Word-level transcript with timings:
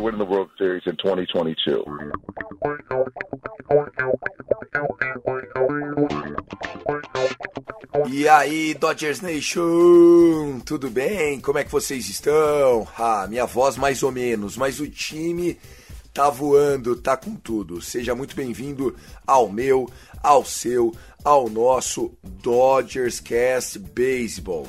We 0.00 0.06
are 0.06 0.12
winning 0.12 0.26
the 0.26 0.32
World 0.32 0.50
Series 0.56 0.82
in 0.86 0.96
2022. 0.96 1.84
E 8.08 8.26
aí, 8.26 8.72
Dodgers 8.72 9.20
Nation, 9.20 10.60
tudo 10.64 10.88
bem? 10.88 11.38
Como 11.42 11.58
é 11.58 11.64
que 11.64 11.70
vocês 11.70 12.08
estão? 12.08 12.88
Ah, 12.96 13.26
minha 13.28 13.44
voz 13.44 13.76
mais 13.76 14.02
ou 14.02 14.10
menos, 14.10 14.56
mas 14.56 14.80
o 14.80 14.88
time 14.88 15.58
tá 16.14 16.30
voando, 16.30 16.96
tá 16.96 17.14
com 17.14 17.36
tudo. 17.36 17.82
Seja 17.82 18.14
muito 18.14 18.34
bem-vindo 18.34 18.96
ao 19.26 19.50
meu, 19.50 19.86
ao 20.22 20.46
seu, 20.46 20.94
ao 21.22 21.50
nosso 21.50 22.16
Dodgers 22.22 23.20
Cast 23.20 23.78
Baseball. 23.78 24.66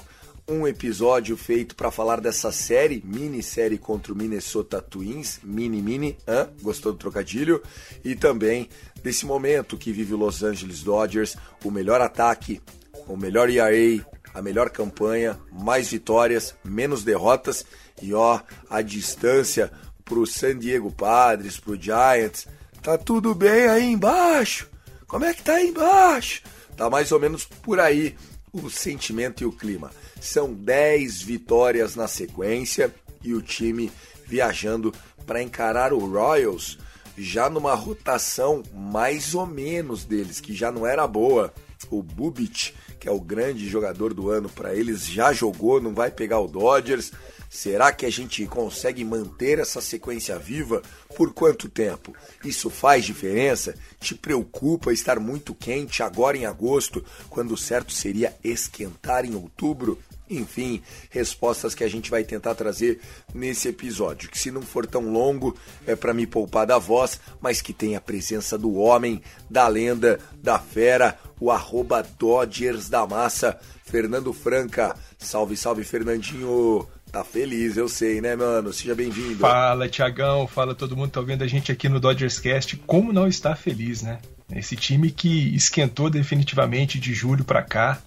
Um 0.52 0.68
episódio 0.68 1.38
feito 1.38 1.78
para 1.78 1.90
falar 1.90 2.20
dessa 2.20 2.52
série, 2.52 3.02
minissérie 3.06 3.78
contra 3.78 4.12
o 4.12 4.16
Minnesota 4.18 4.82
Twins, 4.82 5.40
mini 5.42 5.82
mini, 5.82 6.18
hã? 6.28 6.50
gostou 6.62 6.92
do 6.92 6.98
trocadilho? 6.98 7.64
E 8.04 8.18
também 8.18 8.68
desse 9.02 9.26
momento 9.26 9.78
que 9.78 9.94
vive 9.94 10.14
o 10.14 10.18
Los 10.18 10.44
Angeles 10.44 10.84
Dodgers, 10.84 11.38
o 11.64 11.72
melhor 11.72 12.02
ataque, 12.02 12.62
o 13.08 13.16
melhor 13.16 13.50
ERA, 13.50 14.06
a 14.34 14.42
melhor 14.42 14.70
campanha, 14.70 15.40
mais 15.54 15.88
vitórias, 15.88 16.54
menos 16.66 17.06
derrotas 17.06 17.66
e 18.02 18.14
ó, 18.14 18.42
a 18.70 18.82
distância 18.82 19.72
pro 20.04 20.28
San 20.28 20.60
Diego 20.60 20.92
Padres, 20.92 21.62
pro 21.62 21.82
Giants, 21.82 22.46
tá 22.82 22.98
tudo 22.98 23.34
bem 23.34 23.68
aí 23.68 23.86
embaixo? 23.86 24.70
Como 25.08 25.24
é 25.24 25.34
que 25.34 25.44
tá 25.44 25.54
aí 25.54 25.70
embaixo? 25.70 26.42
Tá 26.76 26.90
mais 26.90 27.10
ou 27.14 27.22
menos 27.22 27.46
por 27.46 27.80
aí 27.80 28.18
o 28.52 28.70
sentimento 28.70 29.44
e 29.44 29.46
o 29.46 29.52
clima. 29.52 29.92
São 30.22 30.54
10 30.54 31.24
vitórias 31.24 31.96
na 31.96 32.08
sequência 32.08 32.94
e 33.24 33.34
o 33.34 33.42
time 33.42 33.92
viajando 34.26 34.94
para 35.26 35.42
encarar 35.42 35.92
o 35.92 36.00
Royals 36.00 36.78
já 37.18 37.50
numa 37.50 37.74
rotação 37.74 38.64
mais 38.74 39.36
ou 39.36 39.46
menos 39.46 40.06
deles, 40.06 40.40
que 40.40 40.54
já 40.54 40.72
não 40.72 40.86
era 40.86 41.06
boa. 41.06 41.54
O 41.90 42.02
Bubich, 42.02 42.74
que 43.00 43.08
é 43.08 43.12
o 43.12 43.20
grande 43.20 43.68
jogador 43.68 44.14
do 44.14 44.30
ano 44.30 44.48
para 44.48 44.74
eles, 44.74 45.06
já 45.06 45.34
jogou, 45.34 45.82
não 45.82 45.94
vai 45.94 46.12
pegar 46.12 46.40
o 46.40 46.48
Dodgers. 46.48 47.12
Será 47.50 47.92
que 47.92 48.06
a 48.06 48.10
gente 48.10 48.46
consegue 48.46 49.04
manter 49.04 49.60
essa 49.60 49.82
sequência 49.82 50.40
viva 50.40 50.82
por 51.18 51.34
quanto 51.34 51.68
tempo? 51.68 52.16
Isso 52.46 52.70
faz 52.70 53.04
diferença? 53.04 53.76
Te 54.00 54.16
preocupa 54.16 54.94
estar 54.94 55.20
muito 55.20 55.54
quente 55.54 56.02
agora 56.02 56.38
em 56.38 56.46
agosto, 56.46 57.04
quando 57.30 57.54
o 57.54 57.58
certo 57.58 57.92
seria 57.92 58.34
esquentar 58.44 59.26
em 59.26 59.36
outubro? 59.36 60.00
Enfim, 60.32 60.82
respostas 61.10 61.76
que 61.76 61.84
a 61.84 61.90
gente 61.90 62.10
vai 62.10 62.24
tentar 62.24 62.56
trazer 62.56 63.02
nesse 63.34 63.68
episódio, 63.68 64.30
que 64.30 64.40
se 64.40 64.50
não 64.50 64.62
for 64.62 64.88
tão 64.88 65.12
longo 65.12 65.56
é 65.86 65.94
para 65.94 66.14
me 66.14 66.26
poupar 66.26 66.66
da 66.66 66.78
voz, 66.78 67.20
mas 67.42 67.62
que 67.62 67.74
tem 67.74 67.98
a 67.98 68.02
presença 68.02 68.58
do 68.58 68.76
homem, 68.76 69.22
da 69.50 69.68
lenda, 69.68 70.20
da 70.42 70.58
fera, 70.58 71.20
o 71.38 71.52
arroba 71.52 72.02
Dodgers 72.18 72.88
da 72.88 73.06
massa, 73.06 73.60
Fernando 73.84 74.32
Franca. 74.32 74.96
Salve, 75.20 75.58
salve, 75.58 75.84
Fernandinho! 75.84 76.88
Tá 77.12 77.26
feliz, 77.26 77.76
eu 77.76 77.90
sei, 77.90 78.22
né, 78.22 78.38
mano? 78.38 78.72
Seja 78.72 78.96
bem-vindo. 78.96 79.40
Fala, 79.40 79.90
Tiagão. 79.90 80.48
Fala 80.48 80.74
todo 80.74 80.96
mundo 80.96 81.08
que 81.08 81.14
tá 81.16 81.20
ouvindo 81.20 81.44
a 81.44 81.48
gente 81.48 81.70
aqui 81.70 81.90
no 81.90 82.00
Dodgers 82.00 82.40
Cast. 82.40 82.78
Como 82.88 83.12
não 83.12 83.28
estar 83.28 83.58
feliz, 83.58 84.02
né? 84.02 84.20
Esse 84.56 84.78
time 84.78 85.12
que 85.12 85.54
esquentou 85.54 86.10
definitivamente 86.10 86.98
de 86.98 87.14
julho 87.14 87.44
para 87.44 87.62
cá. 87.62 88.02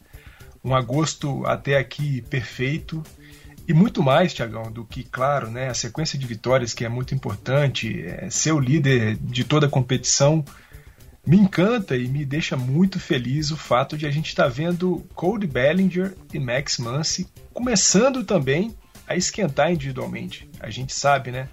Um 0.64 0.74
agosto 0.74 1.44
até 1.46 1.76
aqui 1.76 2.22
perfeito. 2.22 3.02
E 3.66 3.72
muito 3.72 4.02
mais, 4.02 4.34
Tiagão, 4.34 4.70
do 4.70 4.84
que, 4.84 5.02
claro, 5.02 5.50
né, 5.50 5.68
a 5.68 5.74
sequência 5.74 6.18
de 6.18 6.26
vitórias 6.26 6.74
que 6.74 6.84
é 6.84 6.88
muito 6.88 7.14
importante, 7.14 8.04
é, 8.06 8.28
ser 8.30 8.52
o 8.52 8.60
líder 8.60 9.16
de 9.16 9.44
toda 9.44 9.66
a 9.66 9.70
competição. 9.70 10.44
Me 11.26 11.38
encanta 11.38 11.96
e 11.96 12.06
me 12.06 12.24
deixa 12.24 12.56
muito 12.56 13.00
feliz 13.00 13.50
o 13.50 13.56
fato 13.56 13.96
de 13.96 14.06
a 14.06 14.10
gente 14.10 14.28
estar 14.28 14.44
tá 14.44 14.48
vendo 14.48 15.06
Cody 15.14 15.46
Bellinger 15.46 16.14
e 16.32 16.38
Max 16.38 16.78
Muncy 16.78 17.26
começando 17.54 18.22
também 18.24 18.74
a 19.06 19.16
esquentar 19.16 19.72
individualmente. 19.72 20.48
A 20.60 20.68
gente 20.68 20.92
sabe, 20.92 21.30
né? 21.30 21.48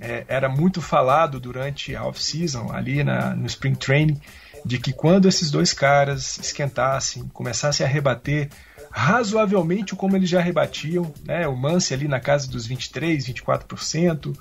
É, 0.00 0.24
era 0.26 0.48
muito 0.48 0.82
falado 0.82 1.38
durante 1.38 1.94
a 1.94 2.04
off-season, 2.04 2.72
ali 2.72 3.04
na, 3.04 3.34
no 3.34 3.46
Spring 3.46 3.76
Training, 3.76 4.20
de 4.64 4.78
que 4.78 4.92
quando 4.92 5.28
esses 5.28 5.50
dois 5.50 5.72
caras 5.72 6.38
esquentassem, 6.38 7.28
começassem 7.28 7.84
a 7.84 7.88
rebater 7.88 8.48
razoavelmente 8.90 9.94
como 9.94 10.16
eles 10.16 10.30
já 10.30 10.40
rebatiam, 10.40 11.12
né? 11.24 11.46
O 11.46 11.56
Mance 11.56 11.92
ali 11.92 12.08
na 12.08 12.20
casa 12.20 12.48
dos 12.48 12.66
23, 12.66 13.26
24%, 13.26 14.34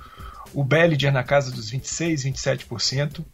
o 0.54 0.64
Bellinger 0.64 1.12
na 1.12 1.24
casa 1.24 1.52
dos 1.52 1.70
26, 1.72 2.24
27%, 2.26 3.26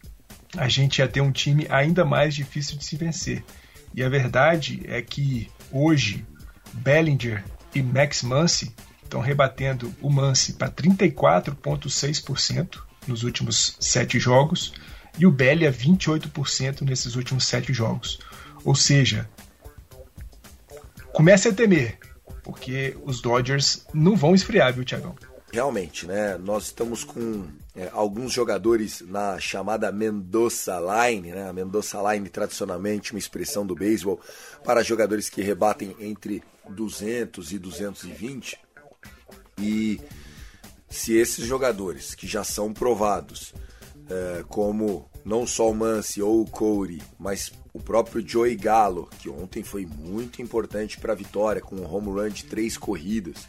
a 0.57 0.67
gente 0.67 0.97
ia 0.99 1.07
ter 1.07 1.21
um 1.21 1.31
time 1.31 1.67
ainda 1.69 2.03
mais 2.03 2.33
difícil 2.33 2.75
de 2.77 2.85
se 2.85 2.95
vencer. 2.95 3.43
E 3.93 4.03
a 4.03 4.09
verdade 4.09 4.81
é 4.85 4.99
que 5.01 5.51
hoje 5.71 6.25
Bellinger 6.73 7.43
e 7.75 7.83
Max 7.83 8.23
Muncy 8.23 8.73
estão 9.03 9.21
rebatendo 9.21 9.93
o 10.01 10.09
Mance 10.09 10.53
para 10.53 10.71
34,6% 10.71 12.79
nos 13.07 13.23
últimos 13.23 13.77
sete 13.79 14.19
jogos 14.19 14.73
e 15.19 15.25
o 15.25 15.31
Belly 15.31 15.67
a 15.67 15.71
28% 15.71 16.81
nesses 16.81 17.15
últimos 17.15 17.45
sete 17.45 17.73
jogos. 17.73 18.19
Ou 18.63 18.73
seja, 18.73 19.29
comece 21.13 21.49
a 21.49 21.53
temer, 21.53 21.99
porque 22.43 22.97
os 23.03 23.21
Dodgers 23.21 23.85
não 23.93 24.15
vão 24.15 24.33
esfriar, 24.33 24.73
viu, 24.73 24.85
Tiagão? 24.85 25.15
Realmente, 25.51 26.05
né? 26.05 26.37
Nós 26.37 26.65
estamos 26.65 27.03
com 27.03 27.47
é, 27.75 27.89
alguns 27.91 28.31
jogadores 28.31 29.01
na 29.01 29.39
chamada 29.39 29.91
Mendoza 29.91 30.77
Line, 30.79 31.31
né? 31.31 31.49
A 31.49 31.53
Mendoza 31.53 31.99
Line, 32.13 32.29
tradicionalmente, 32.29 33.11
uma 33.11 33.19
expressão 33.19 33.65
do 33.65 33.75
beisebol 33.75 34.21
para 34.63 34.83
jogadores 34.83 35.27
que 35.27 35.41
rebatem 35.41 35.95
entre 35.99 36.43
200 36.69 37.51
e 37.51 37.57
220. 37.57 38.59
E 39.57 39.99
se 40.87 41.13
esses 41.13 41.45
jogadores 41.45 42.13
que 42.13 42.27
já 42.27 42.43
são 42.43 42.71
provados, 42.71 43.53
é, 44.09 44.43
como 44.47 45.08
não 45.23 45.45
só 45.45 45.69
o 45.69 45.75
Mance 45.75 46.21
ou 46.21 46.41
o 46.41 46.49
Corey, 46.49 47.01
mas 47.17 47.51
o 47.73 47.79
próprio 47.79 48.27
Joey 48.27 48.55
Gallo, 48.55 49.09
que 49.19 49.29
ontem 49.29 49.63
foi 49.63 49.85
muito 49.85 50.41
importante 50.41 50.99
para 50.99 51.13
a 51.13 51.15
vitória 51.15 51.61
com 51.61 51.75
um 51.75 51.93
home 51.93 52.07
run 52.07 52.29
de 52.29 52.45
três 52.45 52.77
corridas, 52.77 53.47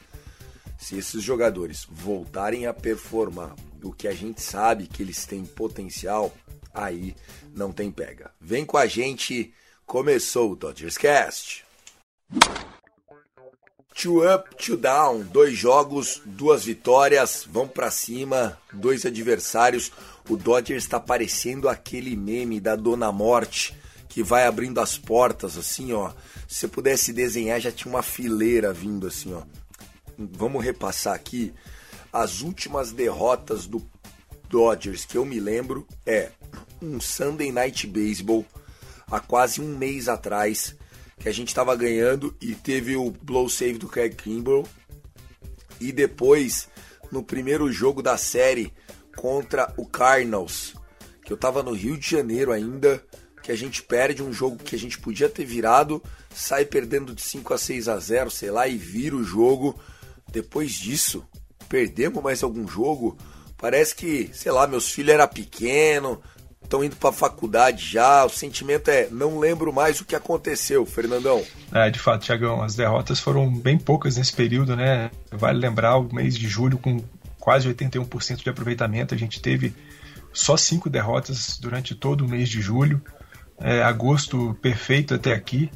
se 0.78 0.96
esses 0.96 1.22
jogadores 1.22 1.86
voltarem 1.90 2.66
a 2.66 2.72
performar 2.72 3.54
o 3.82 3.92
que 3.92 4.08
a 4.08 4.12
gente 4.12 4.40
sabe 4.40 4.86
que 4.86 5.02
eles 5.02 5.26
têm 5.26 5.44
potencial, 5.44 6.32
aí 6.72 7.14
não 7.54 7.72
tem 7.72 7.90
pega. 7.90 8.30
Vem 8.40 8.64
com 8.64 8.76
a 8.76 8.86
gente, 8.86 9.52
começou 9.84 10.52
o 10.52 10.56
Dodgers 10.56 10.96
Cast. 10.96 11.64
Two 13.94 14.26
up, 14.26 14.54
two 14.56 14.76
down, 14.76 15.20
dois 15.20 15.56
jogos, 15.58 16.22
duas 16.24 16.64
vitórias, 16.64 17.46
vão 17.50 17.68
para 17.68 17.90
cima, 17.90 18.58
dois 18.72 19.04
adversários. 19.04 19.92
O 20.28 20.36
Dodgers 20.36 20.84
está 20.84 21.00
parecendo 21.00 21.68
aquele 21.68 22.16
meme 22.16 22.60
da 22.60 22.76
Dona 22.76 23.10
Morte 23.10 23.74
que 24.08 24.22
vai 24.22 24.46
abrindo 24.46 24.80
as 24.80 24.98
portas 24.98 25.56
assim, 25.56 25.92
ó. 25.92 26.10
Se 26.48 26.60
você 26.60 26.68
pudesse 26.68 27.12
desenhar, 27.12 27.60
já 27.60 27.70
tinha 27.70 27.92
uma 27.92 28.02
fileira 28.02 28.72
vindo 28.72 29.06
assim, 29.06 29.32
ó. 29.32 29.42
Vamos 30.18 30.64
repassar 30.64 31.14
aqui 31.14 31.54
as 32.12 32.40
últimas 32.40 32.92
derrotas 32.92 33.66
do 33.66 33.80
Dodgers 34.48 35.04
que 35.04 35.16
eu 35.16 35.24
me 35.24 35.38
lembro 35.38 35.86
é 36.04 36.30
um 36.82 37.00
Sunday 37.00 37.52
Night 37.52 37.86
Baseball 37.86 38.44
há 39.08 39.20
quase 39.20 39.60
um 39.60 39.78
mês 39.78 40.08
atrás 40.08 40.74
que 41.18 41.28
a 41.28 41.32
gente 41.32 41.48
estava 41.48 41.76
ganhando 41.76 42.34
e 42.40 42.54
teve 42.54 42.96
o 42.96 43.10
blow 43.10 43.48
save 43.48 43.78
do 43.78 43.86
Craig 43.86 44.16
Kimbrell 44.16 44.66
e 45.80 45.92
depois 45.92 46.68
no 47.12 47.22
primeiro 47.22 47.70
jogo 47.70 48.02
da 48.02 48.16
série 48.16 48.72
contra 49.16 49.72
o 49.76 49.86
Cardinals 49.86 50.74
que 51.30 51.32
eu 51.32 51.36
estava 51.36 51.62
no 51.62 51.72
Rio 51.72 51.96
de 51.96 52.10
Janeiro 52.10 52.50
ainda 52.50 53.00
que 53.40 53.52
a 53.52 53.56
gente 53.56 53.82
perde 53.82 54.20
um 54.20 54.32
jogo 54.32 54.56
que 54.56 54.74
a 54.74 54.78
gente 54.78 54.98
podia 54.98 55.28
ter 55.28 55.44
virado, 55.44 56.02
sai 56.34 56.64
perdendo 56.64 57.14
de 57.14 57.22
5 57.22 57.54
a 57.54 57.58
6 57.58 57.88
a 57.88 57.98
0, 57.98 58.30
sei 58.30 58.50
lá, 58.50 58.68
e 58.68 58.76
vira 58.76 59.16
o 59.16 59.24
jogo. 59.24 59.78
Depois 60.30 60.72
disso, 60.72 61.24
perdemos 61.68 62.22
mais 62.22 62.42
algum 62.42 62.66
jogo. 62.66 63.16
Parece 63.56 63.94
que, 63.94 64.28
sei 64.32 64.52
lá, 64.52 64.66
meus 64.66 64.90
filhos 64.90 65.14
eram 65.14 65.28
pequenos, 65.28 66.18
estão 66.62 66.84
indo 66.84 66.96
para 66.96 67.12
faculdade 67.12 67.84
já. 67.86 68.24
O 68.24 68.28
sentimento 68.30 68.88
é, 68.88 69.08
não 69.10 69.38
lembro 69.38 69.72
mais 69.72 70.00
o 70.00 70.04
que 70.04 70.16
aconteceu, 70.16 70.84
Fernandão. 70.84 71.42
É, 71.72 71.90
de 71.90 71.98
fato, 71.98 72.24
Tiagão, 72.24 72.62
as 72.62 72.74
derrotas 72.74 73.20
foram 73.20 73.50
bem 73.52 73.78
poucas 73.78 74.16
nesse 74.16 74.32
período, 74.32 74.76
né? 74.76 75.10
Vale 75.30 75.58
lembrar 75.58 75.96
o 75.96 76.12
mês 76.12 76.36
de 76.36 76.48
julho 76.48 76.76
com 76.76 77.02
quase 77.40 77.68
81% 77.68 78.44
de 78.44 78.48
aproveitamento. 78.48 79.14
A 79.14 79.18
gente 79.18 79.42
teve 79.42 79.74
só 80.32 80.56
cinco 80.56 80.88
derrotas 80.88 81.58
durante 81.58 81.94
todo 81.94 82.24
o 82.24 82.28
mês 82.28 82.48
de 82.48 82.60
julho 82.60 83.02
é, 83.60 83.82
agosto 83.82 84.54
perfeito 84.60 85.14
até 85.14 85.32
aqui. 85.32 85.70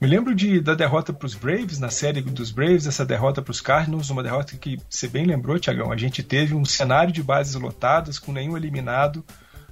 Me 0.00 0.06
lembro 0.06 0.34
de, 0.34 0.60
da 0.60 0.74
derrota 0.74 1.12
para 1.12 1.24
os 1.24 1.34
Braves, 1.34 1.78
na 1.78 1.88
série 1.88 2.20
dos 2.20 2.50
Braves, 2.50 2.86
essa 2.86 3.04
derrota 3.04 3.40
para 3.40 3.50
os 3.50 3.60
Cardinals, 3.60 4.10
uma 4.10 4.22
derrota 4.22 4.56
que 4.56 4.78
você 4.90 5.08
bem 5.08 5.24
lembrou, 5.24 5.58
Tiagão. 5.58 5.90
A 5.90 5.96
gente 5.96 6.22
teve 6.22 6.54
um 6.54 6.64
cenário 6.64 7.12
de 7.12 7.22
bases 7.22 7.54
lotadas, 7.54 8.18
com 8.18 8.32
nenhum 8.32 8.56
eliminado. 8.56 9.24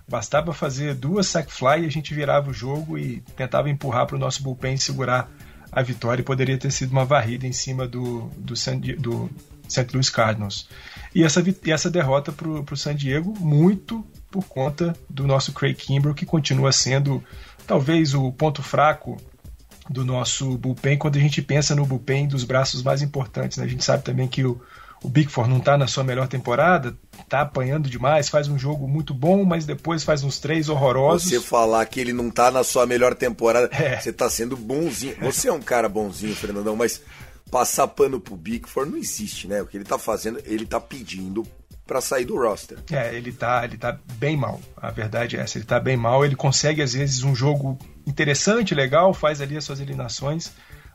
Bastava 0.08 0.52
fazer 0.52 0.94
duas 0.94 1.26
sack 1.26 1.50
fly 1.50 1.82
e 1.82 1.86
a 1.86 1.90
gente 1.90 2.14
virava 2.14 2.50
o 2.50 2.54
jogo 2.54 2.98
e 2.98 3.20
tentava 3.36 3.70
empurrar 3.70 4.06
para 4.06 4.16
o 4.16 4.18
nosso 4.18 4.42
bullpen 4.42 4.76
segurar 4.76 5.30
a 5.70 5.82
vitória. 5.82 6.22
E 6.22 6.24
poderia 6.24 6.58
ter 6.58 6.70
sido 6.70 6.92
uma 6.92 7.04
varrida 7.04 7.46
em 7.46 7.52
cima 7.52 7.86
do, 7.86 8.30
do, 8.36 8.56
San, 8.56 8.78
do 8.78 9.30
St. 9.68 9.88
Louis 9.92 10.08
Cardinals. 10.08 10.68
E 11.14 11.22
essa, 11.22 11.42
e 11.64 11.72
essa 11.72 11.88
derrota 11.88 12.32
para 12.32 12.48
o 12.48 12.76
San 12.76 12.94
Diego, 12.94 13.34
muito 13.38 14.04
por 14.30 14.44
conta 14.44 14.96
do 15.08 15.26
nosso 15.26 15.52
Craig 15.52 15.74
Kimbrell, 15.74 16.14
que 16.14 16.26
continua 16.26 16.72
sendo 16.72 17.22
talvez 17.66 18.14
o 18.14 18.32
ponto 18.32 18.62
fraco 18.62 19.16
do 19.88 20.04
nosso 20.04 20.56
bullpen 20.58 20.98
quando 20.98 21.16
a 21.16 21.20
gente 21.20 21.42
pensa 21.42 21.74
no 21.74 21.86
bullpen 21.86 22.26
dos 22.26 22.42
braços 22.42 22.82
mais 22.82 23.02
importantes. 23.02 23.58
Né? 23.58 23.64
A 23.64 23.68
gente 23.68 23.84
sabe 23.84 24.02
também 24.02 24.26
que 24.26 24.44
o, 24.44 24.60
o 25.04 25.08
Bigford 25.08 25.50
não 25.50 25.58
está 25.58 25.76
na 25.76 25.86
sua 25.86 26.02
melhor 26.02 26.26
temporada, 26.26 26.96
está 27.20 27.42
apanhando 27.42 27.88
demais, 27.88 28.28
faz 28.28 28.48
um 28.48 28.58
jogo 28.58 28.88
muito 28.88 29.12
bom, 29.12 29.44
mas 29.44 29.66
depois 29.66 30.02
faz 30.02 30.24
uns 30.24 30.38
três 30.38 30.68
horrorosos. 30.68 31.28
Você 31.28 31.40
falar 31.40 31.84
que 31.86 32.00
ele 32.00 32.12
não 32.12 32.28
está 32.28 32.50
na 32.50 32.64
sua 32.64 32.86
melhor 32.86 33.14
temporada, 33.14 33.68
é. 33.70 34.00
você 34.00 34.10
está 34.10 34.28
sendo 34.30 34.56
bonzinho. 34.56 35.14
Você 35.20 35.48
é 35.48 35.52
um 35.52 35.60
cara 35.60 35.88
bonzinho, 35.88 36.34
Fernandão, 36.34 36.74
mas 36.74 37.02
passar 37.54 37.86
pano 37.86 38.18
pro 38.18 38.36
Bigford 38.36 38.90
não 38.90 38.98
existe, 38.98 39.46
né? 39.46 39.62
O 39.62 39.66
que 39.66 39.76
ele 39.76 39.84
está 39.84 39.96
fazendo, 39.96 40.40
ele 40.44 40.64
está 40.64 40.80
pedindo 40.80 41.46
para 41.86 42.00
sair 42.00 42.24
do 42.24 42.36
roster. 42.36 42.78
É, 42.90 43.14
ele 43.14 43.30
tá, 43.30 43.64
ele 43.64 43.78
tá 43.78 43.96
bem 44.18 44.36
mal. 44.36 44.60
A 44.76 44.90
verdade 44.90 45.36
é 45.36 45.40
essa, 45.40 45.56
ele 45.56 45.64
tá 45.64 45.78
bem 45.78 45.96
mal. 45.96 46.24
Ele 46.24 46.34
consegue 46.34 46.82
às 46.82 46.94
vezes 46.94 47.22
um 47.22 47.32
jogo 47.32 47.78
interessante, 48.04 48.74
legal, 48.74 49.14
faz 49.14 49.40
ali 49.40 49.56
as 49.56 49.62
suas 49.62 49.78
eliminações, 49.78 50.50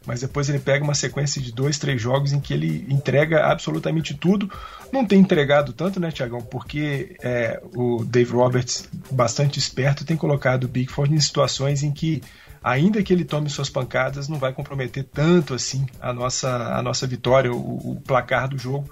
mas 0.05 0.19
depois 0.19 0.49
ele 0.49 0.59
pega 0.59 0.83
uma 0.83 0.95
sequência 0.95 1.41
de 1.41 1.53
dois, 1.53 1.79
três 1.79 2.01
jogos 2.01 2.33
em 2.33 2.41
que 2.41 2.53
ele 2.53 2.85
entrega 2.89 3.45
absolutamente 3.45 4.13
tudo. 4.13 4.51
Não 4.91 5.05
tem 5.05 5.21
entregado 5.21 5.71
tanto, 5.71 5.97
né, 5.97 6.11
Tiagão? 6.11 6.41
Porque 6.41 7.15
é, 7.23 7.61
o 7.73 8.03
Dave 8.03 8.33
Roberts, 8.33 8.83
bastante 9.09 9.57
esperto, 9.57 10.03
tem 10.03 10.17
colocado 10.17 10.65
o 10.65 10.67
Bigford 10.67 11.15
em 11.15 11.21
situações 11.21 11.83
em 11.83 11.91
que 11.93 12.21
ainda 12.63 13.01
que 13.01 13.13
ele 13.13 13.25
tome 13.25 13.49
suas 13.49 13.69
pancadas, 13.69 14.27
não 14.27 14.37
vai 14.37 14.53
comprometer 14.53 15.03
tanto 15.03 15.53
assim 15.53 15.85
a 16.01 16.13
nossa, 16.13 16.49
a 16.75 16.81
nossa 16.81 17.07
vitória, 17.07 17.51
o, 17.51 17.91
o 17.91 18.01
placar 18.01 18.47
do 18.47 18.57
jogo 18.57 18.89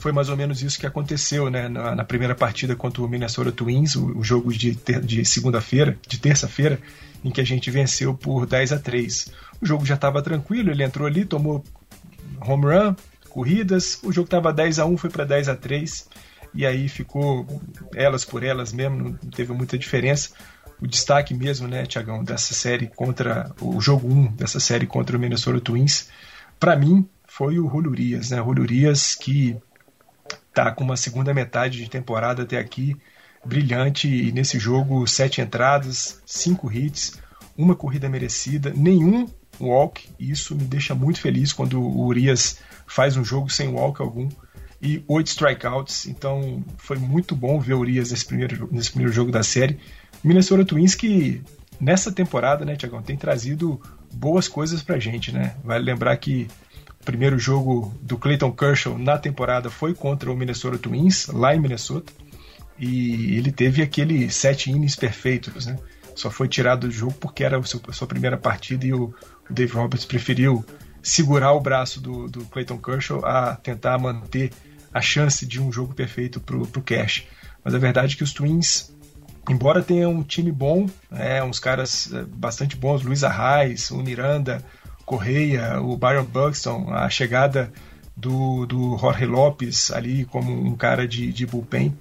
foi 0.00 0.12
mais 0.12 0.28
ou 0.30 0.36
menos 0.36 0.62
isso 0.62 0.80
que 0.80 0.86
aconteceu 0.86 1.50
né, 1.50 1.68
na, 1.68 1.94
na 1.94 2.04
primeira 2.04 2.34
partida 2.34 2.74
contra 2.74 3.02
o 3.02 3.08
Minnesota 3.08 3.52
Twins, 3.52 3.94
o, 3.94 4.18
o 4.18 4.24
jogo 4.24 4.52
de, 4.52 4.74
de 5.04 5.24
segunda-feira, 5.24 5.96
de 6.08 6.18
terça-feira, 6.18 6.80
em 7.22 7.30
que 7.30 7.40
a 7.40 7.44
gente 7.44 7.70
venceu 7.70 8.14
por 8.14 8.46
10 8.46 8.72
a 8.72 8.78
3. 8.78 9.30
O 9.60 9.66
jogo 9.66 9.84
já 9.84 9.94
estava 9.94 10.22
tranquilo, 10.22 10.70
ele 10.70 10.82
entrou 10.82 11.06
ali, 11.06 11.24
tomou 11.24 11.62
home 12.40 12.64
run, 12.64 12.94
corridas, 13.28 14.00
o 14.02 14.10
jogo 14.10 14.24
estava 14.24 14.52
10 14.52 14.78
a 14.78 14.86
1, 14.86 14.96
foi 14.96 15.10
para 15.10 15.24
10 15.24 15.50
a 15.50 15.54
3 15.54 16.08
e 16.54 16.66
aí 16.66 16.88
ficou 16.88 17.46
elas 17.94 18.24
por 18.24 18.42
elas 18.42 18.72
mesmo, 18.72 19.16
não 19.22 19.30
teve 19.30 19.52
muita 19.52 19.78
diferença. 19.78 20.30
O 20.80 20.86
destaque 20.86 21.34
mesmo, 21.34 21.68
né, 21.68 21.84
Tiagão, 21.84 22.24
dessa 22.24 22.54
série 22.54 22.86
contra 22.86 23.52
o 23.60 23.80
jogo 23.80 24.08
1 24.08 24.32
dessa 24.32 24.58
série 24.58 24.86
contra 24.86 25.16
o 25.16 25.20
Minnesota 25.20 25.60
Twins, 25.60 26.08
para 26.58 26.74
mim 26.76 27.06
foi 27.26 27.58
o 27.58 27.68
Julio 27.68 27.90
Urias, 27.90 28.30
né? 28.30 28.38
Julio 28.38 28.62
Urias 28.62 29.14
que 29.14 29.56
tá 30.52 30.72
com 30.72 30.84
uma 30.84 30.96
segunda 30.96 31.32
metade 31.32 31.78
de 31.78 31.88
temporada 31.88 32.42
até 32.42 32.58
aqui 32.58 32.96
brilhante 33.44 34.08
e 34.08 34.32
nesse 34.32 34.58
jogo 34.58 35.06
sete 35.06 35.40
entradas, 35.40 36.20
cinco 36.26 36.70
hits, 36.70 37.18
uma 37.56 37.74
corrida 37.74 38.08
merecida, 38.08 38.72
nenhum 38.74 39.26
walk. 39.60 40.08
Isso 40.18 40.54
me 40.54 40.64
deixa 40.64 40.94
muito 40.94 41.20
feliz 41.20 41.52
quando 41.52 41.80
o 41.80 42.06
Urias 42.06 42.58
faz 42.86 43.16
um 43.16 43.24
jogo 43.24 43.50
sem 43.50 43.68
walk 43.68 44.00
algum 44.00 44.28
e 44.80 45.04
oito 45.06 45.28
strikeouts. 45.28 46.06
Então 46.06 46.64
foi 46.78 46.98
muito 46.98 47.34
bom 47.36 47.60
ver 47.60 47.74
o 47.74 47.80
Urias 47.80 48.10
nesse 48.10 48.24
primeiro, 48.24 48.68
nesse 48.72 48.90
primeiro 48.90 49.12
jogo 49.12 49.30
da 49.30 49.42
série. 49.42 49.78
Minnesota 50.22 50.64
Twins 50.64 50.94
que 50.94 51.42
nessa 51.80 52.12
temporada, 52.12 52.64
né, 52.64 52.76
Tiagão, 52.76 53.02
tem 53.02 53.16
trazido 53.16 53.80
boas 54.12 54.48
coisas 54.48 54.82
pra 54.82 54.98
gente, 54.98 55.32
né? 55.32 55.54
Vale 55.64 55.84
lembrar 55.84 56.16
que 56.16 56.46
primeiro 57.04 57.38
jogo 57.38 57.94
do 58.02 58.18
Clayton 58.18 58.52
Kershaw 58.52 58.98
na 58.98 59.16
temporada 59.16 59.70
foi 59.70 59.94
contra 59.94 60.30
o 60.30 60.36
Minnesota 60.36 60.78
Twins, 60.78 61.26
lá 61.28 61.54
em 61.54 61.60
Minnesota. 61.60 62.12
E 62.78 63.36
ele 63.36 63.52
teve 63.52 63.82
aquele 63.82 64.30
sete 64.30 64.70
innings 64.70 64.96
perfeitos, 64.96 65.66
né? 65.66 65.78
Só 66.14 66.30
foi 66.30 66.48
tirado 66.48 66.86
do 66.86 66.92
jogo 66.92 67.14
porque 67.14 67.44
era 67.44 67.58
a 67.58 67.92
sua 67.92 68.06
primeira 68.06 68.36
partida 68.36 68.86
e 68.86 68.92
o, 68.92 69.14
Dave 69.50 69.72
Roberts 69.72 70.04
preferiu 70.04 70.64
segurar 71.02 71.52
o 71.52 71.60
braço 71.60 72.00
do, 72.00 72.28
do 72.28 72.44
Clayton 72.44 72.78
Kershaw 72.78 73.24
a 73.24 73.56
tentar 73.56 73.98
manter 73.98 74.52
a 74.92 75.00
chance 75.00 75.46
de 75.46 75.60
um 75.60 75.72
jogo 75.72 75.94
perfeito 75.94 76.40
para 76.40 76.56
o 76.56 76.82
Cash. 76.82 77.26
Mas 77.64 77.74
a 77.74 77.78
verdade 77.78 78.14
é 78.14 78.16
que 78.16 78.22
os 78.22 78.32
Twins, 78.32 78.92
embora 79.50 79.82
tenham 79.82 80.12
um 80.12 80.22
time 80.22 80.52
bom, 80.52 80.88
é, 81.10 81.42
uns 81.42 81.58
caras 81.58 82.12
é, 82.12 82.22
bastante 82.22 82.76
bons, 82.76 83.02
Luiz 83.02 83.24
Arraes, 83.24 83.90
o 83.90 83.98
Miranda, 83.98 84.64
Correia, 85.04 85.80
o 85.80 85.96
Byron 85.96 86.24
Buxton, 86.24 86.92
a 86.94 87.10
chegada 87.10 87.72
do, 88.16 88.64
do 88.64 88.96
Jorge 88.96 89.26
Lopes 89.26 89.90
ali 89.90 90.24
como 90.24 90.52
um 90.52 90.76
cara 90.76 91.06
de, 91.08 91.32
de 91.32 91.46
bullpen, 91.46 91.96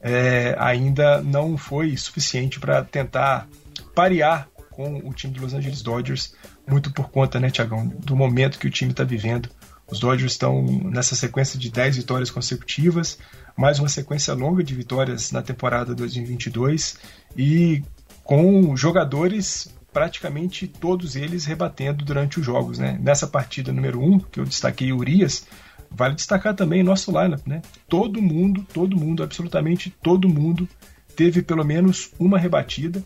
é, 0.00 0.56
ainda 0.58 1.20
não 1.20 1.58
foi 1.58 1.94
suficiente 1.96 2.58
para 2.58 2.82
tentar 2.82 3.46
parear 3.94 4.48
com 4.70 4.98
o 5.04 5.12
time 5.12 5.34
dos 5.34 5.42
Los 5.42 5.54
Angeles 5.54 5.82
Dodgers, 5.82 6.34
muito 6.66 6.90
por 6.90 7.10
conta, 7.10 7.38
né, 7.38 7.50
Tiagão, 7.50 7.86
do 7.86 8.16
momento 8.16 8.58
que 8.58 8.66
o 8.66 8.70
time 8.70 8.90
está 8.90 9.04
vivendo. 9.04 9.50
Os 9.86 10.00
Dodgers 10.00 10.32
estão 10.32 10.62
nessa 10.62 11.14
sequência 11.14 11.58
de 11.58 11.70
10 11.70 11.98
vitórias 11.98 12.30
consecutivas, 12.30 13.18
mais 13.56 13.78
uma 13.78 13.88
sequência 13.88 14.34
longa 14.34 14.62
de 14.62 14.74
vitórias 14.74 15.30
na 15.30 15.42
temporada 15.42 15.94
2022 15.94 16.98
e 17.36 17.82
com 18.24 18.76
jogadores 18.76 19.72
praticamente 19.92 20.66
todos 20.66 21.14
eles 21.14 21.44
rebatendo 21.44 22.04
durante 22.04 22.40
os 22.40 22.44
jogos. 22.44 22.78
Né? 22.78 22.98
Nessa 23.00 23.28
partida 23.28 23.72
número 23.72 24.00
1, 24.00 24.12
um, 24.12 24.18
que 24.18 24.40
eu 24.40 24.44
destaquei 24.44 24.92
Urias, 24.92 25.46
vale 25.88 26.16
destacar 26.16 26.54
também 26.54 26.82
nosso 26.82 27.12
lineup. 27.12 27.46
Né? 27.46 27.62
Todo 27.88 28.20
mundo, 28.20 28.66
todo 28.72 28.96
mundo, 28.96 29.22
absolutamente 29.22 29.94
todo 30.02 30.28
mundo 30.28 30.68
teve 31.14 31.42
pelo 31.42 31.64
menos 31.64 32.10
uma 32.18 32.38
rebatida. 32.38 33.04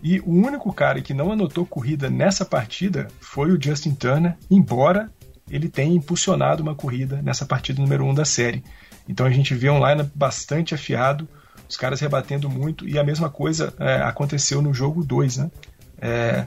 E 0.00 0.20
o 0.20 0.30
único 0.30 0.72
cara 0.72 1.02
que 1.02 1.12
não 1.12 1.32
anotou 1.32 1.66
corrida 1.66 2.08
nessa 2.08 2.44
partida 2.44 3.08
foi 3.20 3.50
o 3.50 3.60
Justin 3.60 3.94
Turner, 3.94 4.36
embora 4.48 5.10
ele 5.50 5.68
tenha 5.68 5.92
impulsionado 5.92 6.62
uma 6.62 6.74
corrida 6.74 7.20
nessa 7.20 7.44
partida 7.44 7.82
número 7.82 8.04
1 8.04 8.10
um 8.10 8.14
da 8.14 8.24
série. 8.24 8.62
Então 9.08 9.26
a 9.26 9.30
gente 9.30 9.54
vê 9.54 9.70
um 9.70 9.78
lineup 9.78 10.10
bastante 10.14 10.74
afiado, 10.74 11.28
os 11.68 11.76
caras 11.76 12.00
rebatendo 12.00 12.48
muito, 12.48 12.86
e 12.86 12.98
a 12.98 13.04
mesma 13.04 13.30
coisa 13.30 13.74
é, 13.78 13.96
aconteceu 14.02 14.60
no 14.62 14.72
jogo 14.72 15.04
2, 15.04 15.38
né? 15.38 15.50
é, 16.00 16.46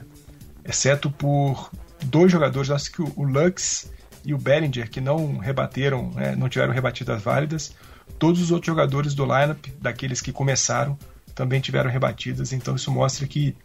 exceto 0.64 1.10
por 1.10 1.70
dois 2.04 2.30
jogadores, 2.30 2.70
acho 2.70 2.90
que 2.90 3.02
o, 3.02 3.22
Lux 3.22 3.90
e 4.24 4.34
o 4.34 4.38
Bellinger, 4.38 4.90
que 4.90 5.00
não 5.00 5.38
rebateram, 5.38 6.12
é, 6.16 6.34
não 6.34 6.48
tiveram 6.48 6.72
rebatidas 6.72 7.22
válidas. 7.22 7.74
Todos 8.18 8.40
os 8.40 8.50
outros 8.50 8.66
jogadores 8.66 9.14
do 9.14 9.24
lineup, 9.24 9.66
daqueles 9.80 10.20
que 10.20 10.32
começaram, 10.32 10.98
também 11.34 11.60
tiveram 11.60 11.90
rebatidas. 11.90 12.52
Então 12.52 12.74
isso 12.76 12.90
mostra 12.90 13.26
que 13.26 13.56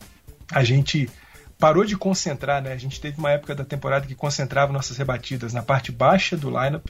a 0.51 0.63
gente 0.63 1.09
parou 1.59 1.83
de 1.83 1.97
concentrar, 1.97 2.61
né? 2.61 2.71
A 2.71 2.77
gente 2.77 3.01
teve 3.01 3.17
uma 3.17 3.31
época 3.31 3.55
da 3.55 3.65
temporada 3.65 4.05
que 4.05 4.15
concentrava 4.15 4.71
nossas 4.71 4.97
rebatidas 4.97 5.53
na 5.53 5.63
parte 5.63 5.91
baixa 5.91 6.37
do 6.37 6.49
lineup, 6.49 6.85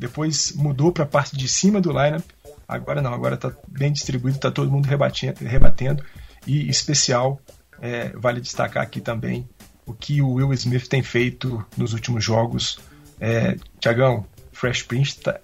depois 0.00 0.52
mudou 0.52 0.90
para 0.90 1.04
a 1.04 1.06
parte 1.06 1.36
de 1.36 1.46
cima 1.46 1.78
do 1.78 1.90
lineup. 1.90 2.24
Agora 2.66 3.02
não, 3.02 3.12
agora 3.12 3.34
está 3.34 3.52
bem 3.68 3.92
distribuído, 3.92 4.38
está 4.38 4.50
todo 4.50 4.70
mundo 4.70 4.86
rebatendo, 4.86 5.44
rebatendo. 5.44 6.02
E 6.46 6.70
especial, 6.70 7.38
é, 7.82 8.08
vale 8.16 8.40
destacar 8.40 8.82
aqui 8.82 9.02
também 9.02 9.46
o 9.84 9.92
que 9.92 10.22
o 10.22 10.32
Will 10.32 10.54
Smith 10.54 10.88
tem 10.88 11.02
feito 11.02 11.62
nos 11.76 11.92
últimos 11.92 12.24
jogos. 12.24 12.80
É, 13.20 13.58
Tiagão, 13.78 14.24
Fresh 14.52 14.84
Prince 14.84 15.18
está 15.20 15.38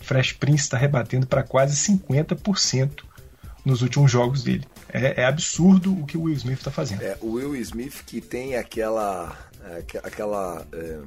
tá 0.70 0.78
rebatendo 0.78 1.26
para 1.26 1.42
quase 1.42 1.76
50% 1.92 3.02
nos 3.62 3.82
últimos 3.82 4.10
jogos 4.10 4.42
dele. 4.42 4.64
É, 4.90 5.20
é, 5.20 5.26
absurdo 5.26 5.92
o 5.92 6.06
que 6.06 6.16
o 6.16 6.22
Will 6.22 6.34
Smith 6.36 6.58
está 6.60 6.70
fazendo. 6.70 7.02
É, 7.02 7.18
o 7.20 7.32
Will 7.32 7.54
Smith 7.56 8.04
que 8.06 8.22
tem 8.22 8.56
aquela. 8.56 9.36
aquela 10.02 10.66
é, 10.72 10.98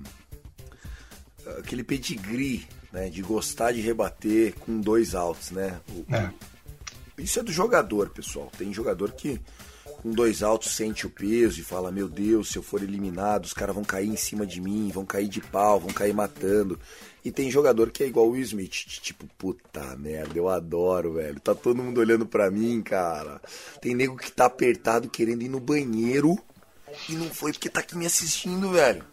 aquele 1.58 1.84
pedigree 1.84 2.68
né, 2.92 3.10
de 3.10 3.22
gostar 3.22 3.72
de 3.72 3.82
rebater 3.82 4.54
com 4.60 4.80
dois 4.80 5.16
altos, 5.16 5.52
né? 5.52 5.80
O, 5.92 6.14
é. 6.14 6.32
Isso 7.18 7.40
é 7.40 7.44
do 7.44 7.52
jogador, 7.52 8.10
pessoal. 8.10 8.52
Tem 8.58 8.74
jogador 8.74 9.12
que 9.12 9.40
com 10.02 10.12
dois 10.12 10.42
altos 10.42 10.72
sente 10.72 11.06
o 11.06 11.10
peso 11.10 11.60
e 11.60 11.64
fala: 11.64 11.92
Meu 11.92 12.08
Deus, 12.08 12.50
se 12.50 12.58
eu 12.58 12.64
for 12.64 12.82
eliminado, 12.82 13.46
os 13.46 13.54
caras 13.54 13.76
vão 13.76 13.84
cair 13.84 14.08
em 14.08 14.16
cima 14.16 14.46
de 14.46 14.62
mim, 14.62 14.90
vão 14.94 15.06
cair 15.06 15.28
de 15.28 15.42
pau, 15.42 15.80
vão 15.80 15.92
cair 15.92 16.14
matando. 16.14 16.80
E 17.24 17.32
tem 17.32 17.52
jogador 17.52 17.92
que 17.92 18.04
é 18.04 18.08
igual 18.08 18.28
o 18.28 18.32
Will 18.32 18.44
Smith, 18.44 18.86
tipo, 19.02 19.28
puta 19.38 19.98
merda, 19.98 20.38
eu 20.38 20.48
adoro, 20.48 21.14
velho. 21.14 21.40
Tá 21.40 21.54
todo 21.54 21.84
mundo 21.84 22.00
olhando 22.00 22.26
pra 22.26 22.50
mim, 22.50 22.82
cara. 22.82 23.42
Tem 23.82 23.94
nego 23.94 24.16
que 24.16 24.32
tá 24.32 24.46
apertado 24.46 25.10
querendo 25.10 25.44
ir 25.44 25.50
no 25.50 25.60
banheiro 25.60 26.40
e 27.10 27.14
não 27.14 27.30
foi 27.30 27.52
porque 27.52 27.70
tá 27.70 27.82
aqui 27.82 27.98
me 27.98 28.06
assistindo, 28.06 28.72
velho. 28.72 29.04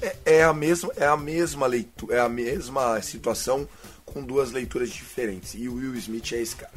É, 0.00 0.16
é 0.24 0.42
a 0.42 0.52
mesma, 0.52 0.92
é 0.96 1.06
a 1.06 1.16
mesma 1.16 1.66
leitura, 1.66 2.16
é 2.16 2.20
a 2.20 2.28
mesma 2.28 3.00
situação 3.02 3.68
com 4.04 4.22
duas 4.22 4.50
leituras 4.50 4.90
diferentes. 4.90 5.54
E 5.54 5.68
o 5.68 5.74
Will 5.74 5.94
Smith 5.96 6.32
é 6.32 6.40
esse 6.40 6.56
cara. 6.56 6.72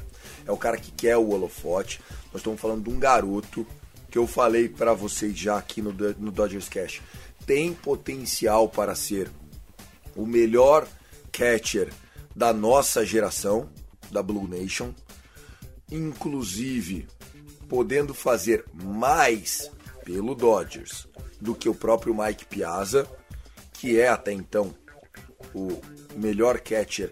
É 0.45 0.51
o 0.51 0.57
cara 0.57 0.77
que 0.77 0.91
quer 0.91 1.17
o 1.17 1.29
holofote. 1.29 2.01
Nós 2.31 2.41
estamos 2.41 2.59
falando 2.59 2.83
de 2.83 2.89
um 2.89 2.99
garoto 2.99 3.65
que 4.09 4.17
eu 4.17 4.27
falei 4.27 4.69
para 4.69 4.93
vocês 4.93 5.37
já 5.37 5.57
aqui 5.57 5.81
no, 5.81 5.91
no 5.91 6.31
Dodgers 6.31 6.69
Cash. 6.69 7.01
Tem 7.45 7.73
potencial 7.73 8.69
para 8.69 8.95
ser 8.95 9.29
o 10.15 10.25
melhor 10.25 10.87
catcher 11.31 11.91
da 12.35 12.53
nossa 12.53 13.05
geração, 13.05 13.69
da 14.11 14.21
Blue 14.21 14.47
Nation, 14.47 14.93
inclusive 15.91 17.07
podendo 17.67 18.13
fazer 18.13 18.63
mais 18.73 19.71
pelo 20.05 20.35
Dodgers 20.35 21.07
do 21.43 21.53
que 21.53 21.67
o 21.67 21.75
próprio 21.75 22.15
Mike 22.15 22.45
Piazza, 22.45 23.05
que 23.73 23.99
é 23.99 24.07
até 24.07 24.31
então 24.31 24.73
o 25.53 25.81
melhor 26.15 26.59
catcher 26.61 27.11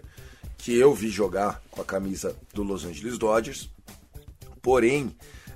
que 0.56 0.74
eu 0.74 0.94
vi 0.94 1.10
jogar 1.10 1.60
com 1.70 1.82
a 1.82 1.84
camisa 1.84 2.34
do 2.54 2.62
Los 2.62 2.84
Angeles 2.84 3.18
Dodgers. 3.18 3.68
Porém, 4.62 5.14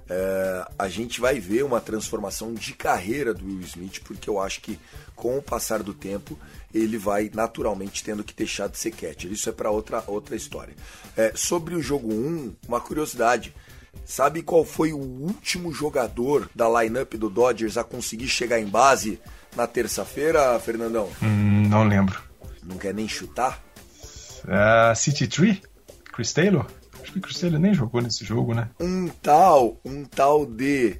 é, 0.08 0.68
a 0.78 0.88
gente 0.88 1.20
vai 1.20 1.40
ver 1.40 1.64
uma 1.64 1.80
transformação 1.80 2.52
de 2.52 2.74
carreira 2.74 3.32
do 3.32 3.46
Will 3.46 3.60
Smith, 3.60 4.00
porque 4.04 4.28
eu 4.28 4.40
acho 4.40 4.60
que 4.60 4.78
com 5.14 5.38
o 5.38 5.42
passar 5.42 5.82
do 5.82 5.94
tempo 5.94 6.38
ele 6.74 6.98
vai 6.98 7.30
naturalmente 7.32 8.04
tendo 8.04 8.22
que 8.22 8.34
deixar 8.34 8.68
de 8.68 8.78
ser 8.78 8.90
catcher. 8.90 9.32
Isso 9.32 9.48
é 9.48 9.52
para 9.52 9.70
outra, 9.70 10.04
outra 10.06 10.36
história. 10.36 10.74
É, 11.16 11.32
sobre 11.34 11.74
o 11.74 11.82
jogo 11.82 12.12
1, 12.12 12.56
uma 12.68 12.80
curiosidade. 12.80 13.54
Sabe 14.04 14.42
qual 14.42 14.64
foi 14.64 14.92
o 14.92 14.98
último 14.98 15.72
jogador 15.72 16.48
da 16.54 16.68
lineup 16.82 17.14
do 17.14 17.28
Dodgers 17.28 17.76
a 17.76 17.84
conseguir 17.84 18.28
chegar 18.28 18.60
em 18.60 18.66
base 18.66 19.20
na 19.56 19.66
terça-feira, 19.66 20.58
Fernandão? 20.60 21.08
Hum, 21.22 21.68
não 21.68 21.84
lembro. 21.84 22.22
Não 22.62 22.76
quer 22.76 22.94
nem 22.94 23.08
chutar? 23.08 23.62
Uh, 24.44 24.94
City 24.94 25.26
Tree? 25.26 25.62
Chris 26.12 26.32
Taylor? 26.32 26.66
Acho 27.02 27.12
que 27.12 27.18
o 27.18 27.22
Chris 27.22 27.38
Taylor 27.38 27.58
nem 27.58 27.74
jogou 27.74 28.00
nesse 28.00 28.24
jogo, 28.24 28.54
né? 28.54 28.68
Um 28.80 29.08
tal, 29.08 29.80
um 29.84 30.04
tal 30.04 30.46
de 30.46 30.96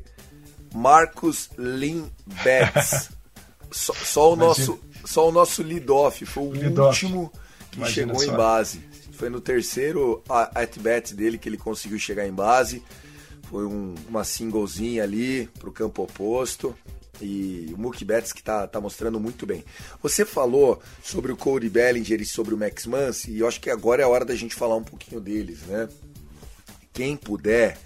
Marcus 0.75 1.51
Lin 1.57 2.11
Betts. 2.45 3.11
só, 3.71 3.93
só, 3.95 4.33
o 4.33 4.37
nosso, 4.37 4.79
só 5.05 5.29
o 5.29 5.33
nosso 5.33 5.63
lead-off. 5.63 6.25
Foi 6.27 6.45
o 6.45 6.51
lead 6.51 6.81
último 6.81 7.33
que 7.71 7.79
Imagina 7.79 8.15
chegou 8.15 8.27
só. 8.27 8.33
em 8.33 8.37
base. 8.37 8.81
Foi 9.17 9.31
no 9.31 9.41
terceiro 9.41 10.23
at-bat 10.55 11.15
dele 11.15 11.39
que 11.39 11.49
ele 11.49 11.57
conseguiu 11.57 11.99
chegar 11.99 12.27
em 12.27 12.33
base. 12.33 12.83
Foi 13.51 13.65
um, 13.65 13.95
uma 14.09 14.25
singlezinha 14.25 15.03
ali 15.03 15.49
pro 15.59 15.73
campo 15.73 16.03
oposto. 16.03 16.77
E 17.21 17.73
o 17.75 17.79
Mookie 17.79 18.05
Betts 18.05 18.33
que 18.33 18.43
tá, 18.43 18.67
tá 18.67 18.79
mostrando 18.79 19.19
muito 19.19 19.47
bem. 19.47 19.65
Você 20.03 20.25
falou 20.25 20.83
sobre 21.03 21.33
o 21.33 21.37
Cody 21.37 21.71
Bellinger 21.71 22.21
e 22.21 22.27
sobre 22.27 22.55
o 22.55 22.59
Max 22.59 22.85
Muncy, 22.85 23.31
e 23.31 23.41
eu 23.41 23.49
acho 23.49 23.59
que 23.59 23.71
agora 23.71 24.03
é 24.03 24.05
a 24.05 24.09
hora 24.09 24.25
da 24.25 24.35
gente 24.35 24.55
falar 24.55 24.77
um 24.77 24.85
pouquinho 24.85 25.19
deles, 25.19 25.63
né? 25.63 25.89
Quem 26.93 27.17
puder, 27.17 27.79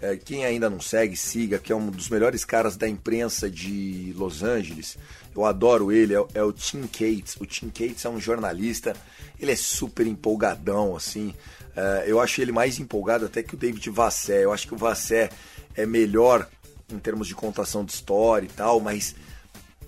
é, 0.00 0.16
quem 0.16 0.44
ainda 0.44 0.68
não 0.68 0.80
segue, 0.80 1.16
siga, 1.16 1.60
que 1.60 1.70
é 1.70 1.76
um 1.76 1.90
dos 1.90 2.08
melhores 2.08 2.44
caras 2.44 2.76
da 2.76 2.88
imprensa 2.88 3.48
de 3.48 4.12
Los 4.16 4.42
Angeles. 4.42 4.98
Eu 5.34 5.44
adoro 5.44 5.90
ele, 5.90 6.14
é, 6.14 6.24
é 6.34 6.42
o 6.42 6.52
Tim 6.52 6.82
Cates. 6.82 7.36
O 7.40 7.46
Tim 7.46 7.68
Cates 7.68 8.04
é 8.04 8.08
um 8.08 8.20
jornalista, 8.20 8.94
ele 9.38 9.52
é 9.52 9.56
super 9.56 10.06
empolgadão, 10.06 10.96
assim. 10.96 11.34
É, 11.74 12.04
eu 12.06 12.20
acho 12.20 12.40
ele 12.40 12.52
mais 12.52 12.78
empolgado 12.78 13.26
até 13.26 13.42
que 13.42 13.54
o 13.54 13.58
David 13.58 13.88
Vassé. 13.90 14.44
Eu 14.44 14.52
acho 14.52 14.66
que 14.66 14.74
o 14.74 14.78
Vassé 14.78 15.30
é 15.74 15.86
melhor 15.86 16.48
em 16.90 16.98
termos 16.98 17.26
de 17.26 17.34
contação 17.34 17.84
de 17.84 17.92
história 17.92 18.46
e 18.46 18.50
tal, 18.50 18.80
mas 18.80 19.14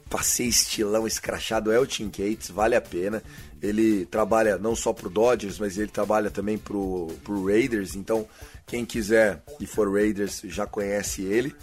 passei 0.09 0.47
estilão 0.47 1.07
escrachado 1.07 1.73
é 1.73 1.79
o 1.79 1.87
Tim 1.87 2.09
Cates, 2.09 2.51
vale 2.51 2.75
a 2.75 2.81
pena. 2.81 3.23
Ele 3.61 4.07
trabalha 4.07 4.59
não 4.59 4.77
só 4.77 4.93
pro 4.93 5.11
Dodgers, 5.11 5.59
mas 5.59 5.79
ele 5.79 5.91
trabalha 5.91 6.31
também 6.31 6.59
pro, 6.59 7.09
pro 7.23 7.47
Raiders, 7.47 7.95
então 7.95 8.27
quem 8.67 8.85
quiser 8.85 9.43
e 9.61 9.67
for 9.67 9.93
Raiders 9.93 10.43
já 10.45 10.67
conhece 10.67 11.23
ele. 11.23 11.55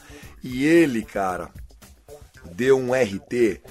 E 0.43 0.65
ele, 0.65 1.03
cara, 1.03 1.51
deu 2.45 2.77
um 2.77 2.93
RT 2.93 3.61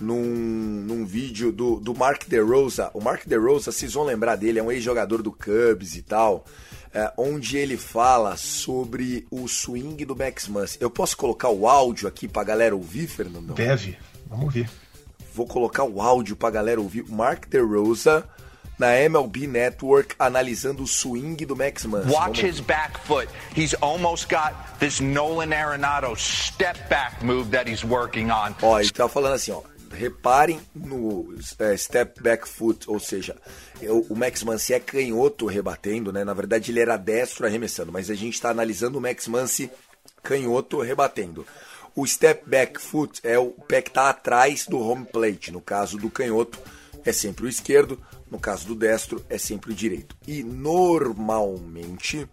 num, 0.00 0.24
num 0.24 1.04
vídeo 1.04 1.52
do, 1.52 1.76
do 1.76 1.94
Mark 1.94 2.26
DeRosa. 2.26 2.90
O 2.94 3.00
Mark 3.00 3.26
DeRosa, 3.26 3.70
vocês 3.70 3.92
vão 3.92 4.04
lembrar 4.04 4.36
dele, 4.36 4.58
é 4.58 4.62
um 4.62 4.72
ex-jogador 4.72 5.22
do 5.22 5.32
Cubs 5.32 5.96
e 5.96 6.02
tal. 6.02 6.44
É, 6.92 7.12
onde 7.16 7.56
ele 7.56 7.76
fala 7.76 8.36
sobre 8.36 9.24
o 9.30 9.46
swing 9.46 10.04
do 10.04 10.16
Max 10.16 10.48
Muncy. 10.48 10.76
Eu 10.80 10.90
posso 10.90 11.16
colocar 11.16 11.48
o 11.48 11.68
áudio 11.68 12.08
aqui 12.08 12.26
pra 12.26 12.42
galera 12.42 12.74
ouvir, 12.74 13.06
Fernando? 13.06 13.54
Deve, 13.54 13.96
vamos 14.28 14.46
ouvir. 14.46 14.68
Vou 15.32 15.46
colocar 15.46 15.84
o 15.84 16.02
áudio 16.02 16.34
pra 16.34 16.50
galera 16.50 16.80
ouvir. 16.80 17.04
Mark 17.08 17.46
DeRosa 17.46 18.28
na 18.80 18.98
MLB 18.98 19.46
Network 19.46 20.14
analisando 20.18 20.82
o 20.82 20.86
swing 20.86 21.36
do 21.44 21.54
Max 21.54 21.84
Muncy. 21.84 22.10
Watch 22.10 22.42
his 22.42 22.60
back 22.60 22.98
foot. 23.00 23.28
He's 23.54 23.74
almost 23.82 24.28
got 24.30 24.54
this 24.78 25.00
Nolan 25.00 25.50
Arenado 25.50 26.16
step 26.16 26.88
back 26.88 27.22
move 27.22 27.50
that 27.50 27.70
he's 27.70 27.84
working 27.84 28.30
on. 28.30 28.54
Ó, 28.62 28.80
ele 28.80 28.90
tá 28.90 29.06
falando 29.06 29.34
assim, 29.34 29.52
ó 29.52 29.62
reparem 29.92 30.60
no 30.72 31.34
é, 31.58 31.76
step 31.76 32.22
back 32.22 32.48
foot, 32.48 32.88
ou 32.88 33.00
seja, 33.00 33.36
o, 33.82 34.14
o 34.14 34.16
Max 34.16 34.42
Muncy 34.44 34.72
é 34.72 34.78
canhoto 34.78 35.46
rebatendo, 35.46 36.12
né? 36.12 36.22
Na 36.22 36.32
verdade 36.32 36.70
ele 36.70 36.80
era 36.80 36.96
destro 36.96 37.44
arremessando, 37.44 37.92
mas 37.92 38.08
a 38.08 38.14
gente 38.14 38.34
está 38.34 38.50
analisando 38.50 38.98
o 38.98 39.00
Max 39.00 39.26
Muncy 39.26 39.68
canhoto 40.22 40.80
rebatendo. 40.80 41.44
O 41.94 42.06
step 42.06 42.48
back 42.48 42.80
foot 42.80 43.20
é 43.24 43.36
o 43.36 43.50
pé 43.50 43.82
que 43.82 43.90
está 43.90 44.08
atrás 44.08 44.64
do 44.66 44.78
home 44.78 45.04
plate, 45.04 45.50
no 45.50 45.60
caso 45.60 45.98
do 45.98 46.08
canhoto 46.08 46.56
é 47.04 47.12
sempre 47.12 47.46
o 47.46 47.48
esquerdo, 47.48 47.98
no 48.30 48.38
caso 48.38 48.66
do 48.66 48.74
destro 48.74 49.24
é 49.28 49.38
sempre 49.38 49.72
o 49.72 49.74
direito. 49.74 50.16
E 50.26 50.42
normalmente 50.42 52.28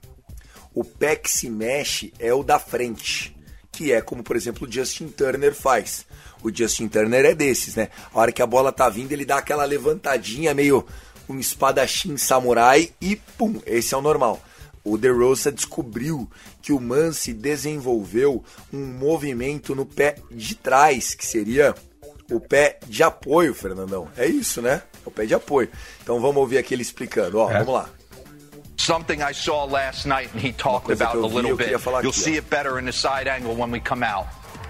o 0.74 0.84
pé 0.84 1.16
que 1.16 1.30
se 1.30 1.50
mexe 1.50 2.14
é 2.20 2.34
o 2.34 2.44
da 2.44 2.60
frente, 2.60 3.36
que 3.72 3.92
é 3.92 4.02
como 4.02 4.24
por 4.24 4.36
exemplo 4.36 4.68
o 4.68 4.72
Justin 4.72 5.08
Turner 5.08 5.54
faz 5.54 6.06
o 6.44 6.54
Justin 6.54 6.88
Turner 6.88 7.26
é 7.26 7.36
desses, 7.36 7.76
né? 7.76 7.90
A 8.14 8.20
hora 8.20 8.32
que 8.32 8.42
a 8.42 8.48
bola 8.48 8.72
tá 8.72 8.90
vindo, 8.90 9.12
ele 9.12 9.26
dá 9.26 9.38
aquela 9.38 9.66
levantadinha, 9.66 10.54
meio 10.54 10.86
um 11.28 11.38
espadachim 11.40 12.16
samurai 12.16 12.92
e 13.02 13.16
pum, 13.38 13.60
esse 13.66 13.94
é 13.94 13.98
o 13.98 14.02
normal. 14.02 14.42
O 14.84 14.98
De 14.98 15.12
Rosa 15.12 15.52
descobriu 15.52 16.30
que 16.62 16.72
o 16.72 16.80
Mance 16.80 17.34
desenvolveu 17.34 18.44
um 18.72 18.86
movimento 18.86 19.76
no 19.76 19.86
pé 19.86 20.16
de 20.32 20.56
trás, 20.56 21.14
que 21.14 21.26
seria 21.26 21.76
o 22.32 22.40
pé 22.40 22.80
de 22.88 23.04
apoio, 23.04 23.54
Fernandão. 23.54 24.08
É 24.16 24.26
isso, 24.26 24.62
né? 24.62 24.84
É 25.08 25.10
o 25.10 25.12
pé 25.12 25.26
de 25.26 25.34
apoio. 25.34 25.70
Então 26.04 26.20
vamos 26.20 26.38
ouvir 26.38 26.58
aqui 26.58 26.74
ele 26.74 26.82
explicando. 26.82 27.40
Ó, 27.40 27.50
é. 27.50 27.60
vamos 27.60 27.74
lá. 27.74 27.90
Something 28.78 29.22
I 29.22 29.34
saw 29.34 29.66
last 29.66 30.06
night 30.06 30.30
and 30.34 30.40
he 30.40 30.52
talked 30.54 30.92
about 30.92 31.16
a 31.16 31.28
little 31.28 31.56
bit. 31.56 31.70
You'll 31.72 31.96
aqui, 32.12 32.14
see 32.14 32.36
ó. 32.36 32.38
it 32.40 32.50
better 32.50 32.78
in 32.78 32.86
the 32.86 32.92
side 32.92 33.28
angle 33.28 33.56
when 33.56 33.72
we 33.72 33.80
come 33.80 34.04
out. 34.04 34.28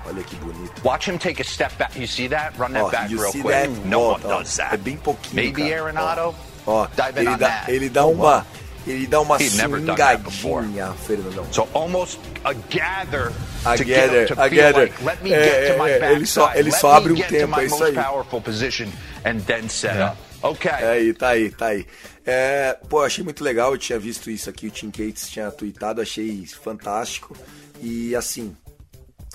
Olha 0.08 0.24
que 0.24 0.38
bonito. 0.38 0.82
Watch 0.84 1.08
him 1.10 1.18
take 1.20 1.42
a 1.42 1.44
step 1.44 1.78
back. 1.78 1.94
You 2.00 2.08
see 2.08 2.28
that? 2.30 2.58
Run 2.58 2.72
that 2.74 2.84
oh, 2.86 2.90
back 2.90 3.10
real 3.10 3.32
quick. 3.32 3.44
That? 3.44 3.70
No 3.86 4.00
Volta, 4.00 4.28
one 4.28 4.38
does 4.44 4.56
that. 4.58 4.74
É 4.74 4.78
bem 4.78 4.98
pouquinho. 4.98 5.36
Maybe 5.36 5.70
cara. 5.70 5.84
Arenado. 5.84 6.36
Ó, 6.66 6.88
Dive 6.96 7.20
ele, 7.20 7.36
dá, 7.38 7.64
ele 7.68 7.90
dá 7.90 8.06
uma. 8.06 8.46
Ele 8.88 9.06
dá 9.08 9.20
uma 9.20 9.38
swingadinha, 9.38 10.94
Fernandão. 11.06 11.46
So 11.52 11.68
almost 11.74 12.20
a 12.46 12.54
gather 12.54 13.34
to 13.64 13.70
I 13.70 13.78
feel 13.78 13.86
get 13.86 14.76
like, 14.76 14.94
it. 14.94 15.04
let 15.04 15.22
me 15.22 15.34
É, 15.34 15.44
get 15.44 15.74
to 15.74 15.84
my 15.84 15.90
é, 15.90 16.12
ele 16.14 16.26
só- 16.26 16.54
ele 16.54 16.72
só 16.72 16.94
abre 16.94 17.12
um 17.12 17.22
tempo, 17.22 17.60
é 17.60 17.66
isso 17.66 17.84
aí. 17.84 17.94
powerful 17.94 18.40
position 18.40 18.88
and 19.26 19.42
then 19.46 19.68
set 19.68 19.98
É. 19.98 20.06
up. 20.06 20.18
Okay. 20.42 20.72
É 20.72 20.90
aí, 20.90 21.14
tá 21.14 21.30
aí, 21.30 21.52
tá 21.52 21.68
aí. 21.68 21.86
É, 22.26 22.74
pô, 22.90 23.02
achei 23.02 23.24
muito 23.24 23.44
legal, 23.44 23.72
eu 23.72 23.78
tinha 23.78 23.98
visto 23.98 24.30
isso 24.30 24.50
aqui, 24.50 24.68
o 24.68 24.72
Tim 24.72 24.92
Cates 24.92 25.30
tinha 25.30 25.50
tweetado, 25.50 26.02
achei 26.02 26.46
fantástico. 26.46 27.36
E 27.82 28.16
assim, 28.16 28.56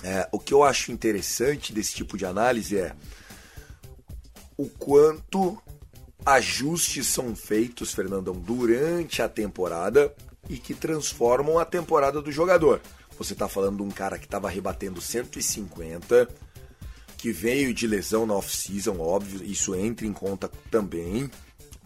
é, 0.03 0.27
o 0.31 0.39
que 0.39 0.53
eu 0.53 0.63
acho 0.63 0.91
interessante 0.91 1.73
desse 1.73 1.93
tipo 1.95 2.17
de 2.17 2.25
análise 2.25 2.77
é 2.77 2.93
o 4.57 4.67
quanto 4.67 5.61
ajustes 6.25 7.07
são 7.07 7.35
feitos, 7.35 7.93
Fernandão, 7.93 8.33
durante 8.33 9.21
a 9.21 9.27
temporada 9.27 10.13
e 10.49 10.57
que 10.57 10.73
transformam 10.73 11.59
a 11.59 11.65
temporada 11.65 12.21
do 12.21 12.31
jogador. 12.31 12.81
Você 13.17 13.35
tá 13.35 13.47
falando 13.47 13.77
de 13.77 13.83
um 13.83 13.91
cara 13.91 14.17
que 14.17 14.27
tava 14.27 14.49
rebatendo 14.49 14.99
150, 14.99 16.27
que 17.23 17.31
veio 17.31 17.73
de 17.73 17.87
lesão 17.87 18.25
na 18.25 18.33
off-season, 18.33 18.99
óbvio, 18.99 19.41
isso 19.49 19.73
entra 19.73 20.05
em 20.05 20.11
conta 20.11 20.51
também, 20.69 21.31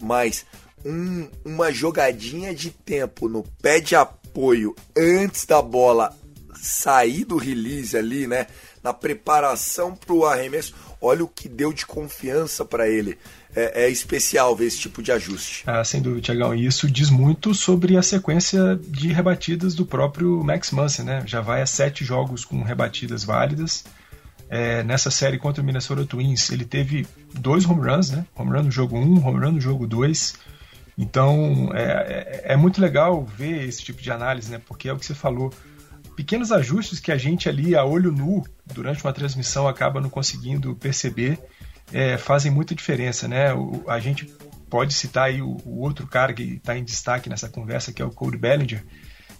mas 0.02 0.44
um- 0.84 1.28
uma 1.44 1.72
jogadinha 1.72 2.52
de 2.52 2.70
tempo 2.72 3.28
no 3.28 3.44
pé 3.62 3.78
de 3.78 3.94
apoio 3.94 4.74
antes 4.96 5.46
da 5.46 5.62
bola 5.62 6.12
sair 6.60 7.24
do 7.24 7.36
release 7.36 7.96
ali, 7.96 8.26
né? 8.26 8.48
Na 8.82 8.92
preparação 8.92 9.94
para 9.94 10.12
o 10.12 10.26
arremesso, 10.26 10.74
olha 11.00 11.22
o 11.22 11.28
que 11.28 11.48
deu 11.48 11.72
de 11.72 11.86
confiança 11.86 12.64
para 12.64 12.88
ele. 12.88 13.16
É, 13.54 13.84
é 13.84 13.88
especial 13.88 14.56
ver 14.56 14.66
esse 14.66 14.80
tipo 14.80 15.00
de 15.00 15.12
ajuste. 15.12 15.62
Ah, 15.68 15.84
sem 15.84 16.02
dúvida, 16.02 16.20
Tiagão. 16.22 16.52
E 16.52 16.66
isso 16.66 16.90
diz 16.90 17.10
muito 17.10 17.54
sobre 17.54 17.96
a 17.96 18.02
sequência 18.02 18.76
de 18.88 19.12
rebatidas 19.12 19.72
do 19.72 19.86
próprio 19.86 20.42
Max 20.42 20.72
Muncy, 20.72 21.04
né? 21.04 21.22
Já 21.26 21.40
vai 21.40 21.62
a 21.62 21.66
sete 21.66 22.04
jogos 22.04 22.44
com 22.44 22.60
rebatidas 22.60 23.22
válidas. 23.22 23.84
É, 24.50 24.82
nessa 24.82 25.10
série 25.10 25.38
contra 25.38 25.62
o 25.62 25.66
Minnesota 25.66 26.06
Twins, 26.06 26.50
ele 26.50 26.64
teve 26.64 27.06
dois 27.34 27.66
home 27.66 27.86
runs, 27.86 28.10
né? 28.10 28.24
Home 28.34 28.52
run 28.52 28.62
no 28.64 28.70
jogo 28.70 28.96
1, 28.96 29.00
um, 29.00 29.26
home 29.26 29.44
run 29.44 29.52
no 29.52 29.60
jogo 29.60 29.86
2. 29.86 30.34
Então, 30.96 31.70
é, 31.74 32.42
é, 32.46 32.52
é 32.52 32.56
muito 32.56 32.80
legal 32.80 33.24
ver 33.24 33.68
esse 33.68 33.82
tipo 33.82 34.00
de 34.00 34.10
análise, 34.10 34.50
né? 34.50 34.60
Porque 34.66 34.88
é 34.88 34.92
o 34.92 34.96
que 34.96 35.04
você 35.04 35.14
falou. 35.14 35.52
Pequenos 36.16 36.50
ajustes 36.50 36.98
que 36.98 37.12
a 37.12 37.16
gente 37.16 37.48
ali, 37.48 37.76
a 37.76 37.84
olho 37.84 38.10
nu, 38.10 38.42
durante 38.66 39.04
uma 39.04 39.12
transmissão, 39.12 39.68
acaba 39.68 40.00
não 40.00 40.10
conseguindo 40.10 40.74
perceber, 40.74 41.38
é, 41.92 42.16
fazem 42.16 42.50
muita 42.50 42.74
diferença, 42.74 43.28
né? 43.28 43.52
O, 43.54 43.84
a 43.86 44.00
gente 44.00 44.24
pode 44.68 44.94
citar 44.94 45.26
aí 45.26 45.42
o, 45.42 45.58
o 45.64 45.80
outro 45.80 46.06
cara 46.06 46.32
que 46.32 46.54
está 46.54 46.76
em 46.76 46.82
destaque 46.82 47.28
nessa 47.28 47.48
conversa, 47.48 47.92
que 47.92 48.02
é 48.02 48.04
o 48.04 48.10
Cody 48.10 48.36
Bellinger, 48.36 48.84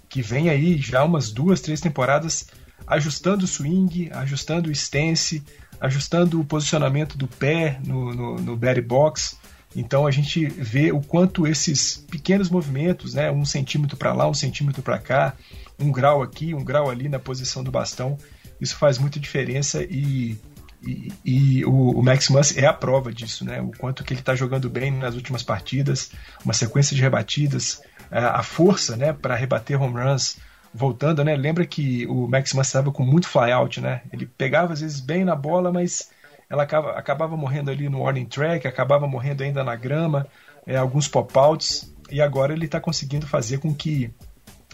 que 0.09 0.23
vem 0.23 0.49
aí 0.51 0.79
já 0.79 1.03
umas 1.03 1.33
duas, 1.33 1.61
três 1.61 1.81
temporadas 1.81 2.47
ajustando 2.89 3.45
o 3.45 3.49
swing, 3.49 4.11
ajustando 4.13 4.69
o 4.69 4.73
stance, 4.73 5.43
ajustando 5.81 6.41
o 6.41 6.45
posicionamento 6.45 7.17
do 7.17 7.29
pé 7.29 7.79
no, 7.85 8.15
no, 8.15 8.37
no 8.37 8.57
box. 8.83 9.37
Então 9.77 10.07
a 10.07 10.11
gente 10.11 10.47
vê 10.47 10.91
o 10.91 11.01
quanto 11.01 11.47
esses 11.47 11.99
pequenos 12.11 12.49
movimentos, 12.49 13.15
né, 13.15 13.31
um 13.31 13.45
centímetro 13.45 13.97
para 13.97 14.13
lá, 14.13 14.29
um 14.29 14.35
centímetro 14.35 14.83
para 14.83 14.99
cá, 14.99 15.35
um 15.79 15.93
grau 15.93 16.23
aqui, 16.23 16.55
um 16.55 16.65
grau 16.65 16.89
ali 16.91 17.09
na 17.09 17.19
posição 17.19 17.63
do 17.63 17.71
bastão, 17.71 18.17
isso 18.61 18.75
faz 18.77 18.99
muita 18.99 19.21
diferença 19.21 19.85
e, 19.85 20.39
e, 20.83 21.13
e 21.25 21.65
o, 21.65 21.91
o, 21.91 22.03
Max 22.03 22.29
Muncy 22.31 22.59
é 22.59 22.67
a 22.67 22.73
prova 22.73 23.13
disso, 23.13 23.45
né? 23.45 23.61
O 23.61 23.71
quanto 23.77 24.03
que 24.03 24.13
ele 24.13 24.21
está 24.21 24.35
jogando 24.35 24.69
bem 24.69 24.91
nas 24.91 25.15
últimas 25.15 25.43
partidas, 25.43 26.11
uma 26.45 26.55
sequência 26.55 26.97
de 26.97 27.03
rebatidas, 27.03 27.81
a 28.11 28.43
força, 28.43 28.97
né, 28.97 29.13
para 29.13 29.37
rebater 29.37 29.81
home 29.81 30.01
runs, 30.01 30.39
voltando, 30.79 31.25
né? 31.25 31.37
Lembra 31.37 31.67
que 31.67 32.07
o 32.07 32.29
Max 32.29 32.55
estava 32.55 32.93
com 32.93 33.03
muito 33.03 33.29
flyout, 33.29 33.81
né? 33.81 34.03
Ele 34.13 34.27
pegava 34.27 34.73
às 34.73 34.81
vezes 34.81 35.01
bem 35.01 35.25
na 35.25 35.35
bola, 35.35 35.73
mas 35.73 36.11
ela 36.49 36.63
acaba, 36.63 36.93
acabava 36.93 37.37
morrendo 37.37 37.71
ali 37.71 37.89
no 37.89 38.01
warning 38.01 38.25
track, 38.25 38.67
acabava 38.67 39.07
morrendo 39.07 39.43
ainda 39.43 39.65
na 39.65 39.75
grama, 39.75 40.27
é, 40.67 40.77
alguns 40.77 41.09
pop-outs, 41.09 41.93
e 42.11 42.23
agora 42.23 42.53
ele 42.53 42.65
está 42.65 42.81
conseguindo 42.81 43.27
fazer 43.27 43.59
com 43.59 43.75
que 43.75 44.11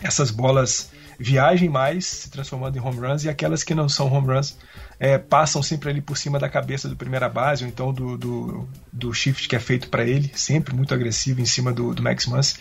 essas 0.03 0.31
bolas 0.31 0.93
viajem 1.19 1.69
mais, 1.69 2.07
se 2.07 2.31
transformando 2.31 2.77
em 2.77 2.81
home 2.81 2.99
runs, 2.99 3.25
e 3.25 3.29
aquelas 3.29 3.63
que 3.63 3.75
não 3.75 3.89
são 3.89 4.13
home 4.13 4.29
runs 4.29 4.57
é, 4.99 5.19
passam 5.19 5.63
sempre 5.63 5.91
ali 5.91 6.01
por 6.01 6.17
cima 6.17 6.39
da 6.39 6.49
cabeça 6.49 6.89
do 6.89 6.97
primeira 6.97 7.29
base, 7.29 7.65
ou 7.65 7.69
então 7.69 7.93
do, 7.93 8.17
do, 8.17 8.69
do 8.93 9.13
shift 9.13 9.49
que 9.49 9.57
é 9.57 9.61
feito 9.61 9.89
para 9.89 10.05
ele, 10.05 10.31
sempre 10.35 10.75
muito 10.75 10.95
agressivo 10.95 11.41
em 11.41 11.47
cima 11.47 11.73
do, 11.73 11.95
do 11.95 12.03
Max 12.03 12.27
Muncy, 12.27 12.57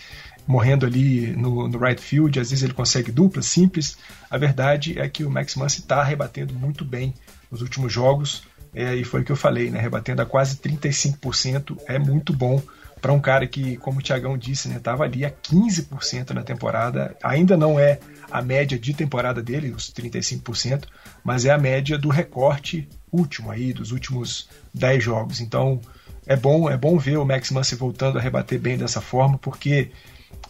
morrendo 0.46 0.84
ali 0.84 1.28
no, 1.36 1.68
no, 1.68 1.78
right 1.78 2.00
field, 2.00 2.38
às 2.38 2.50
vezes 2.50 2.62
ele 2.62 2.74
consegue 2.74 3.10
duplas, 3.10 3.46
simples. 3.46 3.96
A 4.30 4.36
verdade 4.36 4.98
é 4.98 5.08
que 5.08 5.24
o 5.24 5.30
Max 5.30 5.54
Muncy 5.54 5.80
está 5.80 6.02
rebatendo 6.02 6.52
muito 6.54 6.84
bem 6.84 7.14
nos 7.50 7.62
últimos 7.62 7.92
jogos, 7.92 8.42
é, 8.74 8.94
e 8.94 9.04
foi 9.04 9.20
o 9.20 9.24
que 9.24 9.30
eu 9.30 9.36
falei, 9.36 9.70
né? 9.70 9.80
Rebatendo 9.80 10.20
a 10.20 10.26
quase 10.26 10.56
35% 10.56 11.78
é 11.86 11.98
muito 11.98 12.32
bom 12.32 12.60
para 13.04 13.12
um 13.12 13.20
cara 13.20 13.46
que, 13.46 13.76
como 13.76 13.98
o 13.98 14.02
Tiagão 14.02 14.38
disse, 14.38 14.66
né, 14.66 14.80
ali 14.98 15.26
a 15.26 15.30
15% 15.30 16.30
na 16.30 16.42
temporada. 16.42 17.14
Ainda 17.22 17.54
não 17.54 17.78
é 17.78 17.98
a 18.30 18.40
média 18.40 18.78
de 18.78 18.94
temporada 18.94 19.42
dele, 19.42 19.72
os 19.72 19.92
35%, 19.92 20.84
mas 21.22 21.44
é 21.44 21.50
a 21.50 21.58
média 21.58 21.98
do 21.98 22.08
recorte 22.08 22.88
último 23.12 23.50
aí, 23.50 23.74
dos 23.74 23.92
últimos 23.92 24.48
10 24.72 25.04
jogos. 25.04 25.42
Então 25.42 25.82
é 26.26 26.34
bom, 26.34 26.70
é 26.70 26.78
bom 26.78 26.96
ver 26.96 27.18
o 27.18 27.26
Max 27.26 27.50
Muncy 27.50 27.74
voltando 27.74 28.18
a 28.18 28.22
rebater 28.22 28.58
bem 28.58 28.78
dessa 28.78 29.02
forma, 29.02 29.36
porque 29.36 29.90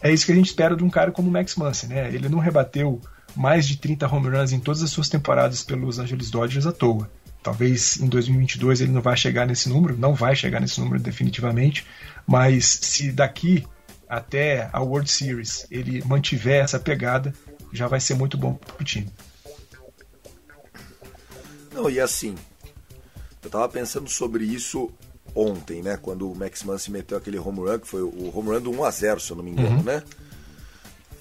é 0.01 0.13
isso 0.13 0.25
que 0.25 0.31
a 0.31 0.35
gente 0.35 0.47
espera 0.47 0.77
de 0.77 0.83
um 0.85 0.89
cara 0.89 1.11
como 1.11 1.27
o 1.27 1.31
Max 1.33 1.57
Muncy, 1.57 1.87
né? 1.87 2.07
Ele 2.07 2.29
não 2.29 2.39
rebateu 2.39 3.01
mais 3.35 3.67
de 3.67 3.75
30 3.75 4.07
home 4.07 4.29
runs 4.29 4.53
em 4.53 4.61
todas 4.61 4.81
as 4.81 4.91
suas 4.91 5.09
temporadas 5.09 5.61
pelos 5.61 5.99
Angeles 5.99 6.31
Dodgers 6.31 6.65
à 6.65 6.71
toa. 6.71 7.11
Talvez 7.45 7.97
em 7.97 8.07
2022 8.07 8.81
ele 8.81 8.91
não 8.91 9.03
vai 9.03 9.15
chegar 9.15 9.45
nesse 9.45 9.69
número, 9.69 9.95
não 9.95 10.15
vai 10.15 10.35
chegar 10.35 10.59
nesse 10.59 10.79
número 10.79 10.99
definitivamente, 10.99 11.85
mas 12.25 12.65
se 12.65 13.11
daqui 13.11 13.63
até 14.09 14.67
a 14.73 14.81
World 14.81 15.07
Series 15.07 15.67
ele 15.69 16.03
mantiver 16.05 16.63
essa 16.63 16.79
pegada, 16.79 17.31
já 17.71 17.87
vai 17.87 17.99
ser 17.99 18.15
muito 18.15 18.35
bom 18.35 18.55
pro 18.55 18.83
time. 18.83 19.13
Não, 21.71 21.87
e 21.87 21.99
assim, 21.99 22.33
eu 23.43 23.49
tava 23.51 23.69
pensando 23.69 24.09
sobre 24.09 24.43
isso 24.43 24.91
ontem, 25.35 25.83
né? 25.83 25.97
Quando 26.01 26.31
o 26.31 26.35
Max 26.35 26.63
Muncy 26.63 26.89
meteu 26.89 27.15
aquele 27.15 27.37
home 27.37 27.59
run, 27.59 27.77
que 27.77 27.87
foi 27.87 28.01
o 28.01 28.35
home 28.35 28.49
run 28.49 28.61
do 28.61 28.71
1x0, 28.71 29.19
se 29.19 29.29
eu 29.29 29.37
não 29.37 29.43
me 29.43 29.51
engano, 29.51 29.77
uhum. 29.77 29.83
né? 29.83 30.01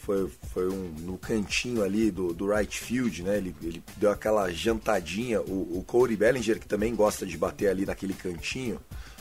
Foi, 0.04 0.30
foi 0.52 0.68
um, 0.68 0.92
no 1.00 1.16
cantinho 1.16 1.82
ali 1.82 2.10
do, 2.10 2.34
do 2.34 2.46
right 2.46 2.78
field, 2.78 3.22
né? 3.22 3.38
Ele, 3.38 3.56
ele 3.62 3.82
deu 3.96 4.10
aquela 4.10 4.52
jantadinha. 4.52 5.40
O, 5.40 5.78
o 5.78 5.84
Cody 5.86 6.14
Bellinger, 6.14 6.60
que 6.60 6.68
também 6.68 6.94
gosta 6.94 7.24
de 7.24 7.38
bater 7.38 7.68
ali 7.68 7.86
naquele 7.86 8.12
cantinho 8.12 8.78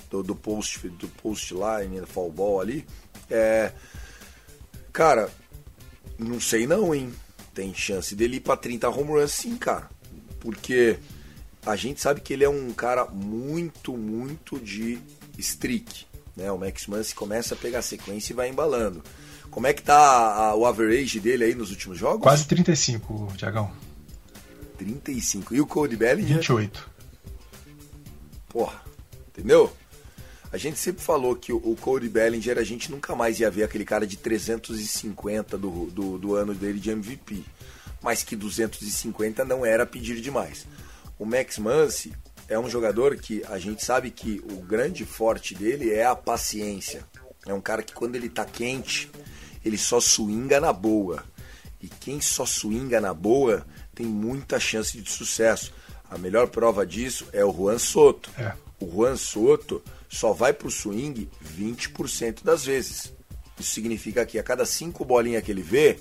do, 0.09 0.21
do 0.21 0.35
post 0.35 0.89
do 0.89 1.07
post 1.07 1.53
line, 1.53 2.01
do 2.01 2.07
fall 2.07 2.29
ball 2.29 2.59
ali. 2.59 2.85
É, 3.31 3.71
cara, 4.91 5.31
não 6.19 6.39
sei 6.39 6.67
não, 6.67 6.93
hein? 6.93 7.13
Tem 7.53 7.73
chance 7.73 8.13
dele 8.13 8.37
ir 8.37 8.41
pra 8.41 8.57
30 8.57 8.89
home 8.89 9.11
runs 9.11 9.31
sim, 9.31 9.55
cara. 9.55 9.89
Porque 10.39 10.99
a 11.65 11.77
gente 11.77 12.01
sabe 12.01 12.19
que 12.19 12.33
ele 12.33 12.43
é 12.43 12.49
um 12.49 12.73
cara 12.73 13.05
muito, 13.05 13.95
muito 13.95 14.59
de 14.59 14.99
streak. 15.37 16.05
Né? 16.35 16.51
O 16.51 16.57
Max 16.57 16.87
Muncy 16.87 17.15
começa 17.15 17.55
a 17.55 17.57
pegar 17.57 17.81
sequência 17.81 18.33
e 18.33 18.35
vai 18.35 18.49
embalando. 18.49 19.01
Como 19.53 19.67
é 19.67 19.73
que 19.73 19.83
tá 19.83 19.95
a, 19.95 20.55
o 20.55 20.65
average 20.65 21.19
dele 21.19 21.43
aí 21.43 21.53
nos 21.53 21.69
últimos 21.69 21.97
jogos? 21.97 22.23
Quase 22.23 22.47
35, 22.47 23.33
Tiagão. 23.37 23.71
35. 24.77 25.53
E 25.53 25.61
o 25.61 25.67
Cody 25.67 25.95
Bellinger? 25.95 26.37
28. 26.37 26.89
Porra, 28.49 28.81
entendeu? 29.29 29.71
A 30.51 30.57
gente 30.57 30.79
sempre 30.79 31.03
falou 31.03 31.35
que 31.35 31.53
o 31.53 31.75
Cody 31.79 32.09
Bellinger 32.09 32.57
a 32.57 32.63
gente 32.63 32.91
nunca 32.91 33.15
mais 33.15 33.39
ia 33.39 33.49
ver 33.49 33.63
aquele 33.63 33.85
cara 33.85 34.07
de 34.07 34.17
350 34.17 35.57
do, 35.57 35.85
do, 35.87 36.17
do 36.17 36.35
ano 36.35 36.53
dele 36.53 36.79
de 36.79 36.89
MVP. 36.89 37.43
Mas 38.01 38.23
que 38.23 38.35
250 38.35 39.45
não 39.45 39.65
era 39.65 39.85
pedir 39.85 40.19
demais. 40.19 40.67
O 41.17 41.25
Max 41.25 41.59
Muncy 41.59 42.11
é 42.47 42.57
um 42.57 42.69
jogador 42.69 43.15
que 43.17 43.43
a 43.47 43.57
gente 43.57 43.85
sabe 43.85 44.09
que 44.09 44.43
o 44.51 44.61
grande 44.61 45.05
forte 45.05 45.55
dele 45.55 45.91
é 45.91 46.05
a 46.05 46.15
paciência. 46.15 47.03
É 47.45 47.53
um 47.53 47.61
cara 47.61 47.83
que 47.83 47.93
quando 47.93 48.15
ele 48.15 48.29
tá 48.29 48.45
quente, 48.45 49.09
ele 49.63 49.77
só 49.77 49.99
swinga 49.99 50.59
na 50.59 50.73
boa. 50.73 51.23
E 51.81 51.87
quem 51.87 52.21
só 52.21 52.45
swinga 52.45 53.01
na 53.01 53.13
boa 53.13 53.65
tem 53.93 54.05
muita 54.05 54.59
chance 54.59 54.99
de 54.99 55.09
sucesso. 55.09 55.73
A 56.09 56.17
melhor 56.17 56.47
prova 56.47 56.85
disso 56.85 57.27
é 57.33 57.43
o 57.43 57.51
Juan 57.51 57.77
Soto. 57.77 58.29
É. 58.37 58.53
O 58.79 58.89
Juan 58.89 59.15
Soto 59.15 59.81
só 60.09 60.31
vai 60.31 60.53
pro 60.53 60.69
swing 60.69 61.29
20% 61.57 62.43
das 62.43 62.65
vezes. 62.65 63.11
Isso 63.59 63.71
significa 63.71 64.25
que 64.25 64.37
a 64.37 64.43
cada 64.43 64.65
cinco 64.65 65.05
bolinhas 65.05 65.43
que 65.43 65.51
ele 65.51 65.61
vê, 65.61 65.99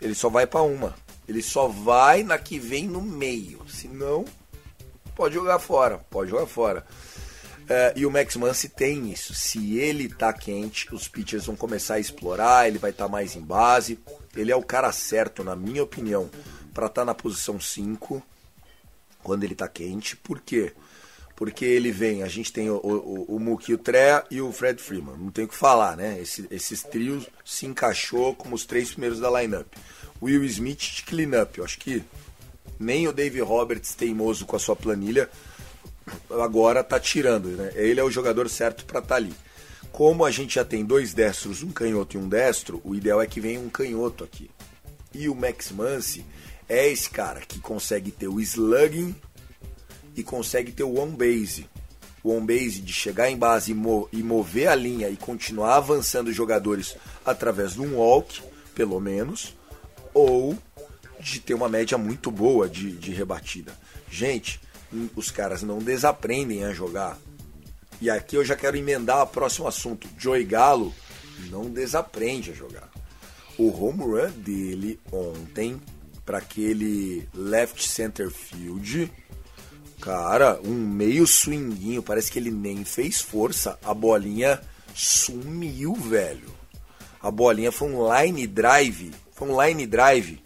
ele 0.00 0.14
só 0.14 0.28
vai 0.28 0.46
para 0.46 0.62
uma. 0.62 0.94
Ele 1.28 1.42
só 1.42 1.68
vai 1.68 2.22
na 2.22 2.38
que 2.38 2.58
vem 2.58 2.86
no 2.88 3.00
meio. 3.00 3.64
Senão, 3.68 4.24
pode 5.14 5.34
jogar 5.34 5.58
fora. 5.58 5.98
Pode 6.10 6.30
jogar 6.30 6.46
fora. 6.46 6.86
Uh, 7.70 7.94
e 7.94 8.04
o 8.04 8.10
Max 8.10 8.34
Muncy 8.34 8.68
tem 8.68 9.12
isso. 9.12 9.32
Se 9.32 9.78
ele 9.78 10.08
tá 10.08 10.32
quente, 10.32 10.92
os 10.92 11.06
pitchers 11.06 11.46
vão 11.46 11.54
começar 11.54 11.94
a 11.94 12.00
explorar, 12.00 12.66
ele 12.66 12.80
vai 12.80 12.90
estar 12.90 13.04
tá 13.04 13.10
mais 13.10 13.36
em 13.36 13.40
base. 13.40 13.96
Ele 14.36 14.50
é 14.50 14.56
o 14.56 14.62
cara 14.62 14.90
certo, 14.90 15.44
na 15.44 15.54
minha 15.54 15.84
opinião, 15.84 16.28
para 16.74 16.86
estar 16.86 17.02
tá 17.02 17.04
na 17.04 17.14
posição 17.14 17.60
5 17.60 18.20
quando 19.22 19.44
ele 19.44 19.54
tá 19.54 19.68
quente. 19.68 20.16
Por 20.16 20.40
quê? 20.40 20.72
Porque 21.36 21.64
ele 21.64 21.92
vem, 21.92 22.24
a 22.24 22.26
gente 22.26 22.52
tem 22.52 22.68
o, 22.68 22.74
o, 22.74 23.36
o 23.36 23.38
Mookie, 23.38 23.72
o 23.72 23.78
Tre 23.78 24.24
e 24.32 24.40
o 24.40 24.50
Fred 24.50 24.82
Freeman. 24.82 25.16
Não 25.16 25.30
tem 25.30 25.44
o 25.44 25.48
que 25.48 25.54
falar, 25.54 25.96
né? 25.96 26.20
Esse, 26.20 26.48
esses 26.50 26.82
trios 26.82 27.28
se 27.44 27.66
encaixou 27.66 28.34
como 28.34 28.56
os 28.56 28.66
três 28.66 28.90
primeiros 28.90 29.20
da 29.20 29.40
lineup. 29.40 29.68
Will 30.20 30.44
Smith 30.44 30.80
de 30.80 31.02
cleanup. 31.04 31.56
Eu 31.56 31.64
acho 31.64 31.78
que 31.78 32.02
nem 32.80 33.06
o 33.06 33.12
Dave 33.12 33.40
Roberts, 33.40 33.94
teimoso 33.94 34.44
com 34.44 34.56
a 34.56 34.58
sua 34.58 34.74
planilha, 34.74 35.30
agora 36.30 36.82
tá 36.82 36.98
tirando. 36.98 37.48
Né? 37.48 37.72
Ele 37.74 38.00
é 38.00 38.04
o 38.04 38.10
jogador 38.10 38.48
certo 38.48 38.84
para 38.84 39.00
estar 39.00 39.14
tá 39.14 39.16
ali. 39.16 39.34
Como 39.92 40.24
a 40.24 40.30
gente 40.30 40.54
já 40.54 40.64
tem 40.64 40.84
dois 40.84 41.12
destros, 41.12 41.62
um 41.62 41.72
canhoto 41.72 42.16
e 42.16 42.20
um 42.20 42.28
destro, 42.28 42.80
o 42.84 42.94
ideal 42.94 43.20
é 43.20 43.26
que 43.26 43.40
venha 43.40 43.60
um 43.60 43.68
canhoto 43.68 44.24
aqui. 44.24 44.50
E 45.12 45.28
o 45.28 45.34
Max 45.34 45.72
Muncy 45.72 46.24
é 46.68 46.88
esse 46.88 47.10
cara 47.10 47.40
que 47.40 47.58
consegue 47.58 48.10
ter 48.10 48.28
o 48.28 48.40
slugging 48.40 49.14
e 50.16 50.22
consegue 50.22 50.70
ter 50.70 50.84
o 50.84 50.98
one 50.98 51.16
base. 51.16 51.68
O 52.22 52.30
one 52.30 52.46
base 52.46 52.80
de 52.80 52.92
chegar 52.92 53.30
em 53.30 53.36
base 53.36 53.72
e, 53.72 53.74
mo 53.74 54.08
e 54.12 54.22
mover 54.22 54.68
a 54.68 54.74
linha 54.74 55.08
e 55.08 55.16
continuar 55.16 55.76
avançando 55.76 56.32
jogadores 56.32 56.96
através 57.24 57.72
de 57.72 57.80
um 57.80 57.96
walk, 57.96 58.40
pelo 58.74 59.00
menos, 59.00 59.56
ou 60.14 60.56
de 61.18 61.40
ter 61.40 61.54
uma 61.54 61.68
média 61.68 61.98
muito 61.98 62.30
boa 62.30 62.68
de, 62.68 62.92
de 62.92 63.12
rebatida. 63.12 63.72
Gente, 64.10 64.60
os 65.14 65.30
caras 65.30 65.62
não 65.62 65.78
desaprendem 65.78 66.64
a 66.64 66.72
jogar. 66.72 67.18
E 68.00 68.08
aqui 68.08 68.36
eu 68.36 68.44
já 68.44 68.56
quero 68.56 68.76
emendar 68.76 69.22
o 69.22 69.26
próximo 69.26 69.68
assunto. 69.68 70.08
Joey 70.18 70.44
Galo 70.44 70.94
não 71.50 71.70
desaprende 71.70 72.50
a 72.50 72.54
jogar. 72.54 72.90
O 73.58 73.68
home 73.68 74.02
run 74.02 74.30
dele 74.30 74.98
ontem 75.12 75.80
para 76.24 76.38
aquele 76.38 77.28
left 77.34 77.86
center 77.86 78.30
field, 78.30 79.12
cara, 80.00 80.60
um 80.64 80.74
meio 80.74 81.26
swinguinho, 81.26 82.02
parece 82.02 82.30
que 82.30 82.38
ele 82.38 82.50
nem 82.50 82.84
fez 82.84 83.20
força, 83.20 83.78
a 83.84 83.92
bolinha 83.92 84.60
sumiu, 84.94 85.94
velho. 85.94 86.48
A 87.20 87.30
bolinha 87.30 87.70
foi 87.70 87.88
um 87.92 88.14
line 88.14 88.46
drive, 88.46 89.10
foi 89.32 89.48
um 89.48 89.62
line 89.62 89.86
drive 89.86 90.40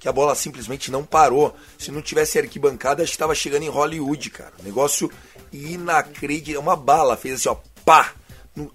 que 0.00 0.08
a 0.08 0.12
bola 0.12 0.34
simplesmente 0.34 0.90
não 0.90 1.04
parou. 1.04 1.54
Se 1.78 1.92
não 1.92 2.00
tivesse 2.00 2.38
arquibancada, 2.38 3.02
acho 3.02 3.12
que 3.12 3.16
estava 3.16 3.34
chegando 3.34 3.64
em 3.64 3.68
Hollywood, 3.68 4.30
cara. 4.30 4.52
Negócio 4.64 5.12
inacreditável. 5.52 6.60
Uma 6.60 6.74
bala 6.74 7.16
fez 7.16 7.34
assim, 7.34 7.50
ó, 7.50 7.56
pá! 7.84 8.14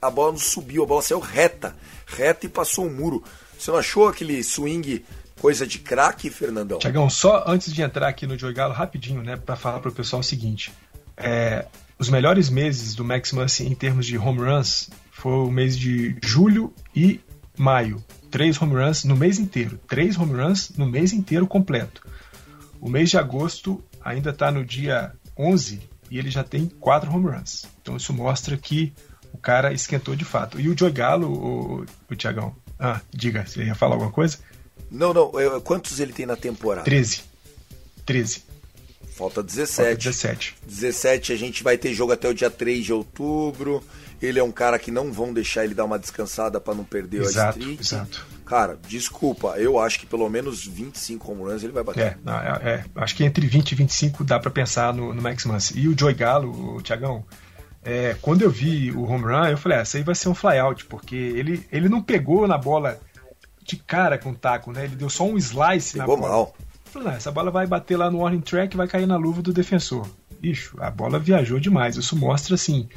A 0.02 0.10
bola 0.10 0.32
não 0.32 0.40
subiu, 0.40 0.84
a 0.84 0.86
bola 0.86 1.02
saiu 1.02 1.20
reta, 1.20 1.76
reta 2.06 2.46
e 2.46 2.50
passou 2.50 2.88
o 2.88 2.90
muro. 2.90 3.24
Você 3.58 3.72
não 3.72 3.78
achou 3.78 4.08
aquele 4.08 4.42
swing 4.44 5.04
coisa 5.42 5.68
de 5.68 5.80
craque, 5.80 6.30
Fernandão? 6.30 6.80
Tiagão, 6.80 7.10
só 7.10 7.44
antes 7.46 7.74
de 7.74 7.82
entrar 7.82 8.08
aqui 8.08 8.26
no 8.26 8.38
Joey 8.38 8.54
Galo, 8.54 8.74
rapidinho, 8.74 9.22
né, 9.22 9.36
para 9.36 9.56
falar 9.56 9.80
para 9.80 9.90
o 9.90 9.94
pessoal 9.94 10.22
o 10.22 10.24
seguinte: 10.24 10.72
é, 11.18 11.66
os 12.00 12.10
melhores 12.10 12.50
meses 12.50 12.96
do 12.96 13.04
Max 13.04 13.32
Muncy 13.32 13.66
em 13.66 13.76
termos 13.76 14.06
de 14.06 14.18
home 14.18 14.40
runs 14.40 14.90
foi 15.12 15.34
o 15.34 15.52
mês 15.52 15.78
de 15.78 16.16
julho 16.24 16.74
e 16.96 17.20
maio. 17.58 18.04
Três 18.30 18.62
home 18.62 18.74
runs 18.74 19.04
no 19.04 19.16
mês 19.16 19.40
inteiro. 19.40 19.80
Três 19.88 20.18
home 20.18 20.34
runs 20.34 20.72
no 20.78 20.86
mês 20.86 21.14
inteiro 21.14 21.48
completo. 21.48 22.02
O 22.82 22.90
mês 22.90 23.10
de 23.10 23.18
agosto 23.18 23.84
ainda 24.04 24.32
está 24.32 24.52
no 24.52 24.64
dia 24.64 25.14
11 25.38 25.82
e 26.10 26.18
ele 26.18 26.30
já 26.30 26.44
tem 26.44 26.68
quatro 26.68 27.12
home 27.12 27.30
runs. 27.30 27.66
Então 27.82 27.98
isso 27.98 28.14
mostra 28.14 28.58
que 28.58 28.94
o 29.34 29.38
cara 29.38 29.74
esquentou 29.74 30.16
de 30.16 30.26
fato. 30.26 30.60
E 30.60 30.70
o 30.70 30.78
Joey 30.78 30.92
Galo, 30.92 31.28
o, 31.28 31.86
o 32.10 32.16
Tiagão, 32.16 32.56
ah, 32.80 33.02
diga, 33.12 33.46
você 33.46 33.64
ia 33.64 33.76
falar 33.76 33.96
alguma 33.96 34.12
coisa? 34.12 34.38
Não, 34.92 35.14
não. 35.14 35.32
Quantos 35.62 36.00
ele 36.00 36.14
tem 36.14 36.26
na 36.26 36.36
temporada? 36.36 36.86
13. 36.86 37.24
13. 38.06 38.44
Falta 39.16 39.42
17. 39.42 39.76
Falta 39.76 39.96
17. 39.96 40.56
17 40.68 41.34
a 41.34 41.36
gente 41.36 41.64
vai 41.64 41.78
ter 41.78 41.94
jogo 41.94 42.12
até 42.12 42.28
o 42.28 42.34
dia 42.34 42.50
3 42.50 42.86
de 42.86 42.94
outubro. 42.94 43.84
Ele 44.26 44.40
é 44.40 44.44
um 44.44 44.52
cara 44.52 44.78
que 44.80 44.92
não 44.92 45.12
vão 45.12 45.34
deixar 45.34 45.64
ele 45.64 45.74
dar 45.74 45.86
uma 45.86 46.00
descansada 46.00 46.60
para 46.60 46.74
não 46.74 46.84
perder 46.84 47.22
exato, 47.22 47.58
a 47.58 47.62
streak. 47.62 47.82
Exato. 47.82 48.26
Cara, 48.46 48.78
desculpa, 48.88 49.56
eu 49.58 49.80
acho 49.80 50.00
que 50.00 50.06
pelo 50.06 50.30
menos 50.30 50.66
25 50.66 51.32
home 51.32 51.44
runs 51.44 51.64
ele 51.64 51.74
vai 51.74 51.84
bater. 51.84 52.18
É, 52.26 52.70
é, 52.70 52.70
é 52.70 52.86
acho 52.96 53.16
que 53.16 53.24
entre 53.24 53.48
20 53.48 53.72
e 53.72 53.76
25 53.76 54.24
dá 54.24 54.40
para 54.40 54.52
pensar 54.52 54.94
no, 54.94 55.14
no 55.14 55.22
Max 55.22 55.46
Muncy. 55.46 55.80
E 55.80 55.88
o 55.88 55.98
Joey 55.98 56.14
Galo, 56.14 56.76
o 56.76 56.82
Thiagão, 56.82 57.26
é, 57.84 58.16
quando 58.20 58.42
eu 58.42 58.50
vi 58.50 58.92
o 58.92 59.04
home 59.04 59.24
run, 59.24 59.48
eu 59.48 59.58
falei, 59.58 59.78
ah, 59.78 59.82
essa 59.82 59.98
aí 59.98 60.04
vai 60.04 60.16
ser 60.16 60.28
um 60.30 60.34
flyout, 60.36 60.86
porque 60.86 61.16
ele, 61.16 61.66
ele 61.72 61.88
não 61.88 62.02
pegou 62.02 62.48
na 62.48 62.58
bola 62.58 63.00
de 63.64 63.78
cara 63.78 64.18
com 64.18 64.32
o 64.32 64.36
taco, 64.36 64.72
né? 64.72 64.86
Ele 64.86 64.96
deu 64.96 65.10
só 65.10 65.24
um 65.24 65.38
slice 65.38 66.00
pegou 66.00 66.16
na 66.16 66.22
bola. 66.22 66.34
mal. 66.34 66.56
Eu 66.86 66.92
falei, 66.92 67.08
ah, 67.10 67.16
essa 67.16 67.32
bola 67.32 67.52
vai 67.52 67.68
bater 67.68 67.96
lá 67.96 68.10
no 68.10 68.20
warning 68.20 68.42
track 68.42 68.76
e 68.76 68.78
vai 68.78 68.88
cair 68.88 69.06
na 69.06 69.18
luva 69.18 69.42
do 69.42 69.54
defensor. 69.54 70.08
Ixo, 70.42 70.78
a 70.80 70.90
bola 70.90 71.20
viajou 71.20 71.60
demais. 71.60 71.96
Isso 71.96 72.16
mostra, 72.16 72.56
assim, 72.56 72.88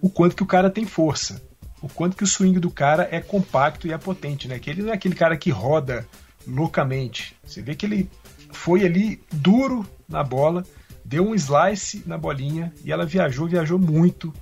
o 0.00 0.08
quanto 0.08 0.36
que 0.36 0.42
o 0.42 0.46
cara 0.46 0.70
tem 0.70 0.86
força. 0.86 1.42
O 1.82 1.88
quanto 1.88 2.16
que 2.16 2.24
o 2.24 2.26
swing 2.26 2.58
do 2.58 2.70
cara 2.70 3.08
é 3.10 3.20
compacto 3.20 3.86
e 3.86 3.92
é 3.92 3.98
potente, 3.98 4.46
né? 4.46 4.58
Que 4.58 4.70
ele 4.70 4.82
não 4.82 4.90
é 4.90 4.94
aquele 4.94 5.14
cara 5.14 5.36
que 5.36 5.50
roda 5.50 6.06
loucamente. 6.46 7.34
Você 7.44 7.62
vê 7.62 7.74
que 7.74 7.86
ele 7.86 8.10
foi 8.52 8.84
ali 8.84 9.22
duro 9.32 9.86
na 10.08 10.22
bola 10.22 10.64
deu 11.10 11.26
um 11.26 11.34
slice 11.34 12.04
na 12.06 12.16
bolinha 12.16 12.72
e 12.84 12.92
ela 12.92 13.04
viajou, 13.04 13.48
viajou 13.48 13.80
muito. 13.80 14.32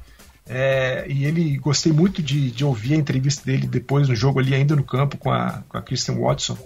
É, 0.46 1.06
e 1.08 1.24
ele 1.24 1.56
gostei 1.56 1.92
muito 1.92 2.22
de, 2.22 2.50
de, 2.50 2.62
ouvir 2.62 2.94
a 2.94 2.96
entrevista 2.96 3.44
dele 3.44 3.66
depois 3.66 4.06
no 4.06 4.14
jogo 4.14 4.38
ali 4.38 4.54
ainda 4.54 4.76
no 4.76 4.84
campo 4.84 5.16
com 5.16 5.30
a, 5.30 5.62
com 5.66 5.78
a 5.78 5.82
Christian 5.82 6.16
Watson. 6.16 6.58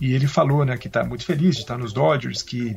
E 0.00 0.14
ele 0.14 0.26
falou 0.26 0.64
né, 0.64 0.76
que 0.76 0.88
está 0.88 1.04
muito 1.04 1.24
feliz 1.24 1.54
de 1.54 1.62
estar 1.62 1.78
nos 1.78 1.92
Dodgers, 1.92 2.42
que 2.42 2.76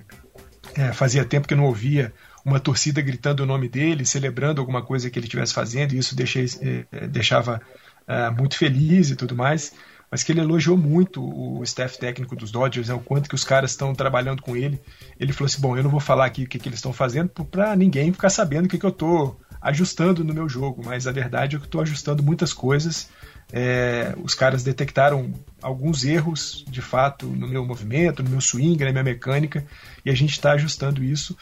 é, 0.76 0.94
fazia 0.94 1.26
tempo 1.26 1.48
que 1.48 1.56
não 1.56 1.66
ouvia 1.66 2.14
uma 2.44 2.60
torcida 2.60 3.02
gritando 3.02 3.44
o 3.44 3.46
nome 3.46 3.70
dele, 3.70 4.06
celebrando 4.06 4.60
alguma 4.60 4.82
coisa 4.82 5.10
que 5.10 5.18
ele 5.18 5.26
estivesse 5.26 5.54
fazendo, 5.54 5.94
e 5.94 5.98
isso 5.98 6.16
deixei, 6.16 6.46
é, 6.92 7.08
deixava 7.08 7.62
é, 8.08 8.30
muito 8.30 8.58
feliz 8.58 9.10
e 9.10 9.16
tudo 9.16 9.36
mais 9.36 9.74
mas 10.14 10.22
que 10.22 10.32
ele 10.32 10.42
elogiou 10.42 10.78
muito 10.78 11.24
o 11.24 11.64
staff 11.64 11.98
técnico 11.98 12.36
dos 12.36 12.52
Dodgers, 12.52 12.88
né, 12.88 12.94
o 12.94 13.00
quanto 13.00 13.28
que 13.28 13.34
os 13.34 13.44
caras 13.44 13.72
estão 13.72 13.96
trabalhando 13.96 14.44
com 14.44 14.56
ele. 14.56 14.80
Ele 15.20 15.34
falou 15.34 15.48
assim: 15.48 15.60
bom, 15.60 15.76
eu 15.76 15.82
não 15.82 15.90
vou 15.90 16.00
falar 16.00 16.26
aqui 16.26 16.44
o 16.44 16.48
que, 16.48 16.60
que 16.60 16.70
eles 16.70 16.78
estão 16.78 16.94
fazendo 16.94 17.30
para 17.30 17.76
ninguém 17.76 18.14
ficar 18.14 18.30
sabendo 18.30 18.68
o 18.68 18.70
que, 18.70 18.78
que 18.78 18.86
eu 18.86 18.92
estou 18.92 19.42
ajustando 19.60 20.24
no 20.24 20.32
meu 20.32 20.48
jogo, 20.48 20.84
mas 20.86 21.08
a 21.08 21.12
verdade 21.12 21.56
é 21.56 21.60
que 21.60 21.66
estou 21.66 21.82
ajustando 21.82 22.22
muitas 22.22 22.54
coisas. 22.54 23.10
É, 23.52 24.14
os 24.22 24.36
caras 24.36 24.64
detectaram 24.64 25.34
alguns 25.60 26.06
erros 26.06 26.64
de 26.70 26.82
fato 26.82 27.26
no 27.26 27.48
meu 27.48 27.66
movimento, 27.66 28.22
no 28.22 28.30
meu 28.30 28.42
swing, 28.42 28.84
na 28.84 28.92
minha 28.92 29.04
mecânica, 29.04 29.66
e 30.06 30.12
a 30.12 30.16
gente 30.16 30.34
está 30.34 30.52
ajustando 30.52 31.04
isso. 31.04 31.36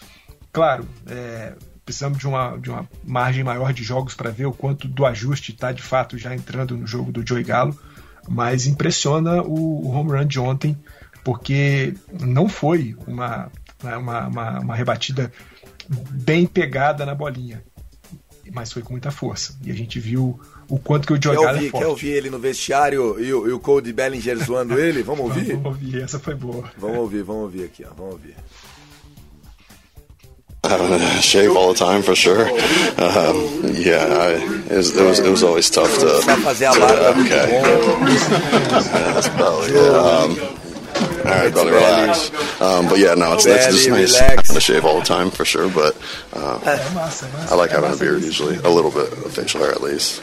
Claro, 0.52 0.88
é, 1.08 1.54
precisamos 1.86 2.18
de 2.18 2.28
uma, 2.28 2.58
de 2.58 2.70
uma 2.70 2.88
margem 3.06 3.44
maior 3.44 3.74
de 3.74 3.84
jogos 3.84 4.14
para 4.14 4.30
ver 4.30 4.46
o 4.46 4.54
quanto 4.54 4.88
do 4.88 5.06
ajuste 5.06 5.52
está 5.52 5.72
de 5.72 5.82
fato 5.82 6.18
já 6.18 6.36
entrando 6.36 6.78
no 6.78 6.86
jogo 6.86 7.12
do 7.12 7.26
Joey 7.26 7.44
Galo 7.44 7.78
mas 8.30 8.68
impressiona 8.68 9.42
o, 9.42 9.86
o 9.86 9.90
home 9.90 10.12
run 10.12 10.26
de 10.26 10.40
ontem, 10.40 10.78
porque 11.24 11.94
não 12.20 12.48
foi 12.48 12.96
uma, 13.08 13.52
uma, 13.84 14.28
uma, 14.28 14.60
uma 14.60 14.76
rebatida 14.76 15.32
bem 15.90 16.46
pegada 16.46 17.06
na 17.06 17.16
bolinha, 17.16 17.64
mas 18.54 18.72
foi 18.72 18.82
com 18.82 18.94
muita 18.94 19.12
força. 19.12 19.58
E 19.64 19.72
a 19.72 19.74
gente 19.74 20.00
viu 20.00 20.40
o 20.70 20.80
quanto 20.80 21.08
que 21.08 21.14
o 21.14 21.22
Joe 21.22 21.36
ouvir, 21.36 21.68
é 21.68 21.70
forte. 21.70 21.84
Quer 21.84 21.88
ouvir 21.88 22.10
ele 22.10 22.30
no 22.30 22.40
vestiário 22.40 23.20
e 23.20 23.34
o, 23.34 23.48
e 23.48 23.52
o 23.52 23.60
Cody 23.60 23.94
Bellinger 23.94 24.38
zoando 24.38 24.80
ele? 24.80 25.02
Vamos 25.04 25.26
ouvir? 25.26 25.54
vamos 25.54 25.66
ouvir, 25.66 26.02
essa 26.02 26.20
foi 26.20 26.36
boa. 26.36 26.70
Vamos 26.78 26.98
ouvir, 26.98 27.24
vamos 27.24 27.44
ouvir 27.44 27.66
aqui, 27.66 27.84
ó, 27.84 27.94
vamos 27.94 28.14
ouvir. 28.14 28.36
Having 30.64 30.90
to 30.90 31.00
shave 31.22 31.56
all 31.56 31.74
the 31.74 31.80
time 31.80 32.02
for 32.02 32.16
sure. 32.16 32.48
Um, 32.48 33.36
yeah, 33.74 34.06
I, 34.10 34.30
it, 34.70 34.78
was, 34.78 34.96
it 34.96 35.04
was 35.04 35.20
it 35.20 35.30
was 35.30 35.44
always 35.44 35.70
tough 35.70 35.94
to. 35.96 36.22
to 36.22 36.26
okay. 37.26 37.62
yeah, 37.62 37.72
that's. 39.14 39.28
Um, 39.30 40.58
all 41.02 41.28
right, 41.28 41.54
belly, 41.54 41.72
relax. 41.72 42.32
Um, 42.62 42.88
but 42.88 43.00
yeah, 43.00 43.14
no, 43.14 43.34
it's, 43.34 43.46
it's 43.46 43.68
just 43.68 43.90
nice 43.90 44.20
having 44.20 44.44
to 44.44 44.60
shave 44.60 44.86
all 44.86 45.00
the 45.00 45.06
time 45.06 45.32
for 45.32 45.46
sure. 45.46 45.70
But 45.70 45.98
uh, 46.34 46.60
I 47.50 47.56
like 47.56 47.72
having 47.72 47.94
a 47.94 47.96
beard 47.98 48.24
usually, 48.24 48.58
a 48.58 48.70
little 48.70 48.92
bit 48.92 49.12
of 49.14 49.34
facial 49.34 49.62
hair 49.62 49.72
at 49.72 49.82
least. 49.82 50.22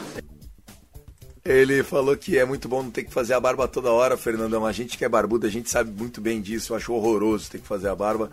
Ele 1.49 1.81
falou 1.81 2.15
que 2.15 2.37
é 2.37 2.45
muito 2.45 2.69
bom 2.69 2.83
não 2.83 2.91
ter 2.91 3.03
que 3.03 3.11
fazer 3.11 3.33
a 3.33 3.39
barba 3.39 3.67
toda 3.67 3.89
hora, 3.89 4.15
Fernandão. 4.15 4.67
A 4.67 4.71
gente 4.71 4.95
que 4.95 5.03
é 5.03 5.09
barbudo, 5.09 5.47
a 5.47 5.49
gente 5.49 5.67
sabe 5.67 5.89
muito 5.89 6.21
bem 6.21 6.39
disso. 6.39 6.73
Eu 6.73 6.77
acho 6.77 6.93
horroroso 6.93 7.49
ter 7.49 7.57
que 7.57 7.65
fazer 7.65 7.89
a 7.89 7.95
barba. 7.95 8.29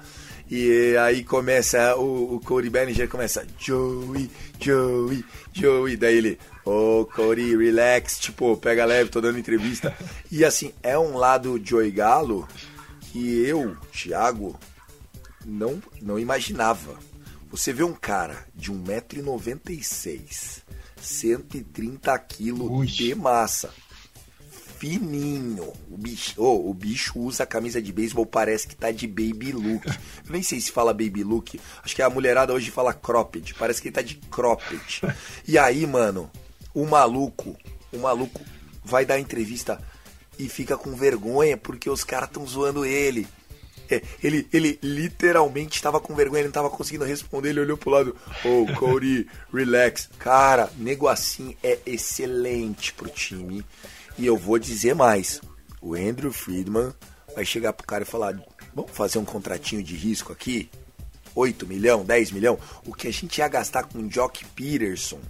E 0.51 0.95
aí 0.99 1.25
começa, 1.25 1.97
o, 1.97 2.35
o 2.35 2.41
Cody 2.41 2.69
Bellinger 2.69 3.09
começa, 3.09 3.47
Joey, 3.59 4.31
Joey, 4.61 5.25
Joey. 5.51 5.97
Daí 5.97 6.15
ele, 6.15 6.39
ô 6.63 7.01
oh, 7.01 7.07
Cody, 7.07 7.57
relax, 7.57 8.19
tipo, 8.19 8.55
pega 8.59 8.85
leve, 8.85 9.09
tô 9.09 9.23
dando 9.23 9.39
entrevista. 9.39 9.97
E 10.31 10.45
assim, 10.45 10.75
é 10.83 10.99
um 10.99 11.17
lado 11.17 11.59
Joey 11.65 11.91
Galo 11.91 12.47
que 13.01 13.47
eu, 13.47 13.75
Thiago, 13.93 14.61
não, 15.43 15.83
não 16.03 16.19
imaginava. 16.19 16.99
Você 17.51 17.73
vê 17.73 17.83
um 17.83 17.95
cara 17.95 18.45
de 18.55 18.71
1,96m 18.71 20.67
130 21.07 22.19
quilos 22.21 22.91
de 22.91 23.15
massa. 23.15 23.73
fininho. 24.79 25.73
O 25.91 25.97
bicho, 25.97 26.35
oh, 26.37 26.69
o 26.69 26.75
bicho 26.75 27.19
usa 27.19 27.45
a 27.45 27.47
camisa 27.47 27.81
de 27.81 27.93
beisebol, 27.93 28.27
parece 28.27 28.67
que 28.67 28.77
tá 28.77 28.91
de 28.91 29.07
baby 29.07 29.53
look. 29.53 29.87
Eu 29.87 29.95
nem 30.31 30.43
sei 30.43 30.61
se 30.61 30.71
fala 30.71 30.93
baby 30.93 31.25
look. 31.25 31.59
Acho 31.83 31.95
que 31.95 32.03
a 32.03 32.11
mulherada 32.11 32.53
hoje 32.53 32.71
fala 32.71 32.93
cropped. 32.93 33.55
Parece 33.55 33.81
que 33.81 33.89
ele 33.89 33.95
tá 33.95 34.03
de 34.03 34.17
cropped. 34.17 35.03
E 35.49 35.57
aí, 35.57 35.87
mano, 35.87 36.31
o 36.75 36.85
maluco, 36.85 37.57
o 37.93 37.99
maluco 37.99 38.41
vai 38.85 39.07
dar 39.07 39.19
entrevista 39.19 39.81
e 40.39 40.49
fica 40.49 40.77
com 40.77 40.95
vergonha 40.95 41.57
porque 41.57 41.89
os 41.89 42.05
caras 42.05 42.29
estão 42.29 42.47
zoando 42.47 42.85
ele. 42.85 43.27
É, 43.91 44.03
ele, 44.23 44.47
ele 44.53 44.79
literalmente 44.83 45.77
estava 45.77 46.01
com 46.01 46.15
vergonha, 46.15 46.41
ele 46.41 46.49
não 46.49 46.51
estava 46.51 46.71
conseguindo 46.71 47.05
responder. 47.05 47.51
Ele 47.51 47.61
olhou 47.61 47.77
pro 47.77 47.91
lado: 47.91 48.17
Ô, 48.45 48.63
oh, 48.63 48.79
Cody, 48.79 49.27
relax. 49.53 50.09
Cara, 50.19 50.71
nego 50.77 51.09
assim 51.09 51.57
é 51.63 51.79
excelente 51.87 52.93
pro 52.93 53.09
time. 53.09 53.65
E 54.19 54.27
eu 54.27 54.37
vou 54.37 54.59
dizer 54.59 54.95
mais: 54.95 55.41
o 55.81 55.95
Andrew 55.95 56.33
Friedman 56.33 56.93
vai 57.35 57.45
chegar 57.45 57.73
pro 57.73 57.87
cara 57.87 58.03
e 58.03 58.07
falar: 58.07 58.41
vamos 58.75 58.91
fazer 58.93 59.19
um 59.19 59.25
contratinho 59.25 59.83
de 59.83 59.95
risco 59.95 60.33
aqui? 60.33 60.71
8 61.35 61.67
milhão, 61.67 62.05
10 62.05 62.31
milhão? 62.33 62.59
O 62.85 62.95
que 62.95 63.09
a 63.09 63.13
gente 63.13 63.39
ia 63.39 63.49
gastar 63.49 63.85
com 63.85 63.99
o 63.99 64.11
Jock 64.11 64.45
Peterson, 64.47 65.21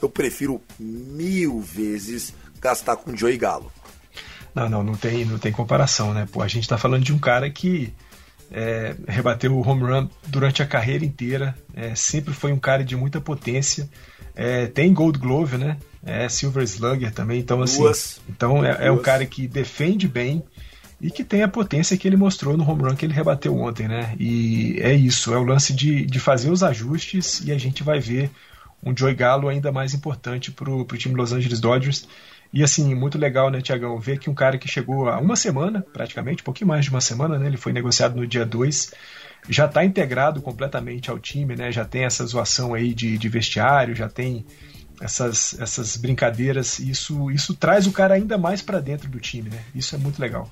eu 0.00 0.08
prefiro 0.08 0.62
mil 0.78 1.60
vezes 1.60 2.32
gastar 2.60 2.96
com 2.96 3.10
o 3.10 3.16
Joey 3.16 3.36
Galo. 3.36 3.72
Não, 4.54 4.68
não, 4.68 4.82
não 4.82 4.94
tem, 4.94 5.24
não 5.24 5.38
tem 5.38 5.52
comparação, 5.52 6.12
né? 6.12 6.26
Pô, 6.30 6.42
a 6.42 6.48
gente 6.48 6.68
tá 6.68 6.76
falando 6.76 7.04
de 7.04 7.12
um 7.12 7.18
cara 7.18 7.48
que 7.50 7.92
é, 8.50 8.96
rebateu 9.06 9.56
o 9.56 9.66
home 9.66 9.82
run 9.82 10.08
durante 10.26 10.62
a 10.62 10.66
carreira 10.66 11.04
inteira, 11.04 11.54
é, 11.74 11.94
sempre 11.94 12.34
foi 12.34 12.52
um 12.52 12.58
cara 12.58 12.84
de 12.84 12.96
muita 12.96 13.20
potência, 13.20 13.88
é, 14.34 14.66
tem 14.66 14.92
Gold 14.92 15.18
Glove, 15.18 15.56
né? 15.56 15.76
É 16.04 16.28
Silver 16.28 16.64
Slugger 16.64 17.12
também, 17.12 17.40
então 17.40 17.62
assim, 17.62 17.82
Duas. 17.82 18.20
então 18.28 18.64
é, 18.64 18.86
é, 18.86 18.90
um 18.90 18.98
cara 18.98 19.24
que 19.26 19.46
defende 19.46 20.08
bem 20.08 20.42
e 21.00 21.10
que 21.10 21.22
tem 21.22 21.42
a 21.42 21.48
potência 21.48 21.96
que 21.96 22.08
ele 22.08 22.16
mostrou 22.16 22.56
no 22.56 22.68
home 22.68 22.82
run 22.82 22.96
que 22.96 23.04
ele 23.04 23.12
rebateu 23.12 23.56
ontem, 23.56 23.86
né? 23.86 24.14
E 24.18 24.78
é 24.80 24.94
isso, 24.94 25.32
é 25.32 25.38
o 25.38 25.44
lance 25.44 25.72
de, 25.72 26.04
de 26.06 26.18
fazer 26.18 26.50
os 26.50 26.62
ajustes 26.62 27.42
e 27.44 27.52
a 27.52 27.58
gente 27.58 27.82
vai 27.82 28.00
ver 28.00 28.30
um 28.82 28.96
Joey 28.96 29.14
Gallo 29.14 29.48
ainda 29.48 29.70
mais 29.70 29.94
importante 29.94 30.50
para 30.50 30.70
o 30.70 30.84
time 30.84 31.14
Los 31.14 31.32
Angeles 31.32 31.60
Dodgers. 31.60 32.08
E 32.52 32.64
assim, 32.64 32.94
muito 32.94 33.16
legal, 33.16 33.48
né, 33.48 33.60
Tiagão, 33.60 33.98
ver 33.98 34.18
que 34.18 34.28
um 34.28 34.34
cara 34.34 34.58
que 34.58 34.66
chegou 34.66 35.08
há 35.08 35.18
uma 35.20 35.36
semana, 35.36 35.84
praticamente, 35.92 36.42
um 36.42 36.44
pouquinho 36.44 36.68
mais 36.68 36.84
de 36.84 36.90
uma 36.90 37.00
semana, 37.00 37.38
né? 37.38 37.46
Ele 37.46 37.56
foi 37.56 37.72
negociado 37.72 38.16
no 38.16 38.26
dia 38.26 38.44
2, 38.44 38.92
já 39.48 39.66
está 39.66 39.84
integrado 39.84 40.42
completamente 40.42 41.10
ao 41.10 41.18
time, 41.18 41.54
né? 41.54 41.70
Já 41.70 41.84
tem 41.84 42.04
essa 42.04 42.26
zoação 42.26 42.74
aí 42.74 42.92
de, 42.92 43.16
de 43.16 43.28
vestiário, 43.28 43.94
já 43.94 44.08
tem 44.08 44.44
essas, 45.00 45.58
essas 45.60 45.96
brincadeiras. 45.96 46.80
Isso, 46.80 47.30
isso 47.30 47.54
traz 47.54 47.86
o 47.86 47.92
cara 47.92 48.14
ainda 48.14 48.36
mais 48.36 48.60
para 48.60 48.80
dentro 48.80 49.08
do 49.08 49.20
time, 49.20 49.48
né? 49.48 49.62
Isso 49.72 49.94
é 49.94 49.98
muito 49.98 50.20
legal. 50.20 50.50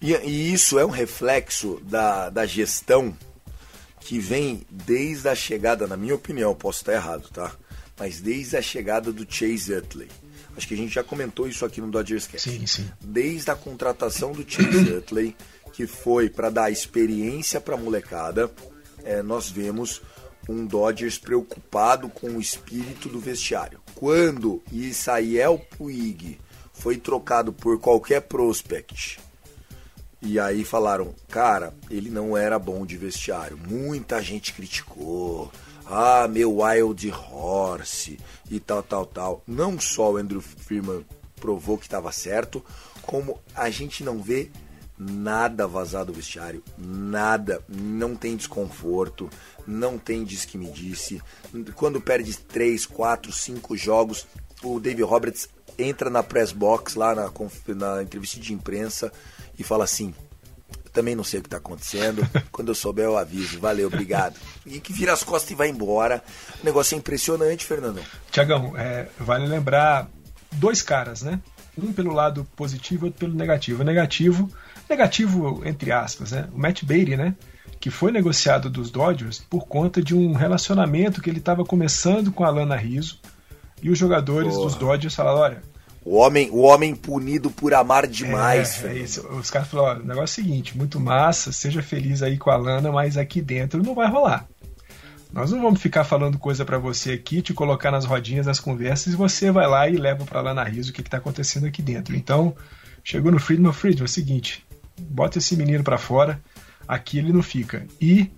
E, 0.00 0.12
e 0.12 0.52
isso 0.52 0.78
é 0.78 0.86
um 0.86 0.90
reflexo 0.90 1.82
da, 1.84 2.30
da 2.30 2.46
gestão 2.46 3.16
que 3.98 4.20
vem 4.20 4.64
desde 4.70 5.28
a 5.28 5.34
chegada, 5.34 5.88
na 5.88 5.96
minha 5.96 6.14
opinião, 6.14 6.54
posso 6.54 6.80
estar 6.80 6.92
errado, 6.92 7.28
tá? 7.32 7.50
Mas 7.98 8.20
desde 8.20 8.56
a 8.56 8.62
chegada 8.62 9.12
do 9.12 9.26
Chase 9.28 9.72
Utley 9.74 10.08
Acho 10.56 10.68
que 10.68 10.74
a 10.74 10.76
gente 10.76 10.94
já 10.94 11.02
comentou 11.02 11.48
isso 11.48 11.64
aqui 11.64 11.80
no 11.80 11.90
Dodgers 11.90 12.26
Cast. 12.26 12.50
Sim, 12.50 12.66
sim. 12.66 12.90
Desde 13.00 13.50
a 13.50 13.56
contratação 13.56 14.32
do 14.32 14.44
Chase 14.48 14.92
Utley, 14.92 15.36
que 15.72 15.86
foi 15.86 16.28
para 16.28 16.50
dar 16.50 16.70
experiência 16.70 17.60
para 17.60 17.74
a 17.74 17.78
molecada, 17.78 18.50
é, 19.04 19.22
nós 19.22 19.50
vemos 19.50 20.02
um 20.48 20.66
Dodgers 20.66 21.18
preocupado 21.18 22.08
com 22.08 22.28
o 22.30 22.40
espírito 22.40 23.08
do 23.08 23.18
vestiário. 23.18 23.80
Quando 23.94 24.62
Isael 24.70 25.58
Puig 25.76 26.38
foi 26.72 26.96
trocado 26.96 27.52
por 27.52 27.78
qualquer 27.78 28.22
prospect, 28.22 29.20
e 30.20 30.38
aí 30.38 30.64
falaram, 30.64 31.14
cara, 31.28 31.74
ele 31.90 32.08
não 32.10 32.36
era 32.36 32.58
bom 32.58 32.86
de 32.86 32.96
vestiário. 32.96 33.58
Muita 33.58 34.22
gente 34.22 34.52
criticou 34.52 35.50
ah, 35.92 36.26
meu 36.26 36.58
Wild 36.58 37.12
Horse 37.12 38.18
e 38.50 38.58
tal, 38.58 38.82
tal, 38.82 39.04
tal. 39.04 39.42
Não 39.46 39.78
só 39.78 40.12
o 40.12 40.16
Andrew 40.16 40.40
Firman 40.40 41.04
provou 41.36 41.76
que 41.76 41.84
estava 41.84 42.10
certo, 42.10 42.64
como 43.02 43.38
a 43.54 43.68
gente 43.68 44.02
não 44.02 44.22
vê 44.22 44.50
nada 44.98 45.66
vazado 45.66 46.12
do 46.12 46.16
vestiário, 46.16 46.62
nada, 46.78 47.62
não 47.68 48.14
tem 48.14 48.36
desconforto, 48.36 49.28
não 49.66 49.98
tem 49.98 50.24
diz 50.24 50.44
que 50.44 50.56
me 50.56 50.70
disse. 50.70 51.20
Quando 51.74 52.00
perde 52.00 52.38
3, 52.38 52.86
4, 52.86 53.30
5 53.30 53.76
jogos, 53.76 54.26
o 54.62 54.80
David 54.80 55.02
Roberts 55.02 55.48
entra 55.76 56.08
na 56.08 56.22
press 56.22 56.52
box 56.52 56.94
lá 56.94 57.14
na, 57.14 57.30
na 57.74 58.02
entrevista 58.02 58.40
de 58.40 58.54
imprensa 58.54 59.12
e 59.58 59.62
fala 59.62 59.84
assim: 59.84 60.14
também 60.92 61.14
não 61.14 61.24
sei 61.24 61.40
o 61.40 61.42
que 61.42 61.46
está 61.46 61.56
acontecendo. 61.56 62.26
Quando 62.52 62.68
eu 62.68 62.74
souber, 62.74 63.06
eu 63.06 63.16
aviso. 63.16 63.58
Valeu, 63.58 63.86
obrigado. 63.88 64.38
E 64.66 64.78
que 64.78 64.92
vira 64.92 65.12
as 65.12 65.22
costas 65.22 65.50
e 65.50 65.54
vai 65.54 65.68
embora. 65.68 66.22
O 66.62 66.64
negócio 66.64 66.94
é 66.94 66.98
impressionante, 66.98 67.64
Fernando. 67.64 68.00
Tiagão, 68.30 68.76
é, 68.76 69.08
vale 69.18 69.46
lembrar 69.46 70.08
dois 70.52 70.82
caras, 70.82 71.22
né? 71.22 71.40
Um 71.76 71.92
pelo 71.92 72.12
lado 72.12 72.46
positivo 72.54 73.04
e 73.04 73.06
outro 73.06 73.20
pelo 73.20 73.34
negativo. 73.34 73.82
O 73.82 73.84
negativo, 73.84 74.50
negativo 74.88 75.62
entre 75.64 75.90
aspas, 75.90 76.32
né? 76.32 76.48
O 76.52 76.58
Matt 76.58 76.84
Beatty, 76.84 77.16
né? 77.16 77.34
Que 77.80 77.90
foi 77.90 78.12
negociado 78.12 78.68
dos 78.68 78.90
Dodgers 78.90 79.38
por 79.38 79.66
conta 79.66 80.02
de 80.02 80.14
um 80.14 80.34
relacionamento 80.34 81.20
que 81.22 81.30
ele 81.30 81.38
estava 81.38 81.64
começando 81.64 82.30
com 82.30 82.44
a 82.44 82.50
Lana 82.50 82.76
Rizzo. 82.76 83.18
E 83.82 83.90
os 83.90 83.98
jogadores 83.98 84.54
Porra. 84.54 84.66
dos 84.66 84.76
Dodgers 84.76 85.14
falaram: 85.14 85.38
olha, 85.38 85.62
o 86.04 86.16
homem, 86.16 86.50
o 86.50 86.60
homem 86.60 86.94
punido 86.94 87.50
por 87.50 87.72
amar 87.74 88.06
demais. 88.06 88.82
É, 88.84 88.88
é 88.88 88.98
isso. 88.98 89.26
Os 89.28 89.50
caras 89.50 89.68
falaram: 89.68 90.00
o 90.00 90.06
negócio 90.06 90.40
é 90.40 90.42
o 90.42 90.44
seguinte, 90.44 90.76
muito 90.76 90.98
massa, 90.98 91.52
seja 91.52 91.82
feliz 91.82 92.22
aí 92.22 92.36
com 92.36 92.50
a 92.50 92.56
Lana, 92.56 92.90
mas 92.90 93.16
aqui 93.16 93.40
dentro 93.40 93.82
não 93.82 93.94
vai 93.94 94.10
rolar. 94.10 94.46
Nós 95.32 95.50
não 95.50 95.62
vamos 95.62 95.80
ficar 95.80 96.04
falando 96.04 96.38
coisa 96.38 96.62
para 96.62 96.76
você 96.76 97.12
aqui, 97.12 97.40
te 97.40 97.54
colocar 97.54 97.90
nas 97.90 98.04
rodinhas 98.04 98.44
das 98.44 98.60
conversas 98.60 99.14
e 99.14 99.16
você 99.16 99.50
vai 99.50 99.66
lá 99.66 99.88
e 99.88 99.96
leva 99.96 100.26
para 100.26 100.42
Lana 100.42 100.62
Riso 100.62 100.90
o 100.90 100.92
que, 100.92 101.00
está 101.00 101.16
acontecendo 101.16 101.66
aqui 101.66 101.80
dentro. 101.80 102.14
Então, 102.14 102.54
chegou 103.02 103.32
no 103.32 103.38
Friedman, 103.38 103.72
Friedman, 103.72 104.02
é 104.02 104.04
o 104.04 104.08
seguinte, 104.08 104.62
bota 104.98 105.38
esse 105.38 105.56
menino 105.56 105.82
para 105.82 105.96
fora, 105.96 106.38
aqui 106.86 107.16
ele 107.16 107.32
não 107.32 107.42
fica. 107.42 107.86
E 107.98 108.30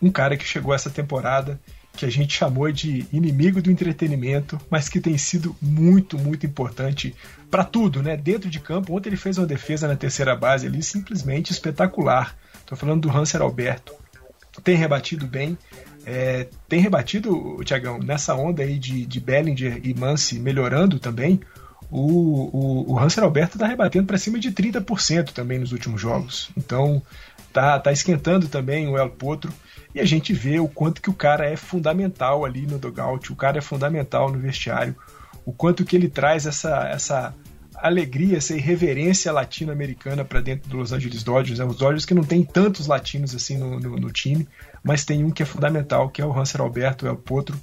um 0.00 0.08
cara 0.08 0.36
que 0.36 0.44
chegou 0.44 0.72
essa 0.72 0.88
temporada 0.88 1.60
que 1.96 2.04
a 2.04 2.10
gente 2.10 2.36
chamou 2.36 2.70
de 2.70 3.06
inimigo 3.12 3.60
do 3.62 3.70
entretenimento, 3.70 4.60
mas 4.70 4.88
que 4.88 5.00
tem 5.00 5.16
sido 5.16 5.56
muito, 5.60 6.18
muito 6.18 6.44
importante 6.44 7.14
para 7.50 7.64
tudo, 7.64 8.02
né? 8.02 8.16
Dentro 8.16 8.50
de 8.50 8.60
campo, 8.60 8.94
ontem 8.94 9.08
ele 9.08 9.16
fez 9.16 9.38
uma 9.38 9.46
defesa 9.46 9.88
na 9.88 9.96
terceira 9.96 10.36
base 10.36 10.66
ali 10.66 10.82
simplesmente 10.82 11.52
espetacular. 11.52 12.36
Estou 12.60 12.76
falando 12.76 13.02
do 13.02 13.10
Hanser 13.10 13.40
Alberto. 13.40 13.94
Tem 14.62 14.76
rebatido 14.76 15.26
bem, 15.26 15.56
é, 16.04 16.46
tem 16.68 16.80
rebatido, 16.80 17.60
Tiagão, 17.64 17.98
nessa 17.98 18.34
onda 18.34 18.62
aí 18.62 18.78
de, 18.78 19.04
de 19.04 19.20
Bellinger 19.20 19.80
e 19.82 19.92
Mance 19.92 20.38
melhorando 20.38 21.00
também. 21.00 21.40
O, 21.90 22.86
o, 22.88 22.92
o 22.92 22.98
Hanser 22.98 23.24
Alberto 23.24 23.56
está 23.56 23.66
rebatendo 23.66 24.06
para 24.06 24.18
cima 24.18 24.38
de 24.38 24.50
30% 24.50 25.32
também 25.32 25.58
nos 25.58 25.72
últimos 25.72 26.00
jogos. 26.00 26.50
Então 26.56 27.02
tá, 27.56 27.80
tá 27.80 27.90
esquentando 27.90 28.48
também 28.48 28.86
o 28.86 28.98
El 28.98 29.08
Potro. 29.08 29.50
E 29.94 30.00
a 30.00 30.04
gente 30.04 30.34
vê 30.34 30.60
o 30.60 30.68
quanto 30.68 31.00
que 31.00 31.08
o 31.08 31.14
cara 31.14 31.46
é 31.46 31.56
fundamental 31.56 32.44
ali 32.44 32.66
no 32.66 32.78
dugout, 32.78 33.32
o 33.32 33.36
cara 33.36 33.56
é 33.56 33.62
fundamental 33.62 34.30
no 34.30 34.38
vestiário, 34.38 34.94
o 35.42 35.52
quanto 35.52 35.82
que 35.82 35.96
ele 35.96 36.10
traz 36.10 36.44
essa, 36.44 36.86
essa 36.86 37.34
alegria, 37.76 38.36
essa 38.36 38.54
irreverência 38.54 39.32
latino-americana 39.32 40.22
para 40.22 40.42
dentro 40.42 40.68
do 40.68 40.76
Los 40.76 40.92
Angeles 40.92 41.22
Dodgers. 41.22 41.58
Né? 41.58 41.64
Os 41.64 41.76
Dodgers 41.76 42.04
que 42.04 42.12
não 42.12 42.24
tem 42.24 42.44
tantos 42.44 42.86
latinos 42.86 43.34
assim 43.34 43.56
no, 43.56 43.80
no, 43.80 43.96
no, 43.96 44.10
time, 44.10 44.46
mas 44.84 45.06
tem 45.06 45.24
um 45.24 45.30
que 45.30 45.42
é 45.42 45.46
fundamental, 45.46 46.10
que 46.10 46.20
é 46.20 46.26
o 46.26 46.38
Hanser 46.38 46.60
Alberto, 46.60 47.06
é 47.06 47.10
o 47.10 47.16
Potro. 47.16 47.58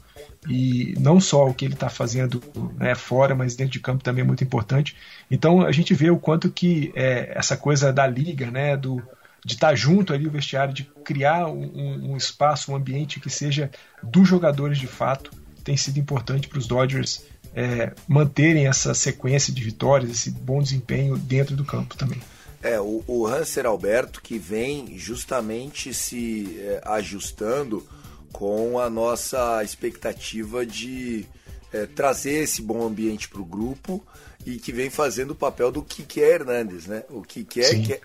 E 0.49 0.95
não 0.99 1.19
só 1.19 1.47
o 1.47 1.53
que 1.53 1.65
ele 1.65 1.75
está 1.75 1.89
fazendo 1.89 2.41
né, 2.79 2.95
fora, 2.95 3.35
mas 3.35 3.55
dentro 3.55 3.73
de 3.73 3.79
campo 3.79 4.03
também 4.03 4.23
é 4.23 4.27
muito 4.27 4.43
importante. 4.43 4.95
Então 5.29 5.61
a 5.61 5.71
gente 5.71 5.93
vê 5.93 6.09
o 6.09 6.17
quanto 6.17 6.49
que 6.49 6.91
é, 6.95 7.31
essa 7.35 7.55
coisa 7.55 7.93
da 7.93 8.07
liga, 8.07 8.49
né, 8.49 8.75
do, 8.75 9.03
de 9.45 9.53
estar 9.53 9.75
junto 9.75 10.13
ali 10.13 10.27
o 10.27 10.31
vestiário, 10.31 10.73
de 10.73 10.83
criar 11.03 11.47
um, 11.47 12.11
um 12.11 12.17
espaço, 12.17 12.71
um 12.71 12.75
ambiente 12.75 13.19
que 13.19 13.29
seja 13.29 13.69
dos 14.01 14.27
jogadores 14.27 14.77
de 14.77 14.87
fato, 14.87 15.31
tem 15.63 15.75
sido 15.77 15.99
importante 15.99 16.47
para 16.47 16.59
os 16.59 16.67
Dodgers 16.67 17.23
é, 17.55 17.93
manterem 18.07 18.67
essa 18.67 18.93
sequência 18.93 19.53
de 19.53 19.63
vitórias, 19.63 20.11
esse 20.11 20.31
bom 20.31 20.61
desempenho 20.61 21.17
dentro 21.17 21.55
do 21.55 21.63
campo 21.63 21.95
também. 21.95 22.19
É, 22.61 22.79
o, 22.79 23.03
o 23.05 23.27
Hanser 23.27 23.65
Alberto 23.65 24.21
que 24.21 24.37
vem 24.37 24.97
justamente 24.97 25.93
se 25.93 26.57
é, 26.59 26.81
ajustando 26.85 27.85
com 28.31 28.79
a 28.79 28.89
nossa 28.89 29.63
expectativa 29.63 30.65
de 30.65 31.25
é, 31.73 31.85
trazer 31.85 32.43
esse 32.43 32.61
bom 32.61 32.85
ambiente 32.85 33.27
para 33.27 33.41
o 33.41 33.45
grupo 33.45 34.05
e 34.45 34.57
que 34.57 34.71
vem 34.71 34.89
fazendo 34.89 35.31
o 35.31 35.35
papel 35.35 35.71
do 35.71 35.81
Kike 35.81 36.19
Hernandes, 36.19 36.85
né? 36.85 37.03
O 37.09 37.21
que 37.21 37.45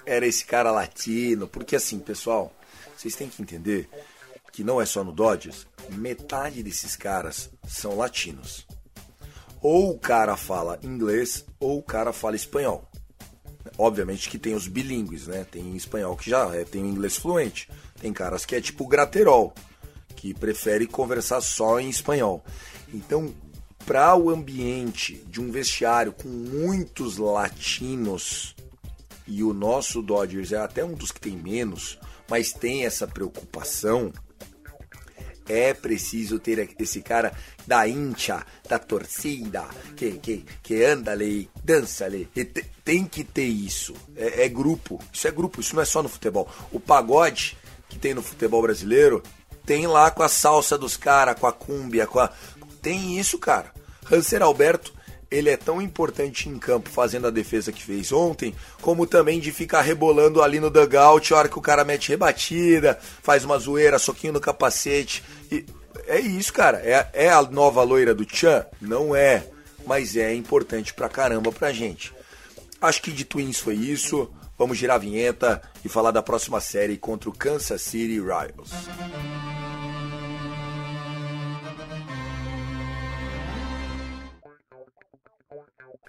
era 0.07 0.27
esse 0.27 0.45
cara 0.45 0.71
latino, 0.71 1.47
porque 1.47 1.77
assim, 1.77 1.99
pessoal, 1.99 2.53
vocês 2.97 3.15
têm 3.15 3.29
que 3.29 3.43
entender 3.43 3.89
que 4.53 4.65
não 4.65 4.81
é 4.81 4.87
só 4.87 5.05
no 5.05 5.13
Dodgers, 5.13 5.67
metade 5.91 6.63
desses 6.63 6.97
caras 6.97 7.51
são 7.67 7.97
latinos. 7.97 8.67
Ou 9.61 9.93
o 9.93 9.99
cara 9.99 10.37
fala 10.37 10.79
inglês 10.83 11.45
ou 11.61 11.79
o 11.79 11.83
cara 11.83 12.13
fala 12.13 12.37
espanhol. 12.37 12.89
obviamente 13.77 14.31
que 14.31 14.39
tem 14.39 14.55
os 14.55 14.67
bilíngues, 14.67 15.27
né? 15.27 15.45
Tem 15.51 15.77
espanhol 15.77 16.17
que 16.17 16.31
já 16.31 16.55
é, 16.55 16.65
tem 16.65 16.83
inglês 16.83 17.17
fluente. 17.17 17.69
Tem 18.01 18.13
caras 18.13 18.47
que 18.47 18.55
é 18.57 18.61
tipo 18.61 18.87
graterol, 18.87 19.53
que 20.17 20.33
prefere 20.33 20.87
conversar 20.87 21.41
só 21.41 21.79
em 21.79 21.89
espanhol. 21.89 22.45
Então, 22.93 23.33
para 23.89 24.15
o 24.15 24.29
ambiente 24.29 25.15
de 25.29 25.41
um 25.41 25.51
vestiário 25.51 26.13
com 26.13 26.29
muitos 26.29 27.17
latinos, 27.17 28.55
e 29.27 29.43
o 29.43 29.55
nosso 29.55 30.03
Dodgers 30.03 30.53
é 30.53 30.59
até 30.59 30.85
um 30.85 30.93
dos 30.93 31.11
que 31.11 31.19
tem 31.19 31.35
menos, 31.35 31.99
mas 32.29 32.53
tem 32.53 32.85
essa 32.85 33.09
preocupação, 33.09 34.13
é 35.49 35.73
preciso 35.73 36.39
ter 36.39 36.69
esse 36.79 37.01
cara 37.01 37.33
da 37.67 37.89
hincha, 37.89 38.45
da 38.69 38.79
torcida, 38.79 39.65
que, 39.97 40.19
que, 40.19 40.45
que 40.63 40.85
anda 40.85 41.13
ali, 41.13 41.49
dança 41.65 42.05
ali. 42.05 42.29
Tem 42.85 43.07
que 43.07 43.25
ter 43.25 43.47
isso. 43.47 43.95
É, 44.15 44.45
é, 44.45 44.49
grupo. 44.51 45.03
Isso 45.11 45.27
é 45.27 45.31
grupo, 45.31 45.63
isso 45.63 45.75
não 45.75 45.83
é 45.83 45.87
só 45.87 46.03
no 46.03 46.11
futebol. 46.11 46.47
O 46.71 46.79
pagode 46.79 47.57
que 47.89 47.99
tem 47.99 48.13
no 48.13 48.21
futebol 48.23 48.61
brasileiro 48.61 49.23
tem 49.65 49.87
lá 49.87 50.11
com 50.11 50.23
a 50.23 50.29
salsa 50.29 50.77
dos 50.77 50.95
caras, 50.95 51.41
com 51.41 51.47
a 51.47 51.53
cúmbia, 51.55 52.07
com 52.07 52.21
a. 52.21 52.31
Tem 52.83 53.19
isso, 53.19 53.39
cara. 53.39 53.78
Hanser 54.11 54.43
Alberto 54.43 54.93
ele 55.31 55.51
é 55.51 55.57
tão 55.57 55.81
importante 55.81 56.49
em 56.49 56.59
campo 56.59 56.89
fazendo 56.89 57.27
a 57.27 57.31
defesa 57.31 57.71
que 57.71 57.83
fez 57.83 58.13
ontem, 58.13 58.55
como 58.81 59.07
também 59.07 59.39
de 59.39 59.53
ficar 59.53 59.83
rebolando 59.83 60.43
ali 60.43 60.59
no 60.59 60.71
dugout 60.71 61.33
a 61.33 61.37
hora 61.37 61.49
que 61.49 61.59
o 61.59 61.63
cara 61.63 61.85
mete 61.85 62.09
rebatida, 62.09 62.99
faz 63.23 63.45
uma 63.45 63.59
zoeira, 63.59 63.99
soquinho 63.99 64.33
no 64.33 64.41
capacete. 64.41 65.23
E 65.53 65.67
é 66.07 66.19
isso, 66.19 66.53
cara. 66.53 66.79
É, 66.79 67.09
é 67.13 67.31
a 67.31 67.43
nova 67.43 67.83
loira 67.83 68.15
do 68.15 68.27
Chan? 68.29 68.65
Não 68.81 69.15
é. 69.15 69.47
Mas 69.87 70.17
é 70.17 70.35
importante 70.35 70.95
pra 70.95 71.09
caramba 71.09 71.53
pra 71.53 71.73
gente. 71.73 72.13
Acho 72.81 73.03
que 73.03 73.13
de 73.13 73.25
Twins 73.25 73.59
foi 73.59 73.75
isso. 73.75 74.31
Vamos 74.57 74.79
girar 74.79 74.97
a 74.97 74.99
vinheta 74.99 75.63
e 75.85 75.89
falar 75.89 76.11
da 76.11 76.23
próxima 76.23 76.61
série 76.61 76.97
contra 76.97 77.29
o 77.29 77.33
Kansas 77.33 77.83
City 77.83 78.19
Royals. 78.19 78.71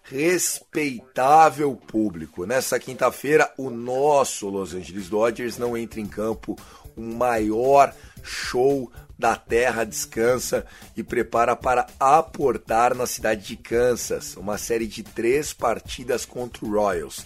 Respeitável 0.09 1.75
público. 1.75 2.45
Nessa 2.45 2.79
quinta-feira, 2.79 3.51
o 3.57 3.69
nosso 3.69 4.49
Los 4.49 4.73
Angeles 4.73 5.07
Dodgers 5.09 5.57
não 5.57 5.77
entra 5.77 5.99
em 5.99 6.07
campo. 6.07 6.57
O 6.95 7.01
maior 7.01 7.93
show 8.23 8.91
da 9.17 9.35
Terra 9.35 9.83
descansa 9.83 10.65
e 10.95 11.03
prepara 11.03 11.55
para 11.55 11.85
aportar 11.99 12.95
na 12.95 13.05
cidade 13.05 13.45
de 13.45 13.57
Kansas. 13.57 14.35
Uma 14.35 14.57
série 14.57 14.87
de 14.87 15.03
três 15.03 15.53
partidas 15.53 16.25
contra 16.25 16.65
o 16.65 16.71
Royals. 16.71 17.25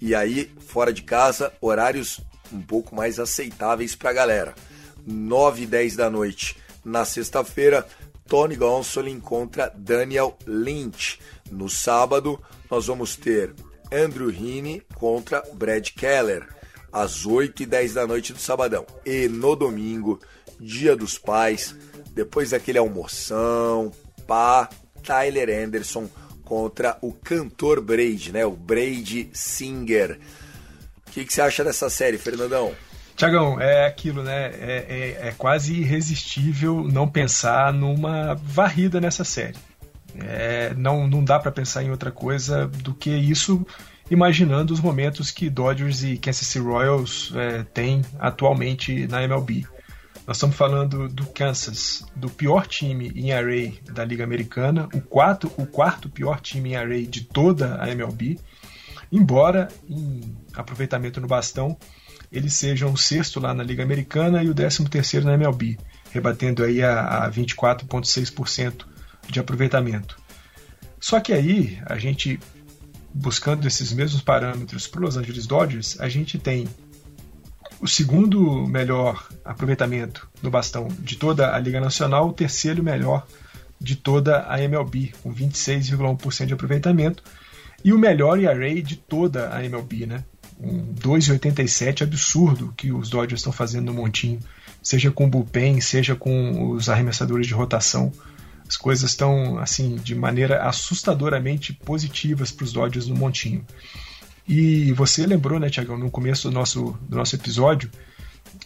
E 0.00 0.14
aí, 0.14 0.50
fora 0.66 0.92
de 0.92 1.02
casa, 1.02 1.52
horários 1.60 2.20
um 2.52 2.62
pouco 2.62 2.94
mais 2.94 3.18
aceitáveis 3.20 3.94
para 3.94 4.10
a 4.10 4.14
galera. 4.14 4.54
9 5.06 5.62
e 5.62 5.66
10 5.66 5.96
da 5.96 6.10
noite 6.10 6.56
na 6.84 7.04
sexta-feira, 7.04 7.86
Tony 8.26 8.56
Gonsolin 8.56 9.20
contra 9.20 9.72
Daniel 9.74 10.36
Lynch. 10.46 11.18
No 11.50 11.68
sábado, 11.68 12.40
nós 12.70 12.86
vamos 12.86 13.16
ter 13.16 13.54
Andrew 13.92 14.30
Heaney 14.30 14.82
contra 14.94 15.42
Brad 15.54 15.88
Keller, 15.90 16.46
às 16.92 17.26
8 17.26 17.62
e 17.62 17.66
10 17.66 17.94
da 17.94 18.06
noite 18.06 18.32
do 18.32 18.38
sabadão. 18.38 18.86
E 19.04 19.28
no 19.28 19.54
domingo, 19.56 20.20
dia 20.60 20.96
dos 20.96 21.18
pais, 21.18 21.74
depois 22.14 22.50
daquele 22.50 22.78
almoção, 22.78 23.92
pá, 24.26 24.68
Tyler 25.02 25.48
Anderson 25.64 26.08
contra 26.44 26.96
o 27.02 27.12
cantor 27.12 27.80
Braid, 27.80 28.32
né? 28.32 28.44
O 28.44 28.52
Braid 28.52 29.30
Singer. 29.32 30.18
O 31.06 31.10
que, 31.10 31.24
que 31.24 31.32
você 31.32 31.40
acha 31.40 31.62
dessa 31.62 31.90
série, 31.90 32.18
Fernandão? 32.18 32.74
Tiagão, 33.16 33.60
é 33.60 33.86
aquilo, 33.86 34.22
né? 34.22 34.46
É, 34.46 35.18
é, 35.22 35.28
é, 35.28 35.34
quase 35.36 35.74
irresistível 35.74 36.84
não 36.84 37.08
pensar 37.08 37.72
numa 37.72 38.34
varrida 38.34 39.00
nessa 39.00 39.24
série. 39.24 39.56
É, 40.20 40.74
não, 40.74 41.06
não 41.06 41.22
dá 41.22 41.38
para 41.38 41.52
pensar 41.52 41.82
em 41.82 41.90
outra 41.90 42.10
coisa 42.10 42.66
do 42.66 42.94
que 42.94 43.10
isso, 43.10 43.66
imaginando 44.10 44.72
os 44.72 44.80
momentos 44.80 45.30
que 45.30 45.48
Dodgers 45.48 46.02
e 46.02 46.16
Kansas 46.16 46.46
City 46.46 46.64
Royals 46.64 47.32
é, 47.34 47.62
têm 47.62 48.02
atualmente 48.18 49.06
na 49.06 49.22
MLB. 49.22 49.66
Nós 50.26 50.36
estamos 50.36 50.56
falando 50.56 51.08
do 51.08 51.24
Kansas, 51.26 52.04
do 52.14 52.28
pior 52.28 52.66
time 52.66 53.10
em 53.14 53.32
array 53.32 53.80
da 53.84 54.04
Liga 54.04 54.24
Americana, 54.24 54.88
o 54.92 55.00
quarto, 55.00 55.50
o 55.56 55.64
quarto 55.64 56.08
pior 56.08 56.40
time 56.40 56.70
em 56.70 56.76
array 56.76 57.06
de 57.06 57.22
toda 57.22 57.82
a 57.82 57.90
MLB, 57.90 58.38
embora 59.10 59.68
em 59.88 60.36
aproveitamento 60.54 61.20
no 61.20 61.26
bastão 61.26 61.78
eles 62.30 62.54
sejam 62.54 62.92
o 62.92 62.96
sexto 62.96 63.40
lá 63.40 63.54
na 63.54 63.62
Liga 63.62 63.82
Americana 63.82 64.42
e 64.42 64.48
o 64.48 64.54
décimo 64.54 64.88
terceiro 64.88 65.26
na 65.26 65.34
MLB, 65.34 65.78
rebatendo 66.12 66.62
aí 66.62 66.82
a, 66.82 67.24
a 67.24 67.30
24,6% 67.30 68.84
de 69.28 69.40
aproveitamento. 69.40 70.18
Só 71.00 71.20
que 71.20 71.32
aí, 71.32 71.78
a 71.86 71.98
gente, 71.98 72.40
buscando 73.14 73.66
esses 73.66 73.92
mesmos 73.92 74.20
parâmetros 74.20 74.86
para 74.86 75.00
os 75.00 75.14
Los 75.14 75.16
Angeles 75.16 75.46
Dodgers, 75.46 76.00
a 76.00 76.08
gente 76.08 76.38
tem 76.38 76.66
o 77.80 77.86
segundo 77.86 78.66
melhor 78.66 79.28
aproveitamento 79.44 80.28
no 80.42 80.50
bastão 80.50 80.88
de 80.98 81.16
toda 81.16 81.54
a 81.54 81.58
Liga 81.58 81.80
Nacional, 81.80 82.28
o 82.28 82.32
terceiro 82.32 82.82
melhor 82.82 83.26
de 83.80 83.94
toda 83.94 84.44
a 84.48 84.60
MLB, 84.60 85.12
com 85.22 85.32
26,1% 85.32 86.46
de 86.46 86.54
aproveitamento, 86.54 87.22
e 87.84 87.92
o 87.92 87.98
melhor 87.98 88.40
ERA 88.40 88.82
de 88.82 88.96
toda 88.96 89.54
a 89.54 89.64
MLB, 89.64 90.06
né? 90.06 90.24
Um 90.60 90.92
2,87 90.94 92.02
absurdo 92.02 92.74
que 92.76 92.90
os 92.90 93.08
Dodgers 93.08 93.40
estão 93.40 93.52
fazendo 93.52 93.86
no 93.86 93.94
montinho, 93.94 94.40
seja 94.82 95.12
com 95.12 95.26
o 95.26 95.28
bullpen, 95.28 95.80
seja 95.80 96.16
com 96.16 96.72
os 96.72 96.88
arremessadores 96.88 97.46
de 97.46 97.54
rotação. 97.54 98.12
As 98.68 98.76
coisas 98.76 99.10
estão 99.10 99.58
assim 99.58 99.96
de 99.96 100.14
maneira 100.14 100.62
assustadoramente 100.64 101.72
positivas 101.72 102.50
para 102.50 102.64
os 102.64 102.72
Dodgers 102.72 103.06
no 103.06 103.16
montinho. 103.16 103.64
E 104.46 104.92
você 104.92 105.26
lembrou, 105.26 105.58
né, 105.58 105.70
Tiagão, 105.70 105.96
no 105.96 106.10
começo 106.10 106.50
do 106.50 106.54
nosso, 106.54 106.98
do 107.08 107.16
nosso 107.16 107.34
episódio, 107.34 107.90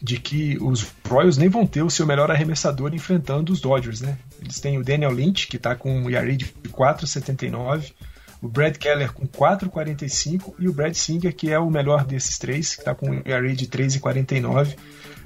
de 0.00 0.18
que 0.18 0.58
os 0.60 0.86
Royals 1.08 1.36
nem 1.36 1.48
vão 1.48 1.64
ter 1.66 1.82
o 1.82 1.90
seu 1.90 2.04
melhor 2.04 2.30
arremessador 2.30 2.92
enfrentando 2.94 3.52
os 3.52 3.60
Dodgers, 3.60 4.00
né? 4.00 4.18
Eles 4.40 4.58
têm 4.58 4.76
o 4.76 4.84
Daniel 4.84 5.12
Lynch, 5.12 5.46
que 5.46 5.56
está 5.56 5.76
com 5.76 5.92
um 5.92 6.10
ERA 6.10 6.36
de 6.36 6.46
4,79, 6.46 7.92
o 8.40 8.48
Brad 8.48 8.76
Keller 8.76 9.12
com 9.12 9.26
4,45 9.26 10.54
e 10.58 10.68
o 10.68 10.72
Brad 10.72 10.94
Singer, 10.94 11.34
que 11.34 11.50
é 11.50 11.58
o 11.58 11.70
melhor 11.70 12.04
desses 12.04 12.38
três, 12.38 12.74
que 12.74 12.80
está 12.80 12.94
com 12.94 13.08
um 13.08 13.22
ERA 13.24 13.54
de 13.54 13.68
3,49 13.68 14.76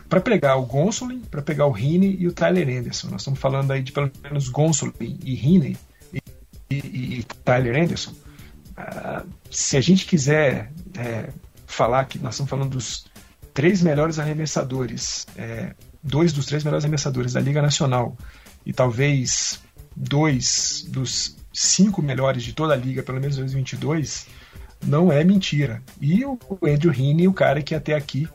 para 0.09 0.21
pegar 0.21 0.57
o 0.57 0.65
Gonsolin, 0.65 1.21
para 1.31 1.43
pegar 1.43 1.67
o 1.67 1.77
Heaney 1.77 2.17
e 2.19 2.29
o 2.29 2.33
Tyler 2.33 2.69
Anderson. 2.69 3.09
Nós 3.09 3.23
estamos 3.23 3.39
falando 3.39 3.71
aí 3.73 3.83
de 3.83 3.93
pelo 3.93 4.11
menos 4.23 4.49
Gonsolin 4.49 4.93
e 5.01 5.35
Heaney 5.35 5.77
e, 6.13 6.21
e, 6.71 7.19
e 7.19 7.23
Tyler 7.45 7.83
Anderson. 7.83 8.13
Uh, 8.79 9.29
se 9.51 9.77
a 9.77 9.81
gente 9.81 10.05
quiser 10.07 10.71
é, 10.99 11.31
falar 11.67 12.05
que 12.05 12.19
nós 12.19 12.35
estamos 12.35 12.51
falando 12.51 12.71
dos 12.71 13.07
três 13.55 13.83
melhores 13.83 14.19
arremessadores, 14.19 15.27
é, 15.37 15.75
dois 16.03 16.33
dos 16.33 16.47
três 16.47 16.63
melhores 16.63 16.85
arremessadores 16.85 17.33
da 17.33 17.41
Liga 17.41 17.63
Nacional 17.63 18.17
e 18.65 18.73
talvez 18.73 19.61
dois 19.95 20.85
dos 20.89 21.37
cinco 21.53 22.03
melhores 22.03 22.43
de 22.43 22.53
toda 22.53 22.75
a 22.75 22.77
liga, 22.77 23.03
pelo 23.03 23.19
menos 23.19 23.37
2022, 23.37 24.27
não 24.85 25.11
é 25.11 25.25
mentira. 25.25 25.83
E 26.01 26.23
o 26.25 26.39
Andrew 26.63 26.93
Heaney, 26.93 27.27
o 27.29 27.33
cara 27.33 27.63
que 27.63 27.75
até 27.75 27.95
aqui 27.95 28.29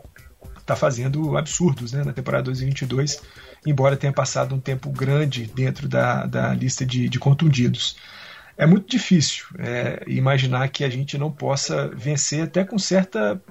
está 0.62 0.76
fazendo 0.76 1.38
absurdos 1.38 1.92
né, 1.92 2.04
na 2.04 2.14
temporada 2.14 2.44
2022, 2.46 3.22
embora 3.66 3.98
tenha 3.98 4.14
passado 4.14 4.56
um 4.56 4.60
tempo 4.60 4.90
grande 4.90 5.46
dentro 5.54 5.88
da, 5.88 6.26
da 6.26 6.54
lista 6.54 6.86
de, 6.86 7.10
de 7.10 7.20
contundidos. 7.20 7.98
É 8.58 8.66
muito 8.66 8.90
difícil 8.90 9.46
é, 9.58 10.04
imaginar 10.08 10.68
que 10.70 10.84
a 10.84 10.90
gente 10.90 11.18
não 11.18 11.32
possa 11.32 11.88
vencer 11.90 12.44
até 12.44 12.64
com 12.64 12.78
certa 12.78 13.42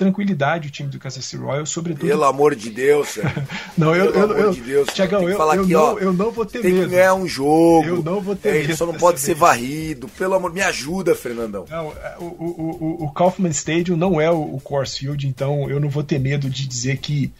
tranquilidade 0.00 0.68
o 0.68 0.70
time 0.70 0.88
do 0.88 0.98
Kansas 0.98 1.26
City 1.26 1.42
Royals, 1.42 1.68
sobretudo. 1.68 2.08
Pelo 2.08 2.24
amor 2.24 2.56
de 2.56 2.70
Deus, 2.70 3.18
não, 3.76 3.94
eu, 3.94 4.10
Pelo 4.10 4.24
eu, 4.24 4.30
amor 4.30 4.40
eu, 4.40 4.52
de 4.52 4.60
Deus. 4.62 4.88
Tiagão, 4.94 5.22
eu, 5.24 5.28
eu, 5.28 5.50
aqui, 5.50 5.72
não, 5.72 5.80
ó, 5.80 5.98
eu 5.98 6.12
não 6.14 6.30
vou 6.30 6.46
ter 6.46 6.60
tem 6.62 6.72
medo. 6.72 6.80
Tem 6.80 6.88
que 6.88 6.96
ganhar 6.96 7.14
um 7.14 7.28
jogo. 7.28 7.86
Eu 7.86 8.02
não 8.02 8.18
vou 8.18 8.34
ter 8.34 8.48
é, 8.48 8.52
medo. 8.52 8.64
Ele 8.64 8.76
só 8.76 8.86
não 8.86 8.94
pode 8.94 9.20
ser 9.20 9.34
varrido. 9.34 10.08
Pelo 10.08 10.34
amor, 10.34 10.54
me 10.54 10.62
ajuda, 10.62 11.14
Fernandão. 11.14 11.66
Não, 11.68 11.92
é, 11.92 12.16
o, 12.18 12.24
o, 12.24 12.98
o, 13.00 13.04
o 13.04 13.12
Kaufman 13.12 13.50
Stadium 13.50 13.96
não 13.96 14.18
é 14.18 14.30
o, 14.30 14.54
o 14.54 14.60
Coors 14.60 14.96
Field, 14.96 15.28
então 15.28 15.68
eu 15.68 15.78
não 15.78 15.90
vou 15.90 16.02
ter 16.02 16.18
medo 16.18 16.48
de 16.48 16.66
dizer 16.66 16.96
que 16.96 17.30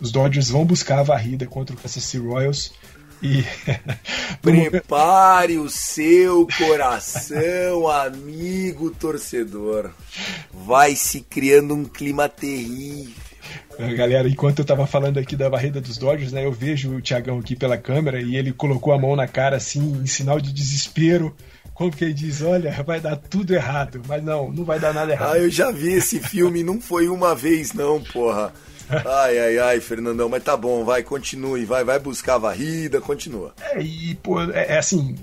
os 0.00 0.10
Dodgers 0.10 0.48
vão 0.48 0.64
buscar 0.64 1.00
a 1.00 1.02
varrida 1.02 1.46
contra 1.46 1.76
o 1.76 1.78
Kansas 1.78 2.02
City 2.02 2.24
Royals. 2.24 2.72
E 3.22 3.44
prepare 4.42 5.58
o 5.58 5.68
seu 5.68 6.46
coração, 6.58 7.88
amigo 7.88 8.90
torcedor. 8.90 9.90
Vai 10.52 10.94
se 10.94 11.20
criando 11.22 11.74
um 11.74 11.84
clima 11.84 12.28
terrível. 12.28 13.14
Galera, 13.94 14.28
enquanto 14.28 14.60
eu 14.60 14.64
tava 14.64 14.86
falando 14.86 15.18
aqui 15.18 15.36
da 15.36 15.50
barreira 15.50 15.80
dos 15.80 15.98
Dodgers, 15.98 16.32
né, 16.32 16.44
eu 16.44 16.52
vejo 16.52 16.94
o 16.94 17.02
Thiagão 17.02 17.38
aqui 17.38 17.54
pela 17.54 17.76
câmera 17.76 18.20
e 18.20 18.36
ele 18.36 18.52
colocou 18.52 18.92
a 18.92 18.98
mão 18.98 19.14
na 19.14 19.28
cara 19.28 19.56
assim, 19.56 20.00
em 20.02 20.06
sinal 20.06 20.40
de 20.40 20.52
desespero. 20.52 21.34
como 21.74 21.90
quem 21.90 22.14
diz, 22.14 22.40
olha, 22.42 22.70
vai 22.82 23.00
dar 23.00 23.16
tudo 23.16 23.54
errado. 23.54 24.00
Mas 24.08 24.22
não, 24.22 24.50
não 24.50 24.64
vai 24.64 24.80
dar 24.80 24.94
nada 24.94 25.12
errado. 25.12 25.34
Ah, 25.34 25.38
eu 25.38 25.50
já 25.50 25.70
vi 25.70 25.92
esse 25.92 26.18
filme, 26.20 26.62
não 26.62 26.80
foi 26.80 27.08
uma 27.08 27.34
vez 27.34 27.72
não, 27.72 28.02
porra. 28.02 28.52
Ai, 28.90 29.38
ai, 29.38 29.58
ai, 29.58 29.80
Fernandão, 29.80 30.28
mas 30.28 30.42
tá 30.42 30.56
bom, 30.56 30.84
vai, 30.84 31.02
continue, 31.02 31.64
vai, 31.64 31.84
vai 31.84 31.98
buscar 31.98 32.34
a 32.34 32.38
varrida, 32.38 33.00
continua. 33.00 33.54
É, 33.60 33.80
e, 33.80 34.14
pô, 34.16 34.40
é, 34.40 34.74
é 34.74 34.78
assim, 34.78 35.16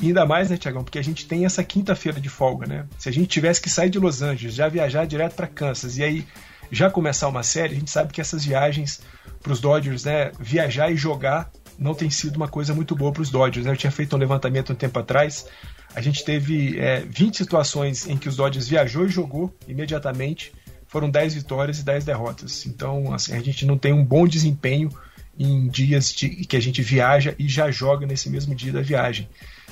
ainda 0.00 0.26
mais, 0.26 0.50
né, 0.50 0.56
Tiagão, 0.56 0.84
porque 0.84 0.98
a 0.98 1.04
gente 1.04 1.26
tem 1.26 1.44
essa 1.44 1.64
quinta-feira 1.64 2.20
de 2.20 2.28
folga, 2.28 2.66
né? 2.66 2.86
Se 2.98 3.08
a 3.08 3.12
gente 3.12 3.28
tivesse 3.28 3.60
que 3.60 3.70
sair 3.70 3.90
de 3.90 3.98
Los 3.98 4.22
Angeles, 4.22 4.54
já 4.54 4.68
viajar 4.68 5.06
direto 5.06 5.34
para 5.34 5.46
Kansas 5.46 5.96
e 5.98 6.04
aí 6.04 6.26
já 6.70 6.90
começar 6.90 7.28
uma 7.28 7.42
série, 7.42 7.74
a 7.74 7.78
gente 7.78 7.90
sabe 7.90 8.12
que 8.12 8.20
essas 8.20 8.44
viagens 8.44 9.00
para 9.42 9.52
os 9.52 9.60
Dodgers, 9.60 10.04
né, 10.04 10.32
viajar 10.38 10.90
e 10.90 10.96
jogar 10.96 11.50
não 11.78 11.94
tem 11.94 12.10
sido 12.10 12.36
uma 12.36 12.48
coisa 12.48 12.74
muito 12.74 12.96
boa 12.96 13.12
para 13.12 13.22
os 13.22 13.30
Dodgers. 13.30 13.66
Né? 13.66 13.72
Eu 13.72 13.76
tinha 13.76 13.90
feito 13.90 14.16
um 14.16 14.18
levantamento 14.18 14.72
um 14.72 14.76
tempo 14.76 14.98
atrás, 14.98 15.46
a 15.94 16.00
gente 16.00 16.24
teve 16.24 16.78
é, 16.78 17.00
20 17.00 17.36
situações 17.36 18.06
em 18.06 18.16
que 18.16 18.28
os 18.28 18.36
Dodgers 18.36 18.68
viajou 18.68 19.06
e 19.06 19.08
jogou 19.08 19.54
imediatamente, 19.68 20.52
foram 20.96 21.10
10 21.10 21.34
vitórias 21.34 21.78
e 21.80 21.84
10 21.84 22.06
derrotas. 22.06 22.64
Então, 22.64 23.12
assim, 23.12 23.34
a 23.34 23.40
gente 23.42 23.66
não 23.66 23.76
tem 23.76 23.92
um 23.92 24.02
bom 24.02 24.26
desempenho 24.26 24.90
em 25.38 25.68
dias 25.68 26.10
de, 26.10 26.30
que 26.46 26.56
a 26.56 26.60
gente 26.60 26.80
viaja 26.80 27.34
e 27.38 27.46
já 27.46 27.70
joga 27.70 28.06
nesse 28.06 28.30
mesmo 28.30 28.54
dia 28.54 28.72
da 28.72 28.80
viagem. 28.80 29.28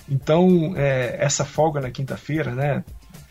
Então, 0.07 0.75
é, 0.77 1.17
essa 1.19 1.43
folga 1.43 1.81
na 1.81 1.91
quinta-feira, 1.91 2.55
né, 2.55 2.85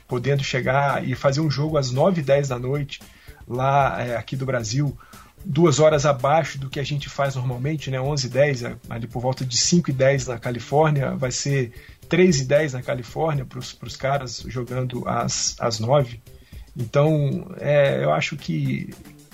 podendo 0.07 0.43
chegar 0.43 1.07
e 1.07 1.13
fazer 1.13 1.39
um 1.41 1.51
jogo 1.51 1.77
às 1.77 1.91
9 1.91 2.21
e 2.21 2.23
10 2.23 2.47
da 2.47 2.57
noite, 2.57 2.99
lá 3.47 4.01
é, 4.01 4.15
aqui 4.15 4.35
do 4.35 4.43
Brasil, 4.43 4.97
duas 5.45 5.79
horas 5.79 6.03
abaixo 6.03 6.57
do 6.57 6.71
que 6.71 6.79
a 6.79 6.83
gente 6.83 7.07
faz 7.07 7.35
normalmente, 7.35 7.91
né, 7.91 8.01
11 8.01 8.25
e 8.25 8.29
10, 8.31 8.63
é, 8.63 8.75
ali 8.89 9.05
por 9.05 9.21
volta 9.21 9.45
de 9.45 9.55
5 9.55 9.91
e 9.91 9.93
10 9.93 10.25
na 10.25 10.39
Califórnia, 10.39 11.15
vai 11.15 11.29
ser 11.29 11.71
3 12.09 12.39
e 12.39 12.45
10 12.45 12.73
na 12.73 12.81
Califórnia 12.81 13.45
para 13.45 13.59
os 13.59 13.95
caras 13.95 14.43
jogando 14.47 15.07
às, 15.07 15.55
às 15.59 15.79
9. 15.79 16.19
Então, 16.75 17.51
é, 17.59 18.03
eu 18.03 18.11
acho 18.11 18.35
que 18.35 18.89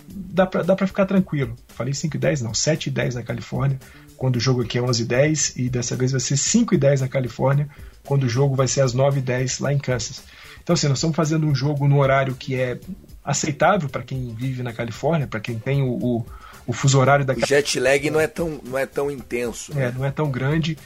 dá 0.08 0.46
para 0.46 0.64
dá 0.64 0.76
ficar 0.76 1.06
tranquilo. 1.06 1.56
Falei 1.70 1.94
5 1.94 2.16
e 2.16 2.20
10, 2.20 2.42
não, 2.42 2.54
7 2.54 2.88
e 2.88 2.92
10 2.92 3.16
na 3.16 3.24
Califórnia, 3.24 3.80
quando 4.18 4.36
o 4.36 4.40
jogo 4.40 4.62
aqui 4.62 4.78
é 4.78 4.82
11 4.82 5.02
e 5.02 5.06
10, 5.06 5.54
e 5.56 5.70
dessa 5.70 5.96
vez 5.96 6.12
vai 6.12 6.20
ser 6.20 6.38
5 6.38 6.76
e 6.76 6.78
10 6.78 7.02
na 7.02 7.08
Califórnia, 7.08 7.70
quando 8.04 8.24
o 8.24 8.30
jogo 8.30 8.56
vai 8.56 8.68
ser 8.68 8.82
às 8.82 8.94
9 8.94 9.20
e 9.20 9.22
10 9.22 9.60
lá 9.60 9.72
em 9.72 9.78
Kansas. 9.78 10.24
Então, 10.62 10.74
assim, 10.74 10.88
nós 10.88 10.98
estamos 10.98 11.16
fazendo 11.16 11.48
um 11.48 11.56
jogo 11.56 11.88
no 11.88 12.00
horário 12.00 12.36
que 12.36 12.56
é 12.56 12.80
aceitável 13.24 13.88
para 13.90 14.04
quem 14.04 14.34
vive 14.36 14.62
na 14.62 14.74
Califórnia, 14.74 15.26
para 15.26 15.40
quem 15.40 15.58
tem 15.58 15.82
o, 15.82 15.92
o, 15.92 16.26
o, 16.68 16.74
fuso 16.74 17.00
horário 17.00 17.26
da 17.26 17.34
O 17.34 17.46
jet 17.46 17.80
lag 17.80 18.10
não 18.10 18.20
é 18.20 18.28
tão, 18.28 18.60
não 18.64 18.78
é 18.78 18.86
tão 18.86 19.10
intenso. 19.10 19.74
Né? 19.74 19.86
É, 19.86 19.92
não 19.92 20.06
é 20.06 20.12
tão 20.12 20.30
grande. 20.30 20.78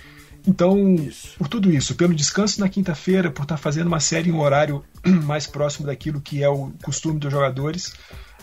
Então, 0.46 0.96
isso. 0.96 1.38
por 1.38 1.48
tudo 1.48 1.72
isso, 1.72 1.96
pelo 1.96 2.14
descanso 2.14 2.60
na 2.60 2.68
quinta-feira, 2.68 3.32
por 3.32 3.44
estar 3.44 3.56
tá 3.56 3.62
fazendo 3.62 3.88
uma 3.88 4.00
série 4.00 4.30
em 4.30 4.34
um 4.34 4.42
horário 4.42 4.84
mais 5.24 5.48
próximo 5.48 5.86
daquilo 5.86 6.20
que 6.20 6.44
é 6.44 6.50
o 6.50 6.72
costume 6.84 7.20
dos 7.20 7.32
jogadores, 7.32 7.94